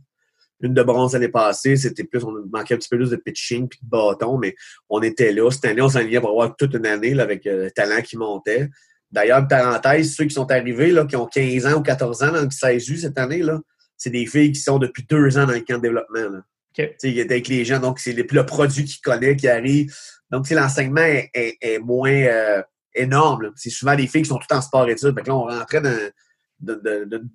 une 0.62 0.74
de 0.74 0.84
bronze 0.84 1.14
l'année 1.14 1.30
passée, 1.30 1.76
c'était 1.76 2.04
plus, 2.04 2.24
on 2.24 2.34
manquait 2.52 2.76
un 2.76 2.78
petit 2.78 2.90
peu 2.90 2.98
plus 2.98 3.10
de 3.10 3.16
pitching 3.18 3.68
puis 3.68 3.80
de 3.82 3.90
bâton, 3.90 4.38
mais 4.38 4.56
on 4.90 5.02
était 5.02 5.32
là. 5.32 5.50
Cette 5.52 5.66
année, 5.66 5.82
on 5.82 5.90
s'enlignait 5.90 6.22
pour 6.22 6.30
avoir 6.30 6.56
toute 6.56 6.74
une 6.74 6.86
année 6.86 7.20
avec 7.20 7.46
euh, 7.46 7.66
le 7.66 7.72
talent 7.72 8.02
qui 8.02 8.18
montait. 8.18 8.70
D'ailleurs, 9.12 9.48
parenthèse, 9.48 10.16
ceux 10.16 10.26
qui 10.26 10.34
sont 10.34 10.50
arrivés, 10.50 10.92
là, 10.92 11.06
qui 11.06 11.16
ont 11.16 11.28
15 11.28 11.66
ans 11.68 11.80
ou 11.80 11.82
14 11.82 12.24
ans 12.24 12.32
dans 12.32 12.42
le 12.42 12.50
16 12.50 13.02
cette 13.02 13.18
année, 13.18 13.44
là, 13.44 13.60
c'est 13.98 14.10
des 14.10 14.26
filles 14.26 14.52
qui 14.52 14.60
sont 14.60 14.80
depuis 14.80 15.06
deux 15.08 15.38
ans 15.38 15.46
dans 15.46 15.54
le 15.54 15.60
camp 15.60 15.78
de 15.78 15.84
développement. 15.84 16.30
Là. 16.30 16.42
Okay. 16.72 16.96
Ils 17.04 17.20
étaient 17.20 17.36
avec 17.36 17.48
les 17.48 17.64
gens, 17.66 17.80
donc 17.80 18.00
c'est 18.00 18.14
le, 18.14 18.46
produit 18.46 18.86
qu'ils 18.86 19.02
connaissent 19.02 19.36
qui 19.36 19.48
arrive. 19.48 19.94
Donc, 20.32 20.50
l'enseignement 20.50 21.02
est, 21.02 21.80
moins 21.84 22.10
euh, 22.10 22.64
énorme. 22.96 23.52
C'est 23.56 23.70
souvent 23.70 23.96
des 23.96 24.08
filles 24.08 24.24
qui 24.24 24.30
sont 24.30 24.40
toutes 24.40 24.52
en 24.52 24.62
sport-études. 24.62 25.12
Donc 25.12 25.28
là, 25.28 25.36
on 25.36 25.44
rentrait 25.44 25.82
dans 25.82 26.12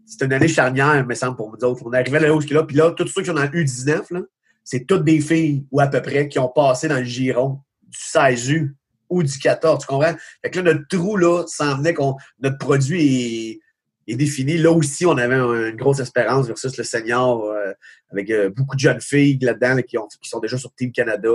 c'était 0.07 0.25
une 0.27 0.33
année 0.33 0.49
charnière, 0.49 1.07
me 1.07 1.15
semble, 1.15 1.37
pour 1.37 1.51
nous 1.51 1.65
autres. 1.65 1.83
On 1.85 1.93
arrivait 1.93 2.21
là 2.21 2.35
haut 2.35 2.41
là, 2.41 2.63
puis 2.65 2.77
là, 2.77 2.91
tous 2.93 3.07
ceux 3.09 3.23
qui 3.23 3.29
sont 3.29 3.35
dans 3.35 3.43
le 3.43 3.49
U19, 3.49 4.25
c'est 4.65 4.87
toutes 4.87 5.05
des 5.05 5.21
filles, 5.21 5.65
ou 5.71 5.81
à 5.81 5.87
peu 5.87 6.03
près, 6.03 6.29
qui 6.29 6.39
ont 6.39 6.49
passé 6.49 6.89
dans 6.89 6.99
le 6.99 7.05
giron 7.05 7.61
du 7.83 7.99
16U 7.99 8.73
ou 9.09 9.23
du 9.23 9.39
14, 9.39 9.81
tu 9.81 9.87
comprends? 9.87 10.15
Fait 10.43 10.51
que 10.51 10.61
là, 10.61 10.75
notre 10.75 10.87
trou, 10.89 11.17
là, 11.17 11.45
s'en 11.47 11.77
venait 11.79 11.95
qu'on, 11.95 12.17
notre 12.41 12.59
produit 12.59 13.61
est, 14.07 14.17
défini. 14.17 14.57
Là 14.57 14.73
aussi, 14.73 15.05
on 15.05 15.19
avait 15.19 15.37
une 15.37 15.77
grosse 15.77 16.01
espérance 16.01 16.47
versus 16.47 16.77
le 16.79 16.85
senior, 16.85 17.45
euh, 17.45 17.73
avec 18.11 18.31
euh, 18.31 18.49
beaucoup 18.49 18.75
de 18.75 18.81
jeunes 18.81 19.03
filles 19.03 19.39
là-dedans 19.43 19.83
qui, 19.83 19.99
ont, 19.99 20.09
sont 20.23 20.41
déjà 20.41 20.57
sur 20.57 20.75
Team 20.75 20.93
Canada. 20.93 21.31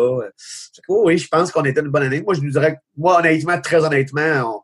oui, 0.88 1.18
je 1.20 1.28
pense 1.28 1.52
qu'on 1.52 1.64
était 1.66 1.82
une 1.82 1.89
bonne 1.89 2.04
année. 2.04 2.22
Moi, 2.22 2.34
je 2.34 2.41
nous 2.41 2.50
dirais, 2.50 2.80
moi, 2.98 3.20
honnêtement, 3.20 3.62
très 3.62 3.84
honnêtement, 3.84 4.56
on, 4.56 4.62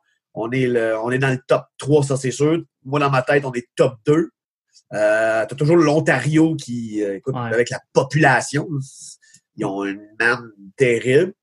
est, 0.52 0.68
le, 0.68 0.98
on 1.00 1.12
est 1.12 1.18
dans 1.18 1.30
le 1.30 1.40
top 1.48 1.64
3, 1.78 2.04
ça 2.04 2.18
c'est 2.18 2.32
sûr. 2.32 2.62
Moi, 2.86 3.00
dans 3.00 3.10
ma 3.10 3.22
tête, 3.22 3.46
on 3.46 3.54
est 3.54 3.68
top 3.76 3.96
2. 4.06 4.30
Euh, 4.94 5.46
T'as 5.48 5.56
toujours 5.56 5.78
l'Ontario 5.78 6.56
qui, 6.56 7.04
euh, 7.04 7.18
écoute, 7.18 7.36
avec 7.36 7.70
la 7.70 7.80
population, 7.94 8.68
ils 9.56 9.66
ont 9.66 9.84
une 9.86 10.08
âme 10.20 10.52
terrible. 10.78 11.34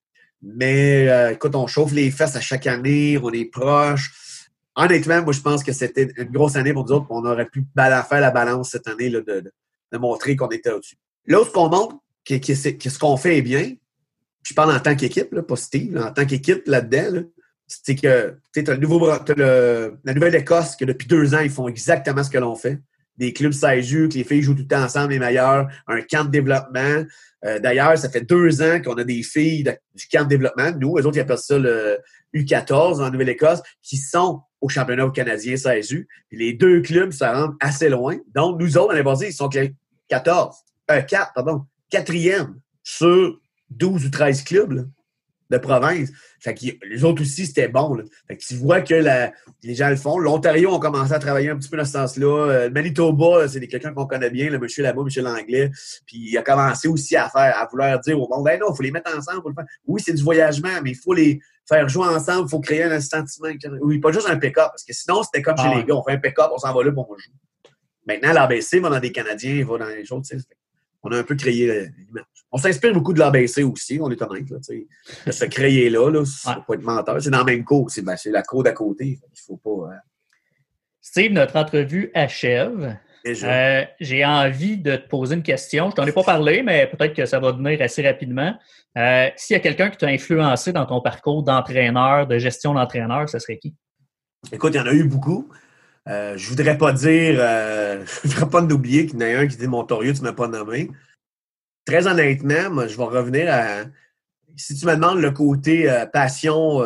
Mais 0.43 1.09
euh, 1.09 1.33
écoute, 1.33 1.55
on 1.55 1.67
chauffe 1.67 1.93
les 1.93 2.11
fesses 2.11 2.37
à 2.37 2.41
chaque 2.41 2.67
année, 2.67 3.19
on 3.23 3.31
est 3.31 3.47
proche. 3.47 4.11
Honnêtement, 4.75 5.23
moi, 5.23 5.33
je 5.33 5.41
pense 5.41 5.65
que 5.65 5.73
c'était 5.73 6.09
une 6.17 6.31
grosse 6.31 6.57
année 6.57 6.73
pour 6.73 6.85
nous 6.85 6.93
autres. 6.93 7.07
On 7.11 7.25
aurait 7.25 7.49
pu 7.49 7.65
faire 7.75 8.21
la 8.21 8.31
balance 8.31 8.71
cette 8.71 8.87
année 8.89 9.09
là, 9.09 9.21
de, 9.21 9.53
de, 9.93 9.99
montrer 9.99 10.37
qu'on 10.37 10.49
était 10.49 10.71
au-dessus. 10.71 10.97
L'autre 11.25 11.53
qu'on 11.53 11.69
montre, 11.69 11.97
ce 12.29 12.99
qu'on 12.99 13.17
fait 13.17 13.39
est 13.39 13.43
bien, 13.43 13.73
je 14.43 14.55
parle 14.55 14.77
en 14.77 14.81
tant 14.81 14.95
qu'équipe, 14.95 15.41
pas 15.41 15.57
Steve, 15.57 15.97
en 15.97 16.13
tant 16.13 16.27
qu'équipe 16.27 16.63
là-dedans, 16.67 17.25
c'est 17.67 17.97
que 17.97 18.37
tu 18.53 18.65
as, 18.71 18.77
nouveau, 18.77 19.07
la 19.09 20.15
Nouvelle-Écosse, 20.15 20.77
que 20.77 20.85
depuis 20.85 21.07
deux 21.07 21.35
ans, 21.35 21.41
ils 21.41 21.51
font 21.51 21.69
exactement 21.69 22.23
ce 22.23 22.31
que 22.31 22.39
l'on 22.39 22.55
fait. 22.55 22.79
Des 23.17 23.33
clubs 23.33 23.53
16 23.53 24.09
que 24.09 24.15
les 24.15 24.25
filles 24.25 24.43
jouent 24.43 24.55
tout 24.55 24.63
le 24.63 24.69
temps 24.69 24.83
ensemble, 24.83 25.13
les 25.13 25.19
meilleurs, 25.19 25.69
un 25.87 26.03
camp 26.03 26.25
de 26.25 26.31
développement. 26.31 27.05
Euh, 27.45 27.59
d'ailleurs, 27.59 27.97
ça 27.97 28.11
fait 28.11 28.21
deux 28.21 28.61
ans 28.63 28.81
qu'on 28.83 28.95
a 28.95 29.05
des 29.05 29.23
filles 29.23 29.65
du 29.95 30.07
camp 30.11 30.25
de 30.25 30.29
développement. 30.29 30.71
Nous, 30.79 30.99
eux 30.99 31.07
autres, 31.07 31.17
ils 31.17 31.21
appellent 31.21 31.39
ça 31.39 31.59
le 31.59 31.99
U14 32.35 33.03
en 33.03 33.11
Nouvelle-Écosse, 33.11 33.63
qui 33.83 33.97
sont 33.97 34.43
au 34.61 34.69
championnat 34.69 35.09
canadien 35.11 35.55
16U. 35.55 36.07
Puis 36.29 36.39
les 36.39 36.53
deux 36.53 36.83
clubs, 36.83 37.13
ça 37.13 37.33
rentre 37.33 37.57
assez 37.61 37.89
loin. 37.89 38.17
Donc, 38.35 38.61
nous 38.61 38.77
autres, 38.77 38.95
on 38.95 39.13
est 39.13 39.27
ils 39.29 39.33
sont 39.33 39.49
14, 40.09 40.57
euh, 40.91 41.01
4, 41.01 41.33
pardon, 41.35 41.65
quatrième 41.91 42.61
sur 42.83 43.39
12 43.71 44.07
ou 44.07 44.11
13 44.11 44.45
clubs 44.45 44.89
de 45.51 45.59
province. 45.59 46.11
Fait 46.41 46.55
que 46.55 46.67
les 46.87 47.05
autres 47.05 47.23
aussi, 47.23 47.47
c'était 47.47 47.69
bon. 47.69 47.95
Là. 47.95 48.05
Fait 48.29 48.37
que 48.37 48.45
tu 48.45 48.55
vois 48.55 48.81
que 48.81 48.95
les 49.63 49.75
gens 49.75 49.89
le 49.89 49.97
font. 49.97 50.19
L'Ontario 50.19 50.73
ont 50.73 50.79
commencé 50.79 51.13
à 51.13 51.19
travailler 51.19 51.51
un 51.51 51.57
petit 51.57 51.69
peu 51.69 51.77
dans 51.77 51.85
ce 51.85 51.93
sens-là. 51.93 52.51
Euh, 52.51 52.71
Manitoba, 52.71 53.49
c'est 53.49 53.67
quelqu'un 53.67 53.93
qu'on 53.93 54.07
connaît 54.07 54.31
bien, 54.31 54.51
le 54.51 54.59
monsieur 54.59 54.83
là-bas, 54.83 55.03
monsieur 55.03 55.23
Langlais. 55.23 55.71
Puis 56.07 56.31
il 56.31 56.39
a 56.39 56.43
commencé 56.43 56.89
aussi 56.89 57.17
à 57.17 57.29
faire, 57.29 57.59
à 57.59 57.67
vouloir 57.67 57.99
dire 58.01 58.21
au 58.21 58.29
monde, 58.29 58.45
ben 58.45 58.59
non, 58.61 58.73
il 58.73 58.77
faut 58.77 58.83
les 58.83 58.91
mettre 58.91 59.17
ensemble. 59.17 59.43
Le 59.49 59.55
faire. 59.55 59.65
Oui, 59.87 60.03
c'est 60.05 60.15
du 60.15 60.23
voyagement, 60.23 60.81
mais 60.83 60.91
il 60.91 60.97
faut 60.97 61.15
les 61.15 61.41
faire 61.69 61.89
jouer 61.89 62.07
ensemble, 62.07 62.47
il 62.47 62.51
faut 62.51 62.61
créer 62.61 62.85
un 62.85 63.01
sentiment. 63.01 63.49
Oui, 63.81 63.99
pas 63.99 64.13
juste 64.13 64.29
un 64.29 64.37
pick-up, 64.37 64.69
parce 64.71 64.85
que 64.85 64.93
sinon, 64.93 65.23
c'était 65.23 65.43
comme 65.43 65.57
chez 65.57 65.65
ah 65.67 65.77
les 65.77 65.85
gars, 65.85 65.95
on 65.95 66.03
fait 66.03 66.13
un 66.13 66.19
pick-up, 66.19 66.51
on 66.53 66.59
s'en 66.59 66.73
va 66.73 66.85
là, 66.85 66.93
pour 66.93 67.11
on 67.11 67.17
joue. 67.17 67.33
Maintenant, 68.07 68.33
l'ABC 68.33 68.79
va 68.79 68.89
dans 68.89 69.01
des 69.01 69.11
Canadiens, 69.11 69.55
il 69.55 69.65
va 69.65 69.79
dans 69.79 69.87
les 69.87 70.13
autres 70.13 70.29
on 71.03 71.11
a 71.13 71.19
un 71.19 71.23
peu 71.23 71.35
créé 71.35 71.89
l'image. 71.99 72.25
On 72.53 72.59
s'inspire 72.59 72.93
beaucoup 72.93 73.13
de 73.13 73.19
l'ABC 73.19 73.63
aussi, 73.65 73.99
on 74.01 74.11
est 74.11 74.23
honnête. 74.23 74.49
Là, 74.51 74.59
de 75.27 75.33
se 75.33 75.45
créer 75.45 75.91
là, 75.91 76.11
là 76.11 76.25
ça 76.25 76.65
pas 76.67 76.75
être 76.75 76.83
menteur. 76.83 77.21
C'est 77.21 77.31
dans 77.31 77.41
le 77.41 77.45
même 77.45 77.65
cours, 77.65 77.91
c'est 77.91 78.03
ben, 78.03 78.17
la 78.27 78.43
cour 78.43 78.63
d'à 78.63 78.73
côté. 78.73 79.19
Il 79.23 79.41
faut 79.47 79.57
pas. 79.57 79.93
Euh, 79.93 79.97
Steve, 81.01 81.33
notre 81.33 81.57
entrevue 81.57 82.11
achève. 82.15 82.97
Euh, 83.27 83.85
j'ai 84.01 84.25
envie 84.25 84.79
de 84.79 84.97
te 84.97 85.09
poser 85.09 85.35
une 85.35 85.43
question. 85.43 85.91
Je 85.91 85.97
t'en 85.97 86.07
ai 86.07 86.13
pas 86.13 86.23
parlé, 86.23 86.63
mais 86.63 86.87
peut-être 86.87 87.15
que 87.15 87.27
ça 87.27 87.41
va 87.41 87.53
venir 87.53 87.81
assez 87.83 88.07
rapidement. 88.07 88.55
Euh, 88.97 89.29
s'il 89.37 89.55
y 89.55 89.57
a 89.57 89.61
quelqu'un 89.61 89.91
qui 89.91 89.99
t'a 89.99 90.07
influencé 90.07 90.73
dans 90.73 90.87
ton 90.87 91.01
parcours 91.01 91.43
d'entraîneur, 91.43 92.27
de 92.27 92.39
gestion 92.39 92.75
d'entraîneur, 92.75 93.29
ce 93.29 93.39
serait 93.39 93.59
qui? 93.59 93.75
Écoute, 94.53 94.75
il 94.75 94.77
y 94.77 94.81
en 94.81 94.87
a 94.87 94.93
eu 94.93 95.05
beaucoup. 95.05 95.49
Euh, 96.09 96.37
je 96.37 96.49
voudrais 96.49 96.79
pas 96.79 96.93
dire, 96.93 97.37
euh, 97.41 98.05
je 98.25 98.29
voudrais 98.29 98.49
pas 98.49 98.63
oublier 98.63 99.07
qu'il 99.07 99.21
y 99.21 99.25
en 99.25 99.27
a 99.27 99.41
un 99.41 99.47
qui 99.47 99.57
dit 99.57 99.67
Montorieux, 99.67 100.13
tu 100.13 100.21
ne 100.21 100.27
m'as 100.27 100.33
pas 100.33 100.49
nommé. 100.49 100.91
Très 101.85 102.07
honnêtement, 102.07 102.71
moi, 102.71 102.87
je 102.87 102.97
vais 102.97 103.05
revenir 103.05 103.53
à. 103.53 103.85
Si 104.57 104.75
tu 104.75 104.87
me 104.87 104.95
demandes 104.95 105.21
le 105.21 105.33
côté 105.33 105.91
euh, 105.91 106.07
passion, 106.07 106.81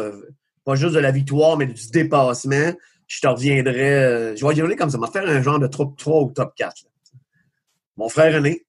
pas 0.64 0.74
juste 0.74 0.94
de 0.94 0.98
la 0.98 1.12
victoire, 1.12 1.56
mais 1.56 1.66
du 1.66 1.90
dépassement, 1.90 2.72
je 3.06 3.20
te 3.20 3.26
reviendrai. 3.28 4.36
je 4.36 4.44
vais 4.44 4.72
y 4.72 4.76
comme 4.76 4.90
ça, 4.90 4.98
je 5.00 5.06
vais 5.06 5.12
faire 5.12 5.28
un 5.28 5.42
genre 5.42 5.58
de 5.58 5.68
top 5.68 5.96
3 5.96 6.22
ou 6.22 6.30
top 6.32 6.52
4. 6.56 6.84
Mon 7.96 8.08
frère 8.08 8.34
René, 8.34 8.66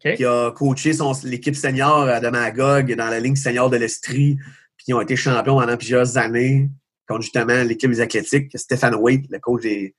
qui 0.00 0.24
a 0.24 0.50
coaché 0.52 0.92
l'équipe 1.24 1.56
senior 1.56 2.20
de 2.20 2.28
Magog 2.28 2.94
dans 2.94 3.08
la 3.08 3.20
ligne 3.20 3.36
senior 3.36 3.68
de 3.68 3.76
l'Estrie, 3.76 4.38
puis 4.76 4.86
qui 4.86 4.94
ont 4.94 5.00
été 5.00 5.14
champions 5.14 5.58
pendant 5.58 5.76
plusieurs 5.76 6.16
années 6.16 6.70
contre 7.08 7.22
justement 7.22 7.62
l'équipe 7.64 7.90
des 7.90 8.00
athlétiques, 8.00 8.56
Stéphane 8.56 8.94
Waite, 8.94 9.24
le 9.30 9.38
coach 9.38 9.62
des, 9.62 9.94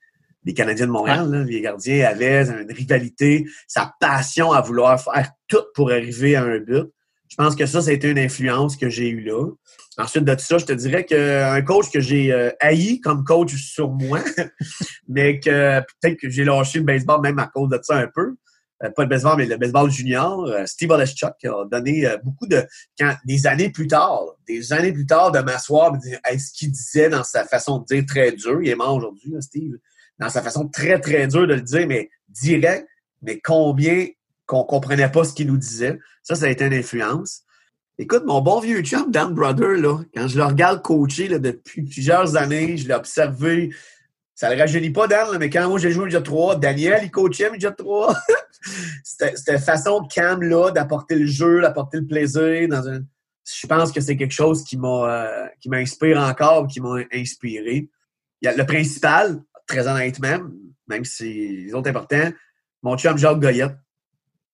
Canadiens 0.54 0.86
de 0.86 0.92
Montréal, 0.92 1.46
les 1.48 1.60
gardiens, 1.60 2.06
avait 2.06 2.42
une 2.48 2.72
rivalité, 2.72 3.46
sa 3.68 3.92
passion 4.00 4.52
à 4.52 4.60
vouloir 4.60 5.00
faire 5.02 5.30
tout 5.48 5.64
pour 5.74 5.90
arriver 5.90 6.34
à 6.34 6.44
un 6.44 6.58
but. 6.58 6.84
Je 7.28 7.36
pense 7.36 7.54
que 7.54 7.66
ça, 7.66 7.80
ça 7.80 7.90
a 7.90 7.92
été 7.92 8.10
une 8.10 8.18
influence 8.18 8.76
que 8.76 8.88
j'ai 8.88 9.08
eue 9.08 9.22
là. 9.22 9.46
Ensuite 9.98 10.24
de 10.24 10.34
tout 10.34 10.40
ça, 10.40 10.58
je 10.58 10.64
te 10.64 10.72
dirais 10.72 11.04
qu'un 11.04 11.62
coach 11.62 11.90
que 11.90 12.00
j'ai 12.00 12.32
euh, 12.32 12.50
haï 12.58 13.00
comme 13.00 13.22
coach 13.22 13.54
sur 13.54 13.90
moi, 13.90 14.20
mais 15.08 15.38
que 15.38 15.80
peut-être 15.80 16.18
que 16.18 16.28
j'ai 16.28 16.44
lâché 16.44 16.78
le 16.78 16.84
baseball 16.84 17.20
même 17.20 17.38
à 17.38 17.46
cause 17.46 17.68
de 17.68 17.78
ça 17.82 17.98
un 17.98 18.08
peu, 18.12 18.34
pas 18.88 19.02
le 19.02 19.08
baseball, 19.08 19.36
mais 19.36 19.46
le 19.46 19.56
baseball 19.56 19.90
junior, 19.90 20.46
euh, 20.46 20.64
Steve 20.64 20.90
Oleschuk 20.90 21.44
a 21.44 21.64
donné 21.70 22.06
euh, 22.06 22.16
beaucoup 22.24 22.46
de... 22.46 22.64
Quand, 22.98 23.14
des 23.26 23.46
années 23.46 23.70
plus 23.70 23.86
tard, 23.86 24.22
des 24.48 24.72
années 24.72 24.92
plus 24.92 25.06
tard, 25.06 25.32
de 25.32 25.40
m'asseoir 25.40 25.96
et 26.30 26.38
ce 26.38 26.52
qu'il 26.52 26.70
disait 26.70 27.10
dans 27.10 27.24
sa 27.24 27.44
façon 27.44 27.78
de 27.78 27.84
dire 27.84 28.04
très 28.06 28.32
dur, 28.32 28.60
il 28.62 28.68
est 28.70 28.74
mort 28.74 28.94
aujourd'hui, 28.96 29.34
Steve, 29.40 29.76
dans 30.18 30.30
sa 30.30 30.42
façon 30.42 30.68
très, 30.68 30.98
très 30.98 31.26
dure 31.26 31.46
de 31.46 31.54
le 31.54 31.60
dire, 31.60 31.86
mais 31.86 32.10
direct, 32.28 32.86
mais 33.22 33.38
combien 33.38 34.06
qu'on 34.46 34.64
comprenait 34.64 35.10
pas 35.10 35.24
ce 35.24 35.32
qu'il 35.32 35.46
nous 35.46 35.58
disait. 35.58 35.98
Ça, 36.22 36.34
ça 36.34 36.46
a 36.46 36.48
été 36.48 36.64
une 36.64 36.74
influence. 36.74 37.42
Écoute, 37.98 38.24
mon 38.26 38.40
bon 38.40 38.60
vieux 38.60 38.80
chum, 38.80 39.10
Dan 39.10 39.34
Brother, 39.34 39.76
là, 39.76 39.98
quand 40.14 40.26
je 40.26 40.38
le 40.38 40.44
regarde 40.44 40.82
coacher 40.82 41.28
là, 41.28 41.38
depuis 41.38 41.82
plusieurs 41.82 42.36
années, 42.36 42.76
je 42.76 42.88
l'ai 42.88 42.94
observé 42.94 43.70
ça 44.40 44.48
ne 44.48 44.54
le 44.54 44.60
rajeunit 44.62 44.88
pas, 44.88 45.06
Dan, 45.06 45.36
mais 45.38 45.50
quand 45.50 45.68
moi 45.68 45.78
j'ai 45.78 45.90
joué 45.90 46.06
au 46.06 46.08
Jet 46.08 46.22
3, 46.22 46.56
Daniel, 46.56 47.00
il 47.02 47.10
coachait 47.10 47.50
au 47.50 47.60
Jet 47.60 47.76
3. 47.76 48.16
C'était 49.04 49.58
façon 49.58 50.00
calme-là 50.10 50.70
d'apporter 50.70 51.16
le 51.16 51.26
jeu, 51.26 51.60
d'apporter 51.60 51.98
le 51.98 52.06
plaisir. 52.06 52.66
Je 52.72 53.66
pense 53.66 53.92
que 53.92 54.00
c'est 54.00 54.16
quelque 54.16 54.32
chose 54.32 54.64
qui 54.64 54.78
m'a 54.78 55.34
euh, 55.34 55.46
m'inspire 55.66 56.18
encore, 56.18 56.68
qui 56.68 56.80
m'a 56.80 57.00
inspiré. 57.12 57.90
Le 58.40 58.62
principal, 58.62 59.42
très 59.66 59.86
honnêtement, 59.86 60.38
même 60.88 61.04
si 61.04 61.66
les 61.66 61.74
autres 61.74 61.90
importants, 61.90 62.30
mon 62.82 62.96
chum 62.96 63.18
Jacques 63.18 63.40
Goyette. 63.40 63.76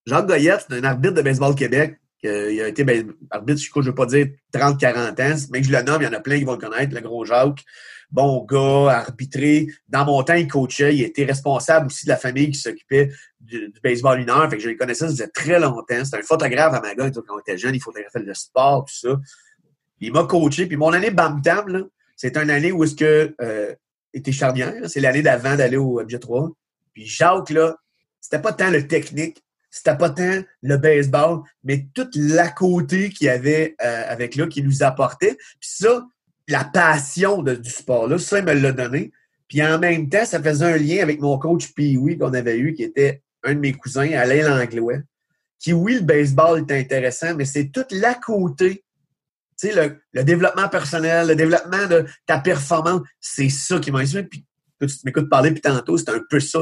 Jacques 0.05 0.27
Goyette, 0.27 0.67
c'est 0.69 0.79
un 0.79 0.83
arbitre 0.83 1.15
de 1.15 1.23
baseball 1.23 1.55
Québec. 1.55 2.01
il 2.25 2.61
a 2.61 2.67
été 2.67 2.85
arbitre, 3.31 3.63
je 3.63 3.79
ne 3.79 3.85
veux 3.85 3.95
pas 3.95 4.07
dire 4.07 4.27
30-40 4.53 5.23
ans, 5.23 5.47
mais 5.53 5.61
que 5.61 5.69
je 5.69 5.73
le 5.73 5.83
nomme, 5.83 6.03
il 6.03 6.07
y 6.07 6.09
en 6.09 6.13
a 6.13 6.19
plein 6.19 6.39
qui 6.39 6.45
vont 6.45 6.55
le 6.55 6.59
connaître, 6.59 6.93
le 6.93 7.01
gros 7.01 7.25
Jacques 7.25 7.65
bon 8.11 8.45
gars, 8.45 8.99
arbitré. 8.99 9.69
Dans 9.89 10.05
mon 10.05 10.23
temps, 10.23 10.35
il 10.35 10.49
coachait. 10.49 10.95
Il 10.95 11.03
était 11.03 11.25
responsable 11.25 11.87
aussi 11.87 12.07
de 12.07 12.11
la 12.11 12.17
famille 12.17 12.51
qui 12.51 12.59
s'occupait 12.59 13.11
du, 13.41 13.73
baseball 13.83 14.19
mineur. 14.19 14.49
Fait 14.51 14.57
que 14.57 14.63
je 14.63 14.69
les 14.69 14.77
connaissais, 14.77 15.07
ça 15.07 15.11
faisait 15.11 15.29
très 15.29 15.61
longtemps. 15.61 16.05
C'était 16.05 16.19
un 16.19 16.23
photographe 16.23 16.75
à 16.75 16.81
ma 16.81 16.95
gueule 16.95 17.13
quand 17.13 17.35
on 17.35 17.39
était 17.41 17.59
jeune. 17.59 17.75
Il 17.75 17.83
photographiait 17.83 18.23
le 18.23 18.35
sport, 18.35 18.85
tout 18.85 18.95
ça. 18.95 19.21
Il 20.01 20.13
m'a 20.13 20.25
coaché. 20.25 20.67
Puis 20.67 20.77
mon 20.77 20.93
année 20.93 21.11
Bam 21.11 21.41
Tam, 21.43 21.89
c'est 22.17 22.37
une 22.37 22.51
année 22.51 22.73
où 22.73 22.85
est-ce 22.85 22.95
que 22.95 23.35
euh, 23.41 23.75
était 24.13 24.33
charnière. 24.33 24.75
C'est 24.89 25.01
l'année 25.01 25.23
d'avant 25.23 25.57
d'aller 25.57 25.77
au 25.77 26.03
MJ3. 26.03 26.53
Puis 26.93 27.07
Jacques, 27.07 27.51
là, 27.51 27.77
c'était 28.21 28.41
pas 28.41 28.53
tant 28.53 28.71
le 28.71 28.87
technique, 28.87 29.43
c'était 29.71 29.97
pas 29.97 30.11
tant 30.11 30.43
le 30.63 30.77
baseball, 30.79 31.43
mais 31.63 31.87
toute 31.95 32.17
la 32.17 32.49
côté 32.49 33.11
qu'il 33.11 33.27
y 33.27 33.31
avait 33.31 33.77
euh, 33.83 34.05
avec 34.09 34.35
là, 34.35 34.47
qui 34.47 34.63
nous 34.63 34.83
apportait. 34.83 35.37
Puis 35.61 35.71
ça, 35.71 36.05
la 36.49 36.65
passion 36.65 37.43
du 37.43 37.71
sport-là. 37.71 38.19
Ça, 38.19 38.39
il 38.39 38.45
me 38.45 38.53
l'a 38.53 38.73
donné. 38.73 39.13
Puis 39.49 39.63
en 39.63 39.79
même 39.79 40.09
temps, 40.09 40.25
ça 40.25 40.43
faisait 40.43 40.65
un 40.65 40.77
lien 40.77 41.03
avec 41.03 41.21
mon 41.21 41.39
coach 41.39 41.73
Pee-Wee 41.73 42.19
qu'on 42.19 42.35
avait 42.35 42.59
eu, 42.59 42.75
qui 42.75 42.83
était 42.83 43.23
un 43.45 43.55
de 43.55 43.61
mes 43.61 43.73
cousins, 43.73 44.11
Alain 44.13 44.49
Langlois. 44.49 44.99
Qui, 45.59 45.73
oui, 45.73 45.95
le 45.95 46.01
baseball 46.01 46.61
est 46.61 46.73
intéressant, 46.73 47.35
mais 47.35 47.45
c'est 47.45 47.69
tout 47.69 47.85
l'à 47.91 48.15
côté. 48.15 48.85
Tu 49.59 49.69
sais, 49.69 49.99
le, 50.13 50.25
développement 50.25 50.69
personnel, 50.69 51.29
le 51.29 51.35
développement 51.35 51.87
de 51.87 52.05
ta 52.27 52.39
performance, 52.39 53.03
c'est 53.21 53.49
ça 53.49 53.79
qui 53.79 53.91
m'a 53.91 54.01
inspiré. 54.01 54.25
Puis 54.25 54.45
tu 54.81 54.87
m'écoutes 55.05 55.31
parler 55.31 55.53
puis 55.53 55.63
tantôt, 55.63 55.97
c'est 55.97 56.11
un 56.11 56.21
peu 56.29 56.41
ça. 56.41 56.61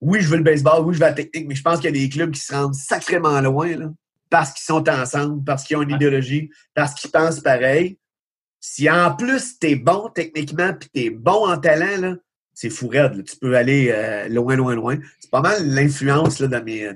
Oui, 0.00 0.20
je 0.20 0.28
veux 0.28 0.36
le 0.36 0.42
baseball, 0.42 0.84
oui, 0.84 0.94
je 0.94 0.98
veux 0.98 1.06
la 1.06 1.14
technique, 1.14 1.48
mais 1.48 1.54
je 1.54 1.62
pense 1.62 1.76
qu'il 1.76 1.86
y 1.86 1.88
a 1.88 1.92
des 1.92 2.08
clubs 2.08 2.30
qui 2.30 2.40
se 2.40 2.54
rendent 2.54 2.74
sacrément 2.74 3.40
loin 3.40 3.74
là, 3.76 3.90
parce 4.28 4.52
qu'ils 4.52 4.64
sont 4.64 4.86
ensemble, 4.88 5.42
parce 5.44 5.64
qu'ils 5.64 5.76
ont 5.78 5.82
une 5.82 5.90
idéologie, 5.90 6.50
parce 6.74 6.94
qu'ils 6.94 7.10
pensent 7.10 7.40
pareil. 7.40 7.98
Si 8.70 8.88
en 8.90 9.14
plus 9.14 9.58
t'es 9.58 9.76
bon 9.76 10.10
techniquement 10.14 10.74
puis 10.74 10.90
t'es 10.92 11.10
bon 11.10 11.48
en 11.48 11.56
talent, 11.56 12.00
là, 12.00 12.16
c'est 12.52 12.68
fou 12.68 12.88
raide. 12.88 13.24
Tu 13.24 13.36
peux 13.36 13.56
aller 13.56 13.90
euh, 13.90 14.28
loin, 14.28 14.56
loin, 14.56 14.74
loin. 14.74 14.98
C'est 15.18 15.30
pas 15.30 15.40
mal 15.40 15.66
l'influence 15.66 16.42
dans 16.42 16.62
mes, 16.62 16.86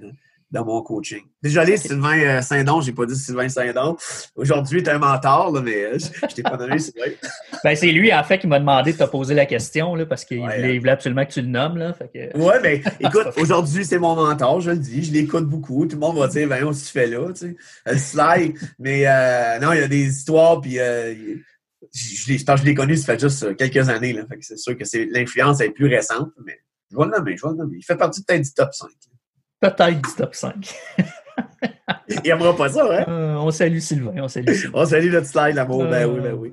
dans 0.53 0.67
mon 0.67 0.83
coaching. 0.83 1.23
Désolé, 1.43 1.79
Sylvain 1.79 2.19
euh, 2.21 2.43
Saint-Don, 2.43 2.83
j'ai 2.83 2.93
pas 2.93 3.07
dit 3.07 3.17
Sylvain 3.17 3.49
Saint-Don. 3.49 3.97
Aujourd'hui, 4.37 4.83
tu 4.83 4.91
es 4.91 4.93
un 4.93 4.99
mentor, 4.99 5.51
là, 5.51 5.63
mais 5.63 5.85
euh, 5.85 5.99
je, 5.99 6.35
t'ai 6.35 6.43
pas 6.43 6.59
donné 6.59 6.79
Sylvain. 6.79 7.11
ben, 7.65 7.75
c'est 7.75 7.91
lui, 7.91 8.13
en 8.13 8.23
fait, 8.23 8.39
qui 8.39 8.47
m'a 8.47 8.61
demandé 8.61 8.93
de 8.93 8.99
te 8.99 9.05
poser 9.05 9.35
la 9.35 9.47
question, 9.47 9.95
là, 9.95 10.05
parce 10.05 10.27
qu'il 10.27 10.41
voulait, 10.41 10.79
voulait, 10.79 10.93
absolument 10.93 11.25
que 11.25 11.33
tu 11.33 11.41
le 11.41 11.49
nommes. 11.49 11.79
Là, 11.79 11.95
fait 11.95 12.11
que... 12.13 12.39
Ouais, 12.39 12.61
mais 12.63 12.83
écoute, 13.01 13.29
aujourd'hui, 13.39 13.85
c'est 13.87 13.99
mon 13.99 14.15
mentor, 14.15 14.61
je 14.61 14.73
le 14.73 14.77
dis, 14.77 15.05
je 15.05 15.13
l'écoute 15.13 15.47
beaucoup. 15.47 15.87
Tout 15.87 15.97
le 15.97 16.01
monde 16.01 16.19
va 16.19 16.29
dire, 16.29 16.47
ben, 16.47 16.65
on 16.67 16.73
se 16.75 16.91
fait 16.91 17.07
là, 17.07 17.33
tu 17.33 17.47
sais. 17.49 17.57
Le 17.87 17.97
slide. 17.97 18.55
mais 18.79 19.05
euh, 19.07 19.59
non, 19.59 19.73
il 19.73 19.81
y 19.81 19.85
a 19.85 19.89
des 19.89 20.07
histoires, 20.07 20.61
puis 20.61 20.79
euh, 21.83 21.87
je, 21.95 22.33
je, 22.33 22.57
je 22.57 22.65
l'ai 22.65 22.75
connu, 22.75 22.97
ça 22.97 23.15
fait 23.15 23.21
juste 23.21 23.57
quelques 23.57 23.89
années, 23.89 24.13
là. 24.13 24.27
Fait 24.27 24.39
que 24.39 24.45
c'est 24.45 24.59
sûr 24.59 24.77
que 24.77 24.85
l'influence 25.13 25.61
est 25.61 25.71
plus 25.71 25.87
récente, 25.87 26.31
mais 26.45 26.59
je 26.91 26.97
vais 26.97 27.05
le 27.05 27.11
nommer, 27.11 27.37
je 27.37 27.43
vais 27.43 27.51
le 27.51 27.57
nommer. 27.57 27.77
Il 27.79 27.85
fait 27.85 27.97
partie 27.97 28.23
peut-être 28.23 28.43
du 28.43 28.53
top 28.53 28.73
5 28.73 28.89
peut-être 29.63 30.03
du 30.03 30.15
top 30.17 30.35
5. 30.35 30.75
Il 32.09 32.21
n'aimera 32.25 32.55
pas 32.55 32.69
ça, 32.69 32.85
hein? 32.85 33.05
Euh, 33.09 33.35
on 33.37 33.51
salue 33.51 33.79
Sylvain. 33.79 34.13
On 34.17 34.29
salue, 34.29 34.53
Sylvain. 34.53 34.81
on 34.81 34.85
salue 34.85 35.13
notre 35.13 35.27
slide, 35.27 35.55
l'amour. 35.55 35.87
Ben 35.87 36.07
oui, 36.07 36.21
ben 36.21 36.35
oui. 36.35 36.53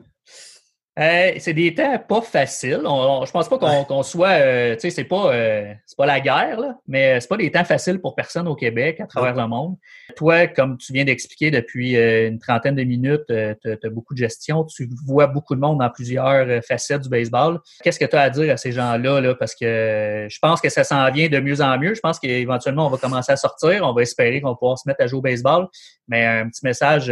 Euh, 0.97 1.31
c'est 1.37 1.53
des 1.53 1.73
temps 1.73 1.97
pas 1.99 2.21
faciles. 2.21 2.81
On, 2.83 3.23
je 3.25 3.31
pense 3.31 3.47
pas 3.47 3.57
qu'on 3.57 4.03
soit, 4.03 4.29
euh, 4.29 4.73
tu 4.73 4.81
sais, 4.81 4.89
c'est 4.89 5.05
pas, 5.05 5.33
euh, 5.33 5.73
c'est 5.85 5.97
pas 5.97 6.05
la 6.05 6.19
guerre, 6.19 6.59
là, 6.59 6.77
mais 6.87 7.21
c'est 7.21 7.29
pas 7.29 7.37
des 7.37 7.51
temps 7.51 7.63
faciles 7.63 8.01
pour 8.01 8.15
personne 8.15 8.47
au 8.49 8.55
Québec, 8.55 8.99
à 8.99 9.05
travers 9.05 9.33
le 9.33 9.47
monde. 9.47 9.77
Toi, 10.17 10.47
comme 10.47 10.77
tu 10.77 10.91
viens 10.91 11.05
d'expliquer 11.05 11.51
depuis 11.51 11.95
une 11.95 12.39
trentaine 12.39 12.75
de 12.75 12.83
minutes, 12.83 13.23
tu 13.27 13.33
as, 13.33 13.89
beaucoup 13.89 14.13
de 14.13 14.19
gestion, 14.19 14.65
tu 14.65 14.89
vois 15.05 15.27
beaucoup 15.27 15.55
de 15.55 15.61
monde 15.61 15.79
dans 15.79 15.89
plusieurs 15.89 16.61
facettes 16.65 17.03
du 17.03 17.09
baseball. 17.09 17.59
Qu'est-ce 17.81 17.99
que 17.99 18.05
tu 18.05 18.15
as 18.17 18.21
à 18.21 18.29
dire 18.29 18.51
à 18.51 18.57
ces 18.57 18.73
gens-là, 18.73 19.21
là, 19.21 19.35
parce 19.35 19.55
que 19.55 20.27
je 20.29 20.39
pense 20.41 20.59
que 20.59 20.69
ça 20.69 20.83
s'en 20.83 21.09
vient 21.11 21.29
de 21.29 21.39
mieux 21.39 21.61
en 21.61 21.77
mieux. 21.77 21.93
Je 21.93 22.01
pense 22.01 22.19
qu'éventuellement, 22.19 22.87
on 22.87 22.89
va 22.89 22.97
commencer 22.97 23.31
à 23.31 23.37
sortir. 23.37 23.83
On 23.83 23.93
va 23.93 24.01
espérer 24.01 24.41
qu'on 24.41 24.49
va 24.49 24.55
pouvoir 24.55 24.77
se 24.77 24.87
mettre 24.87 25.01
à 25.01 25.07
jouer 25.07 25.19
au 25.19 25.21
baseball. 25.21 25.67
Mais 26.09 26.25
un 26.25 26.49
petit 26.49 26.65
message 26.65 27.09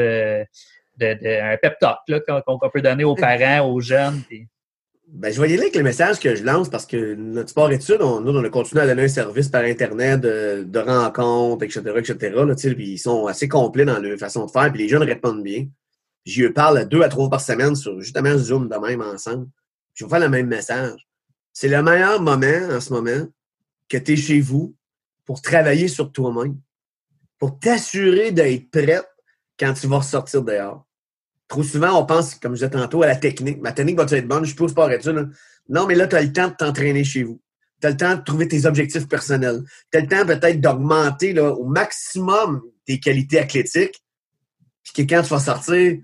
de, 0.98 1.54
un 1.54 1.58
pep 1.58 1.76
talk 1.80 2.00
qu'on 2.46 2.70
peut 2.70 2.82
donner 2.82 3.04
aux 3.04 3.16
parents, 3.16 3.70
aux 3.70 3.80
jeunes. 3.80 4.22
Ben, 5.10 5.32
je 5.32 5.38
voyais 5.38 5.56
là 5.56 5.64
avec 5.64 5.76
le 5.76 5.84
message 5.84 6.20
que 6.20 6.36
je 6.36 6.44
lance 6.44 6.70
parce 6.70 6.86
que 6.86 7.16
notre 7.16 7.50
sport 7.50 7.72
études, 7.72 8.02
on, 8.02 8.20
nous, 8.20 8.38
on 8.38 8.44
a 8.44 8.50
continué 8.50 8.82
à 8.82 8.88
donner 8.88 9.04
un 9.04 9.08
service 9.08 9.48
par 9.48 9.64
Internet 9.64 10.20
de, 10.20 10.80
rencontres, 10.80 11.64
etc., 11.64 11.82
etc. 11.98 12.34
Là, 12.36 12.54
ils 12.78 12.98
sont 12.98 13.26
assez 13.26 13.48
complets 13.48 13.86
dans 13.86 14.00
leur 14.00 14.20
façon 14.20 14.46
de 14.46 14.52
faire, 14.52 14.70
puis 14.70 14.84
les 14.84 14.90
jeunes 14.90 15.04
répondent 15.04 15.44
bien. 15.44 15.66
J'y 16.26 16.50
parle 16.50 16.86
deux 16.90 17.04
à 17.04 17.08
trois 17.08 17.30
par 17.30 17.40
semaine 17.40 17.74
sur 17.74 18.02
justement 18.02 18.38
Zoom 18.38 18.68
de 18.68 18.76
même 18.76 19.02
ensemble. 19.02 19.48
Je 19.94 20.04
vais 20.04 20.10
faire 20.10 20.20
le 20.20 20.30
même 20.30 20.48
message. 20.48 21.08
C'est 21.54 21.70
le 21.70 21.82
meilleur 21.82 22.22
moment 22.22 22.70
en 22.70 22.82
ce 22.82 22.92
moment 22.92 23.28
que 23.88 23.98
tu 23.98 24.14
es 24.14 24.16
chez 24.18 24.42
vous 24.42 24.76
pour 25.26 25.42
travailler 25.42 25.88
sur 25.88 26.12
toi-même, 26.12 26.58
pour 27.40 27.58
t'assurer 27.60 28.32
d'être 28.32 28.70
prête 28.70 29.08
quand 29.58 29.74
tu 29.74 29.88
vas 29.88 29.98
ressortir 29.98 30.44
dehors. 30.44 30.87
Trop 31.48 31.64
souvent, 31.64 32.00
on 32.00 32.06
pense, 32.06 32.36
comme 32.36 32.54
je 32.54 32.66
disais 32.66 32.70
tantôt, 32.70 33.04
à 33.04 33.08
la 33.08 33.16
technique. 33.16 33.62
Ma 33.62 33.72
technique 33.72 33.98
va 33.98 34.04
être 34.04 34.28
bonne? 34.28 34.44
Je 34.44 34.50
suis 34.50 34.56
pas 34.56 34.68
sport 34.68 34.92
études. 34.92 35.30
Non, 35.70 35.86
mais 35.88 35.96
là, 35.96 36.08
tu 36.08 36.16
as 36.16 36.22
le 36.22 36.34
temps 36.34 36.50
de 36.50 36.54
t'entraîner 36.54 37.04
chez 37.04 37.24
vous. 37.24 37.40
Tu 37.82 37.88
as 37.88 37.92
le 37.92 37.98
temps 37.98 38.16
de 38.16 38.22
trouver 38.22 38.48
tes 38.48 38.66
objectifs 38.66 39.08
personnels. 39.08 39.64
Tu 39.92 39.98
as 39.98 40.02
le 40.02 40.08
temps 40.08 40.26
peut-être 40.26 40.60
d'augmenter 40.60 41.40
au 41.40 41.66
maximum 41.66 42.62
tes 42.86 43.00
qualités 43.00 43.40
athlétiques. 43.40 44.04
Puis 44.84 45.06
que 45.06 45.14
quand 45.14 45.22
tu 45.22 45.30
vas 45.30 45.40
sortir, 45.40 46.00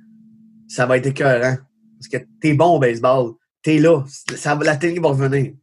ça 0.68 0.86
va 0.86 0.98
être 0.98 1.08
écœurant. 1.08 1.58
Parce 2.00 2.08
que 2.10 2.18
tu 2.41 2.50
es 2.50 2.54
bon 2.54 2.76
au 2.76 2.80
baseball. 2.80 3.34
Tu 3.64 3.80
là. 3.80 4.04
Ça, 4.36 4.56
la 4.62 4.76
technique 4.78 5.02
va 5.02 5.10
revenir. 5.10 5.54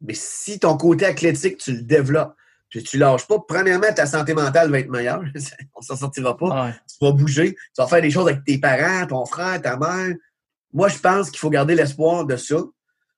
Mais 0.00 0.14
si 0.14 0.58
ton 0.58 0.76
côté 0.76 1.06
athlétique, 1.06 1.58
tu 1.58 1.72
le 1.72 1.82
développes, 1.82 2.34
puis 2.68 2.82
tu 2.82 2.98
lâches 2.98 3.26
pas. 3.26 3.38
Premièrement, 3.46 3.92
ta 3.94 4.06
santé 4.06 4.34
mentale 4.34 4.70
va 4.70 4.78
être 4.80 4.90
meilleure. 4.90 5.22
On 5.74 5.80
s'en 5.80 5.96
sortira 5.96 6.36
pas. 6.36 6.74
Tu 6.86 7.04
vas 7.04 7.12
bouger. 7.12 7.54
Tu 7.54 7.82
vas 7.82 7.86
faire 7.86 8.02
des 8.02 8.10
choses 8.10 8.28
avec 8.28 8.44
tes 8.44 8.58
parents, 8.58 9.06
ton 9.06 9.24
frère, 9.24 9.60
ta 9.62 9.76
mère. 9.76 10.14
Moi, 10.72 10.88
je 10.88 10.98
pense 10.98 11.30
qu'il 11.30 11.38
faut 11.38 11.50
garder 11.50 11.74
l'espoir 11.74 12.26
de 12.26 12.36
ça. 12.36 12.56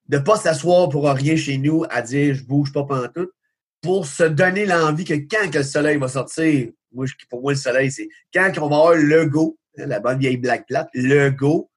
De 0.07 0.17
pas 0.17 0.37
s'asseoir 0.37 0.89
pour 0.89 1.09
rien 1.09 1.35
chez 1.35 1.57
nous 1.57 1.83
à 1.89 2.01
dire 2.01 2.33
je 2.35 2.43
bouge 2.43 2.71
pas 2.71 2.83
pendant 2.85 3.07
tout. 3.09 3.29
Pour 3.81 4.05
se 4.05 4.23
donner 4.23 4.65
l'envie 4.65 5.05
que 5.05 5.13
quand 5.13 5.49
que 5.49 5.57
le 5.57 5.63
soleil 5.63 5.97
va 5.97 6.07
sortir, 6.07 6.69
moi, 6.93 7.05
pour 7.29 7.41
moi, 7.41 7.53
le 7.53 7.57
soleil, 7.57 7.91
c'est 7.91 8.07
quand 8.33 8.51
on 8.57 8.69
va 8.69 8.75
avoir 8.75 8.95
le 8.95 9.25
go, 9.25 9.57
hein, 9.77 9.85
la 9.87 9.99
bonne 9.99 10.19
vieille 10.19 10.37
black 10.37 10.67
plate, 10.67 10.89
le 10.93 11.29
go, 11.29 11.69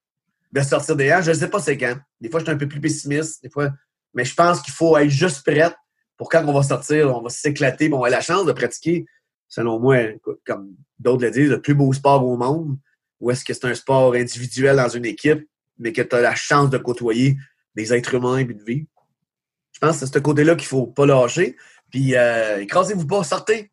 de 0.52 0.60
sortir 0.60 0.96
dehors. 0.96 1.22
Je 1.22 1.30
ne 1.30 1.36
sais 1.36 1.48
pas 1.48 1.60
c'est 1.60 1.78
quand. 1.78 1.96
Des 2.20 2.28
fois, 2.28 2.40
je 2.40 2.44
suis 2.44 2.52
un 2.52 2.58
peu 2.58 2.68
plus 2.68 2.80
pessimiste. 2.80 3.42
Des 3.42 3.50
fois, 3.50 3.70
mais 4.14 4.24
je 4.24 4.34
pense 4.34 4.60
qu'il 4.60 4.74
faut 4.74 4.96
être 4.96 5.10
juste 5.10 5.44
prête 5.44 5.74
pour 6.16 6.28
quand 6.28 6.44
on 6.46 6.52
va 6.52 6.62
sortir, 6.62 7.14
on 7.16 7.22
va 7.22 7.30
s'éclater, 7.30 7.88
on 7.90 7.96
avoir 7.96 8.10
la 8.10 8.20
chance 8.20 8.46
de 8.46 8.52
pratiquer, 8.52 9.06
selon 9.48 9.78
moi, 9.78 9.96
comme 10.46 10.74
d'autres 10.98 11.22
le 11.22 11.30
disent, 11.30 11.50
le 11.50 11.60
plus 11.60 11.74
beau 11.74 11.92
sport 11.92 12.24
au 12.24 12.36
monde, 12.36 12.76
ou 13.20 13.30
est-ce 13.30 13.44
que 13.44 13.54
c'est 13.54 13.66
un 13.66 13.74
sport 13.74 14.14
individuel 14.14 14.76
dans 14.76 14.88
une 14.88 15.04
équipe, 15.04 15.48
mais 15.78 15.92
que 15.92 16.02
tu 16.02 16.14
as 16.14 16.20
la 16.20 16.34
chance 16.34 16.70
de 16.70 16.78
côtoyer 16.78 17.36
des 17.74 17.92
êtres 17.92 18.14
humains 18.14 18.38
et 18.38 18.44
de 18.44 18.62
vivre? 18.62 18.86
Je 19.72 19.80
pense 19.80 19.98
que 19.98 20.06
c'est 20.06 20.14
ce 20.14 20.18
côté-là 20.18 20.54
qu'il 20.54 20.64
ne 20.64 20.68
faut 20.68 20.86
pas 20.86 21.06
lâcher. 21.06 21.56
Puis, 21.90 22.14
euh, 22.14 22.60
écrasez-vous 22.60 23.06
pas, 23.06 23.24
sortez 23.24 23.70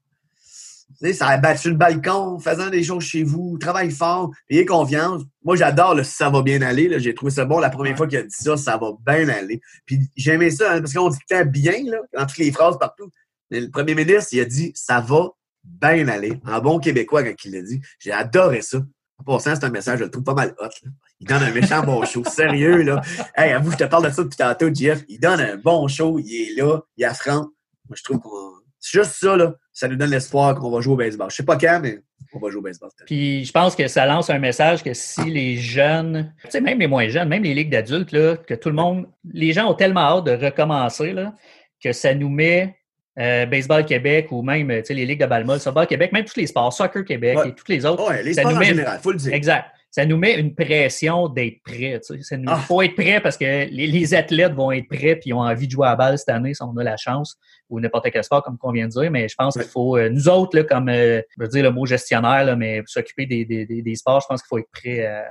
ça 1.13 1.27
a 1.27 1.37
battu 1.37 1.69
le 1.69 1.75
balcon, 1.75 2.39
faisant 2.39 2.69
des 2.69 2.83
choses 2.83 3.03
chez 3.03 3.23
vous, 3.23 3.57
travaille 3.59 3.91
fort, 3.91 4.31
ayez 4.49 4.65
confiance. 4.65 5.23
Moi, 5.43 5.55
j'adore 5.55 5.95
le 5.95 6.03
ça 6.03 6.29
va 6.29 6.41
bien 6.41 6.61
aller. 6.61 6.99
J'ai 6.99 7.13
trouvé 7.13 7.31
ça 7.31 7.45
bon 7.45 7.59
la 7.59 7.69
première 7.69 7.97
fois 7.97 8.07
qu'il 8.07 8.19
a 8.19 8.23
dit 8.23 8.29
ça, 8.29 8.57
ça 8.57 8.77
va 8.77 8.91
bien 9.05 9.29
aller. 9.29 9.61
Puis 9.85 9.99
j'aimais 10.15 10.51
ça, 10.51 10.73
hein, 10.73 10.79
parce 10.81 10.93
qu'on 10.93 11.09
dit 11.09 11.17
bien 11.47 11.83
là, 11.85 11.97
dans 12.13 12.25
toutes 12.25 12.37
les 12.37 12.51
phrases 12.51 12.77
partout. 12.77 13.09
Mais 13.49 13.59
le 13.59 13.69
premier 13.69 13.95
ministre, 13.95 14.29
il 14.33 14.39
a 14.41 14.45
dit 14.45 14.71
ça 14.75 15.01
va 15.01 15.29
bien 15.63 16.07
aller. 16.07 16.39
En 16.45 16.59
bon 16.59 16.79
québécois, 16.79 17.23
quand 17.23 17.33
il 17.45 17.51
l'a 17.51 17.61
dit. 17.61 17.81
J'ai 17.99 18.11
adoré 18.11 18.61
ça. 18.61 18.79
En 19.17 19.23
passant, 19.23 19.55
c'est 19.55 19.65
un 19.65 19.69
message, 19.69 19.99
je 19.99 20.05
le 20.05 20.11
trouve 20.11 20.23
pas 20.23 20.33
mal 20.33 20.55
hot. 20.59 20.89
Il 21.19 21.27
donne 21.27 21.43
un 21.43 21.51
méchant 21.51 21.83
bon 21.83 22.03
show. 22.05 22.23
Sérieux, 22.25 22.81
là. 22.81 23.01
Hey, 23.35 23.51
avoue, 23.51 23.71
je 23.71 23.77
te 23.77 23.83
parle 23.83 24.05
de 24.05 24.09
ça 24.09 24.23
depuis 24.23 24.37
tantôt, 24.37 24.73
Jeff. 24.73 25.03
Il 25.07 25.19
donne 25.19 25.39
un 25.39 25.57
bon 25.57 25.87
show. 25.87 26.17
Il 26.17 26.33
est 26.33 26.59
là. 26.59 26.79
Il 26.97 27.05
affronte. 27.05 27.49
Moi, 27.87 27.95
je 27.95 28.03
trouve 28.03 28.19
qu'on 28.19 28.51
c'est 28.81 28.99
juste 28.99 29.13
ça, 29.19 29.37
là. 29.37 29.53
Ça 29.73 29.87
nous 29.87 29.95
donne 29.95 30.09
l'espoir 30.09 30.55
qu'on 30.55 30.69
va 30.69 30.81
jouer 30.81 30.93
au 30.93 30.97
baseball. 30.97 31.29
Je 31.29 31.37
sais 31.37 31.45
pas 31.45 31.57
quand, 31.57 31.79
mais 31.81 31.99
on 32.33 32.39
va 32.39 32.49
jouer 32.49 32.59
au 32.59 32.63
baseball. 32.63 32.89
Puis 33.05 33.45
je 33.45 33.51
pense 33.51 33.75
que 33.75 33.87
ça 33.87 34.05
lance 34.05 34.29
un 34.29 34.39
message 34.39 34.83
que 34.83 34.93
si 34.93 35.23
les 35.25 35.57
jeunes, 35.57 36.33
tu 36.43 36.51
sais, 36.51 36.61
même 36.61 36.79
les 36.79 36.87
moins 36.87 37.07
jeunes, 37.07 37.29
même 37.29 37.43
les 37.43 37.53
ligues 37.53 37.71
d'adultes, 37.71 38.11
là, 38.11 38.37
que 38.37 38.53
tout 38.53 38.69
le 38.69 38.75
monde, 38.75 39.07
les 39.33 39.53
gens 39.53 39.69
ont 39.69 39.73
tellement 39.73 40.01
hâte 40.01 40.25
de 40.25 40.45
recommencer, 40.45 41.13
là, 41.13 41.33
que 41.81 41.93
ça 41.93 42.13
nous 42.13 42.29
met 42.29 42.75
euh, 43.19 43.45
Baseball 43.45 43.85
Québec 43.85 44.27
ou 44.31 44.41
même 44.41 44.69
les 44.69 45.05
ligues 45.05 45.21
de 45.21 45.25
Balmol, 45.25 45.57
Baseball 45.57 45.87
Québec, 45.87 46.11
même 46.11 46.25
tous 46.25 46.37
les 46.37 46.47
sports, 46.47 46.73
Soccer 46.73 47.03
Québec 47.03 47.37
et 47.45 47.53
tous 47.53 47.67
les 47.67 47.85
autres. 47.85 48.05
Oui, 48.09 48.23
les 48.23 48.33
sports 48.33 48.57
en 48.57 48.61
général, 48.61 48.99
il 48.99 49.03
faut 49.03 49.11
le 49.11 49.17
dire. 49.17 49.33
Exact 49.33 49.65
ça 49.91 50.05
nous 50.05 50.15
met 50.15 50.39
une 50.39 50.55
pression 50.55 51.27
d'être 51.27 51.61
prêt. 51.63 51.99
Il 52.09 52.43
ah. 52.47 52.55
faut 52.55 52.81
être 52.81 52.95
prêt 52.95 53.19
parce 53.19 53.35
que 53.35 53.69
les, 53.69 54.13
athlètes 54.13 54.53
vont 54.53 54.71
être 54.71 54.87
prêts 54.87 55.19
et 55.23 55.33
ont 55.33 55.41
envie 55.41 55.67
de 55.67 55.71
jouer 55.71 55.87
à 55.87 55.91
la 55.91 55.95
balle 55.97 56.17
cette 56.17 56.29
année 56.29 56.53
si 56.53 56.63
on 56.63 56.75
a 56.77 56.83
la 56.83 56.95
chance, 56.95 57.37
ou 57.69 57.81
n'importe 57.81 58.09
quel 58.09 58.23
sport, 58.23 58.41
comme 58.41 58.57
on 58.63 58.71
vient 58.71 58.87
de 58.87 58.91
dire. 58.91 59.11
Mais 59.11 59.27
je 59.27 59.35
pense 59.37 59.53
qu'il 59.53 59.67
faut, 59.67 59.97
euh, 59.97 60.09
nous 60.09 60.29
autres, 60.29 60.57
là, 60.57 60.63
comme 60.63 60.87
euh, 60.87 61.21
je 61.37 61.43
veux 61.43 61.49
dire 61.49 61.63
le 61.63 61.71
mot 61.71 61.85
gestionnaire, 61.85 62.45
là, 62.45 62.55
mais 62.55 62.81
s'occuper 62.85 63.25
des, 63.25 63.43
des, 63.43 63.65
des, 63.65 63.95
sports, 63.95 64.21
je 64.21 64.27
pense 64.27 64.41
qu'il 64.41 64.47
faut 64.47 64.59
être 64.59 64.71
prêt 64.71 65.05
à, 65.05 65.25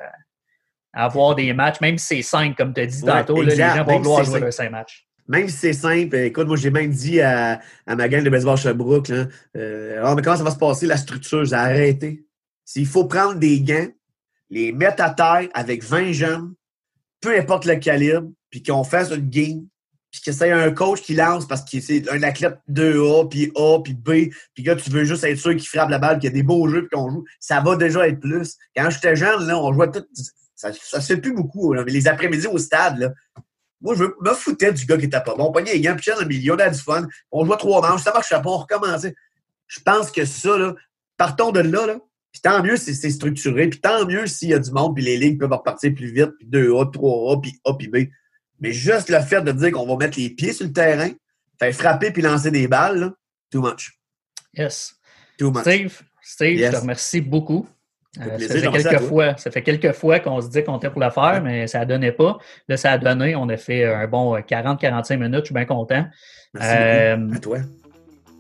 avoir 0.93 1.35
des 1.35 1.55
matchs, 1.55 1.81
même 1.81 1.97
si 1.97 2.17
c'est 2.17 2.23
cinq, 2.23 2.55
comme 2.55 2.75
tu 2.75 2.83
as 2.83 2.87
dit 2.87 3.01
tantôt, 3.01 3.41
les 3.41 3.57
gens 3.57 3.83
vont 3.83 3.99
vouloir 3.99 4.25
jouer 4.25 4.51
cinq 4.51 4.71
matchs. 4.71 5.07
Même 5.27 5.49
si 5.49 5.57
c'est 5.57 5.73
simple, 5.73 6.17
écoute, 6.17 6.49
moi 6.49 6.57
j'ai 6.57 6.71
même 6.71 6.91
dit 6.91 7.21
à, 7.21 7.61
à, 7.87 7.97
ma 7.97 8.09
gang 8.09 8.25
de 8.25 8.31
baseball 8.31 8.59
Sherbrooke, 8.59 9.09
là, 9.09 9.27
euh, 9.57 9.99
alors, 9.99 10.17
mais 10.17 10.23
comment 10.23 10.37
ça 10.37 10.43
va 10.43 10.51
se 10.51 10.59
passer 10.59 10.87
la 10.87 10.97
structure? 10.97 11.45
J'ai 11.45 11.55
arrêté. 11.55 12.27
S'il 12.65 12.87
faut 12.87 13.05
prendre 13.05 13.37
des 13.37 13.61
gants, 13.61 13.87
les 14.51 14.73
mettre 14.73 15.03
à 15.03 15.11
terre 15.11 15.49
avec 15.55 15.83
20 15.83 16.13
jeunes, 16.13 16.55
peu 17.21 17.37
importe 17.39 17.65
le 17.65 17.77
calibre, 17.77 18.29
puis 18.51 18.63
qu'on 18.63 18.85
fasse 18.85 19.11
une 19.11 19.29
game, 19.29 19.67
puis 20.11 20.21
que 20.23 20.33
c'est 20.33 20.51
un 20.51 20.73
coach 20.73 21.03
qui 21.03 21.15
lance 21.15 21.47
parce 21.47 21.65
que 21.65 21.81
c'est 21.81 22.11
un 22.11 22.23
athlète 22.23 22.59
2A, 22.69 23.29
puis 23.29 23.53
A, 23.55 23.79
puis 23.83 23.95
B, 23.95 24.33
puis 24.55 24.65
là, 24.65 24.75
tu 24.75 24.91
veux 24.91 25.05
juste 25.05 25.23
être 25.23 25.39
sûr 25.39 25.53
qu'il 25.53 25.69
frappe 25.69 25.91
la 25.91 25.99
balle, 25.99 26.19
qu'il 26.19 26.29
y 26.29 26.33
a 26.33 26.35
des 26.35 26.43
beaux 26.43 26.69
jeux, 26.69 26.89
puis 26.89 26.99
qu'on 26.99 27.11
joue, 27.11 27.25
ça 27.39 27.61
va 27.61 27.77
déjà 27.77 28.09
être 28.09 28.19
plus. 28.19 28.57
Quand 28.77 28.91
j'étais 28.91 29.15
jeune, 29.15 29.47
là, 29.47 29.59
on 29.59 29.73
jouait 29.73 29.91
tout... 29.91 30.05
Ça, 30.57 30.73
ça 30.75 31.01
se 31.01 31.15
fait 31.15 31.21
plus 31.21 31.33
beaucoup, 31.33 31.73
mais 31.73 31.85
les 31.85 32.07
après-midi 32.07 32.47
au 32.47 32.59
stade, 32.59 32.99
là, 32.99 33.13
moi, 33.81 33.95
je 33.95 34.05
me 34.05 34.35
foutais 34.35 34.73
du 34.73 34.85
gars 34.85 34.99
qui 34.99 35.07
était 35.07 35.23
pas 35.23 35.35
bon. 35.35 35.47
On 35.47 35.53
pognait 35.53 35.73
les 35.73 35.81
gants, 35.81 35.97
puis 35.97 36.11
un 36.11 36.25
million, 36.27 36.55
on 36.55 36.59
a 36.59 36.69
du 36.69 36.79
fun. 36.79 37.09
On 37.31 37.47
jouait 37.47 37.57
trois 37.57 37.81
manches, 37.81 38.03
ça 38.03 38.13
marchait 38.13 38.35
pas, 38.35 38.51
on 38.51 38.59
recommençait. 38.59 39.15
Je 39.69 39.81
pense 39.81 40.11
que 40.11 40.25
ça, 40.27 40.59
là, 40.59 40.75
partons 41.17 41.51
de 41.51 41.61
là, 41.61 41.87
là, 41.87 41.99
puis 42.33 42.41
tant 42.43 42.63
mieux 42.63 42.77
si 42.77 42.95
c'est 42.95 43.11
structuré, 43.11 43.69
puis 43.69 43.81
tant 43.81 44.07
mieux 44.07 44.27
s'il 44.27 44.51
y 44.51 44.55
a 44.55 44.59
du 44.59 44.71
monde, 44.71 44.95
puis 44.95 45.05
les 45.05 45.17
lignes 45.17 45.39
peuvent 45.39 45.53
repartir 45.53 45.95
plus 45.95 46.13
vite, 46.13 46.31
puis 46.39 46.49
2A, 46.49 46.93
3A, 46.93 47.41
puis 47.41 47.61
A, 47.65 47.75
puis 47.75 47.89
B. 47.89 47.97
Mais 48.61 48.73
juste 48.73 49.09
le 49.09 49.21
fait 49.21 49.43
de 49.43 49.53
dire 49.53 49.73
qu'on 49.73 49.87
va 49.87 49.97
mettre 49.97 50.19
les 50.19 50.31
pieds 50.31 50.53
sur 50.53 50.67
le 50.67 50.73
terrain, 50.73 51.11
faire 51.59 51.75
frapper 51.75 52.11
puis 52.11 52.23
lancer 52.23 52.51
des 52.51 52.69
balles, 52.69 53.01
là, 53.01 53.13
too 53.51 53.61
much. 53.61 53.99
Yes. 54.55 54.95
Too 55.39 55.51
much. 55.51 55.63
Steve, 55.63 56.01
Steve 56.23 56.59
je 56.59 56.71
te 56.71 56.77
remercie 56.77 57.21
beaucoup. 57.21 57.67
ça, 58.15 58.39
fait 58.39 58.71
quelques 58.71 59.01
fois, 59.01 59.37
ça 59.37 59.51
fait 59.51 59.63
quelques 59.63 59.93
fois 59.93 60.21
qu'on 60.21 60.41
se 60.41 60.49
dit 60.49 60.63
qu'on 60.63 60.77
était 60.79 60.91
pour 60.91 61.01
le 61.01 61.11
faire, 61.11 61.41
mais 61.43 61.67
ça 61.67 61.81
ne 61.81 61.85
donnait 61.87 62.13
pas. 62.13 62.39
Là, 62.69 62.77
ça 62.77 62.93
a 62.93 62.99
donné. 62.99 63.35
On 63.35 63.49
a 63.49 63.57
fait 63.57 63.85
un 63.85 64.07
bon 64.07 64.37
40-45 64.39 65.17
minutes. 65.17 65.41
Je 65.41 65.45
suis 65.47 65.55
bien 65.55 65.65
content. 65.65 66.07
Merci 66.55 67.37
à 67.37 67.39
toi. 67.41 67.59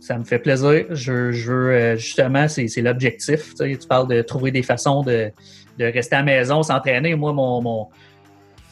Ça 0.01 0.18
me 0.18 0.24
fait 0.24 0.38
plaisir. 0.38 0.86
Je, 0.90 1.12
veux, 1.51 1.96
justement, 1.96 2.48
c'est 2.48 2.80
l'objectif. 2.80 3.55
Tu, 3.55 3.76
parles 3.88 4.09
de 4.09 4.22
trouver 4.22 4.51
des 4.51 4.62
façons 4.62 5.03
de, 5.03 5.30
rester 5.78 6.16
à 6.16 6.18
la 6.20 6.24
maison, 6.24 6.62
s'entraîner. 6.62 7.14
Moi, 7.14 7.32
mon, 7.32 7.61
mon, 7.61 7.88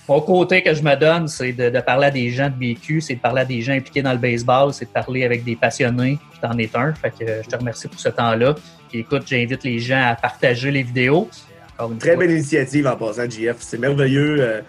mon 0.09 0.23
côté 0.23 0.63
que 0.63 0.73
je 0.73 0.83
me 0.83 0.97
donne, 0.97 1.29
c'est 1.29 1.53
de, 1.53 1.81
parler 1.81 2.07
à 2.07 2.11
des 2.11 2.31
gens 2.31 2.49
de 2.49 2.55
BQ, 2.55 3.03
c'est 3.03 3.17
de 3.17 3.21
parler 3.21 3.43
à 3.43 3.45
des 3.45 3.61
gens 3.61 3.75
impliqués 3.75 4.01
dans 4.01 4.13
le 4.13 4.19
baseball, 4.19 4.73
c'est 4.73 4.87
de 4.87 4.91
parler 4.91 5.25
avec 5.25 5.45
des 5.45 5.55
passionnés, 5.55 6.19
puis 6.31 6.41
t'en 6.41 6.57
es 6.57 6.71
un. 6.75 6.95
Fait 6.95 7.11
que 7.11 7.43
je 7.43 7.49
te 7.49 7.57
remercie 7.57 7.89
pour 7.89 8.01
ce 8.01 8.09
temps-là. 8.09 8.55
Puis 8.89 9.01
écoute, 9.01 9.25
j'invite 9.27 9.65
les 9.65 9.79
gens 9.79 10.03
à 10.03 10.15
partager 10.15 10.71
les 10.71 10.83
vidéos. 10.83 11.29
Une 11.79 11.99
Très 11.99 12.17
belle 12.17 12.31
initiative 12.31 12.87
en 12.87 12.97
passant, 12.97 13.29
JF. 13.29 13.57
C'est 13.59 13.79
merveilleux. 13.79 14.37
Euh, 14.41 14.61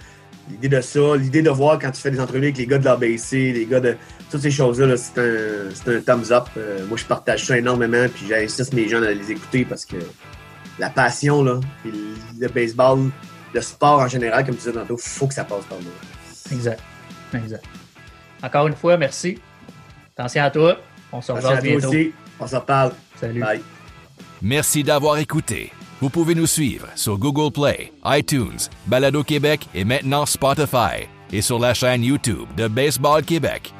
l'idée 0.50 0.70
de 0.70 0.82
ça, 0.82 1.16
l'idée 1.16 1.42
de 1.42 1.50
voir 1.50 1.80
quand 1.80 1.92
tu 1.92 2.02
fais 2.02 2.12
des 2.12 2.20
entrevues 2.20 2.46
avec 2.46 2.58
les 2.58 2.66
gars 2.66 2.78
de 2.78 2.86
l'ABC, 2.86 3.54
les 3.54 3.66
gars 3.66 3.80
de 3.80 3.96
toutes 4.30 4.42
ces 4.42 4.52
choses-là, 4.52 4.96
c'est 4.98 5.20
un, 5.20 5.92
un, 5.92 6.02
thumbs 6.02 6.32
up. 6.32 6.46
Euh, 6.58 6.86
moi, 6.88 6.98
je 6.98 7.06
partage 7.06 7.46
ça 7.46 7.58
énormément, 7.58 8.08
puis 8.14 8.26
j'insiste 8.28 8.74
mes 8.74 8.88
gens 8.88 9.02
à 9.02 9.12
les 9.12 9.32
écouter 9.32 9.66
parce 9.66 9.86
que 9.86 9.98
la 10.78 10.90
passion, 10.90 11.44
là, 11.44 11.60
le 11.86 12.48
baseball, 12.48 13.10
le 13.54 13.62
sport 13.62 14.00
en 14.00 14.08
général, 14.08 14.46
comme 14.46 14.56
tu 14.56 14.62
disais 14.62 14.74
tantôt, 14.74 14.98
il 14.98 15.10
faut 15.10 15.28
que 15.28 15.34
ça 15.34 15.44
passe 15.44 15.66
par 15.66 15.80
nous. 15.80 16.56
Exact. 16.56 16.82
Exact. 17.34 17.64
Encore 18.42 18.68
une 18.68 18.76
fois, 18.76 18.98
merci. 18.98 19.40
Attention 20.18 20.44
à 20.44 20.52
toi. 20.52 20.78
On 21.12 21.22
se 21.22 21.32
revoit 21.32 21.56
bientôt. 21.62 21.90
Aussi. 21.90 22.14
On 22.40 22.48
se 22.48 22.56
reparle. 22.56 22.94
Salut. 23.20 23.42
Bye. 23.42 23.62
Merci 24.42 24.84
d'avoir 24.84 25.18
écouté. 25.18 25.72
Vous 26.02 26.10
pouvez 26.10 26.34
nous 26.34 26.48
suivre 26.48 26.88
sur 26.96 27.18
Google 27.18 27.52
Play, 27.52 27.92
iTunes, 28.06 28.58
Balado 28.88 29.22
Québec 29.22 29.68
et 29.76 29.84
maintenant 29.84 30.26
Spotify 30.26 31.10
et 31.34 31.42
sur 31.42 31.60
la 31.60 31.74
chaîne 31.74 32.06
YouTube 32.06 32.48
de 32.56 32.70
Baseball 32.70 33.22
Québec. 33.22 33.74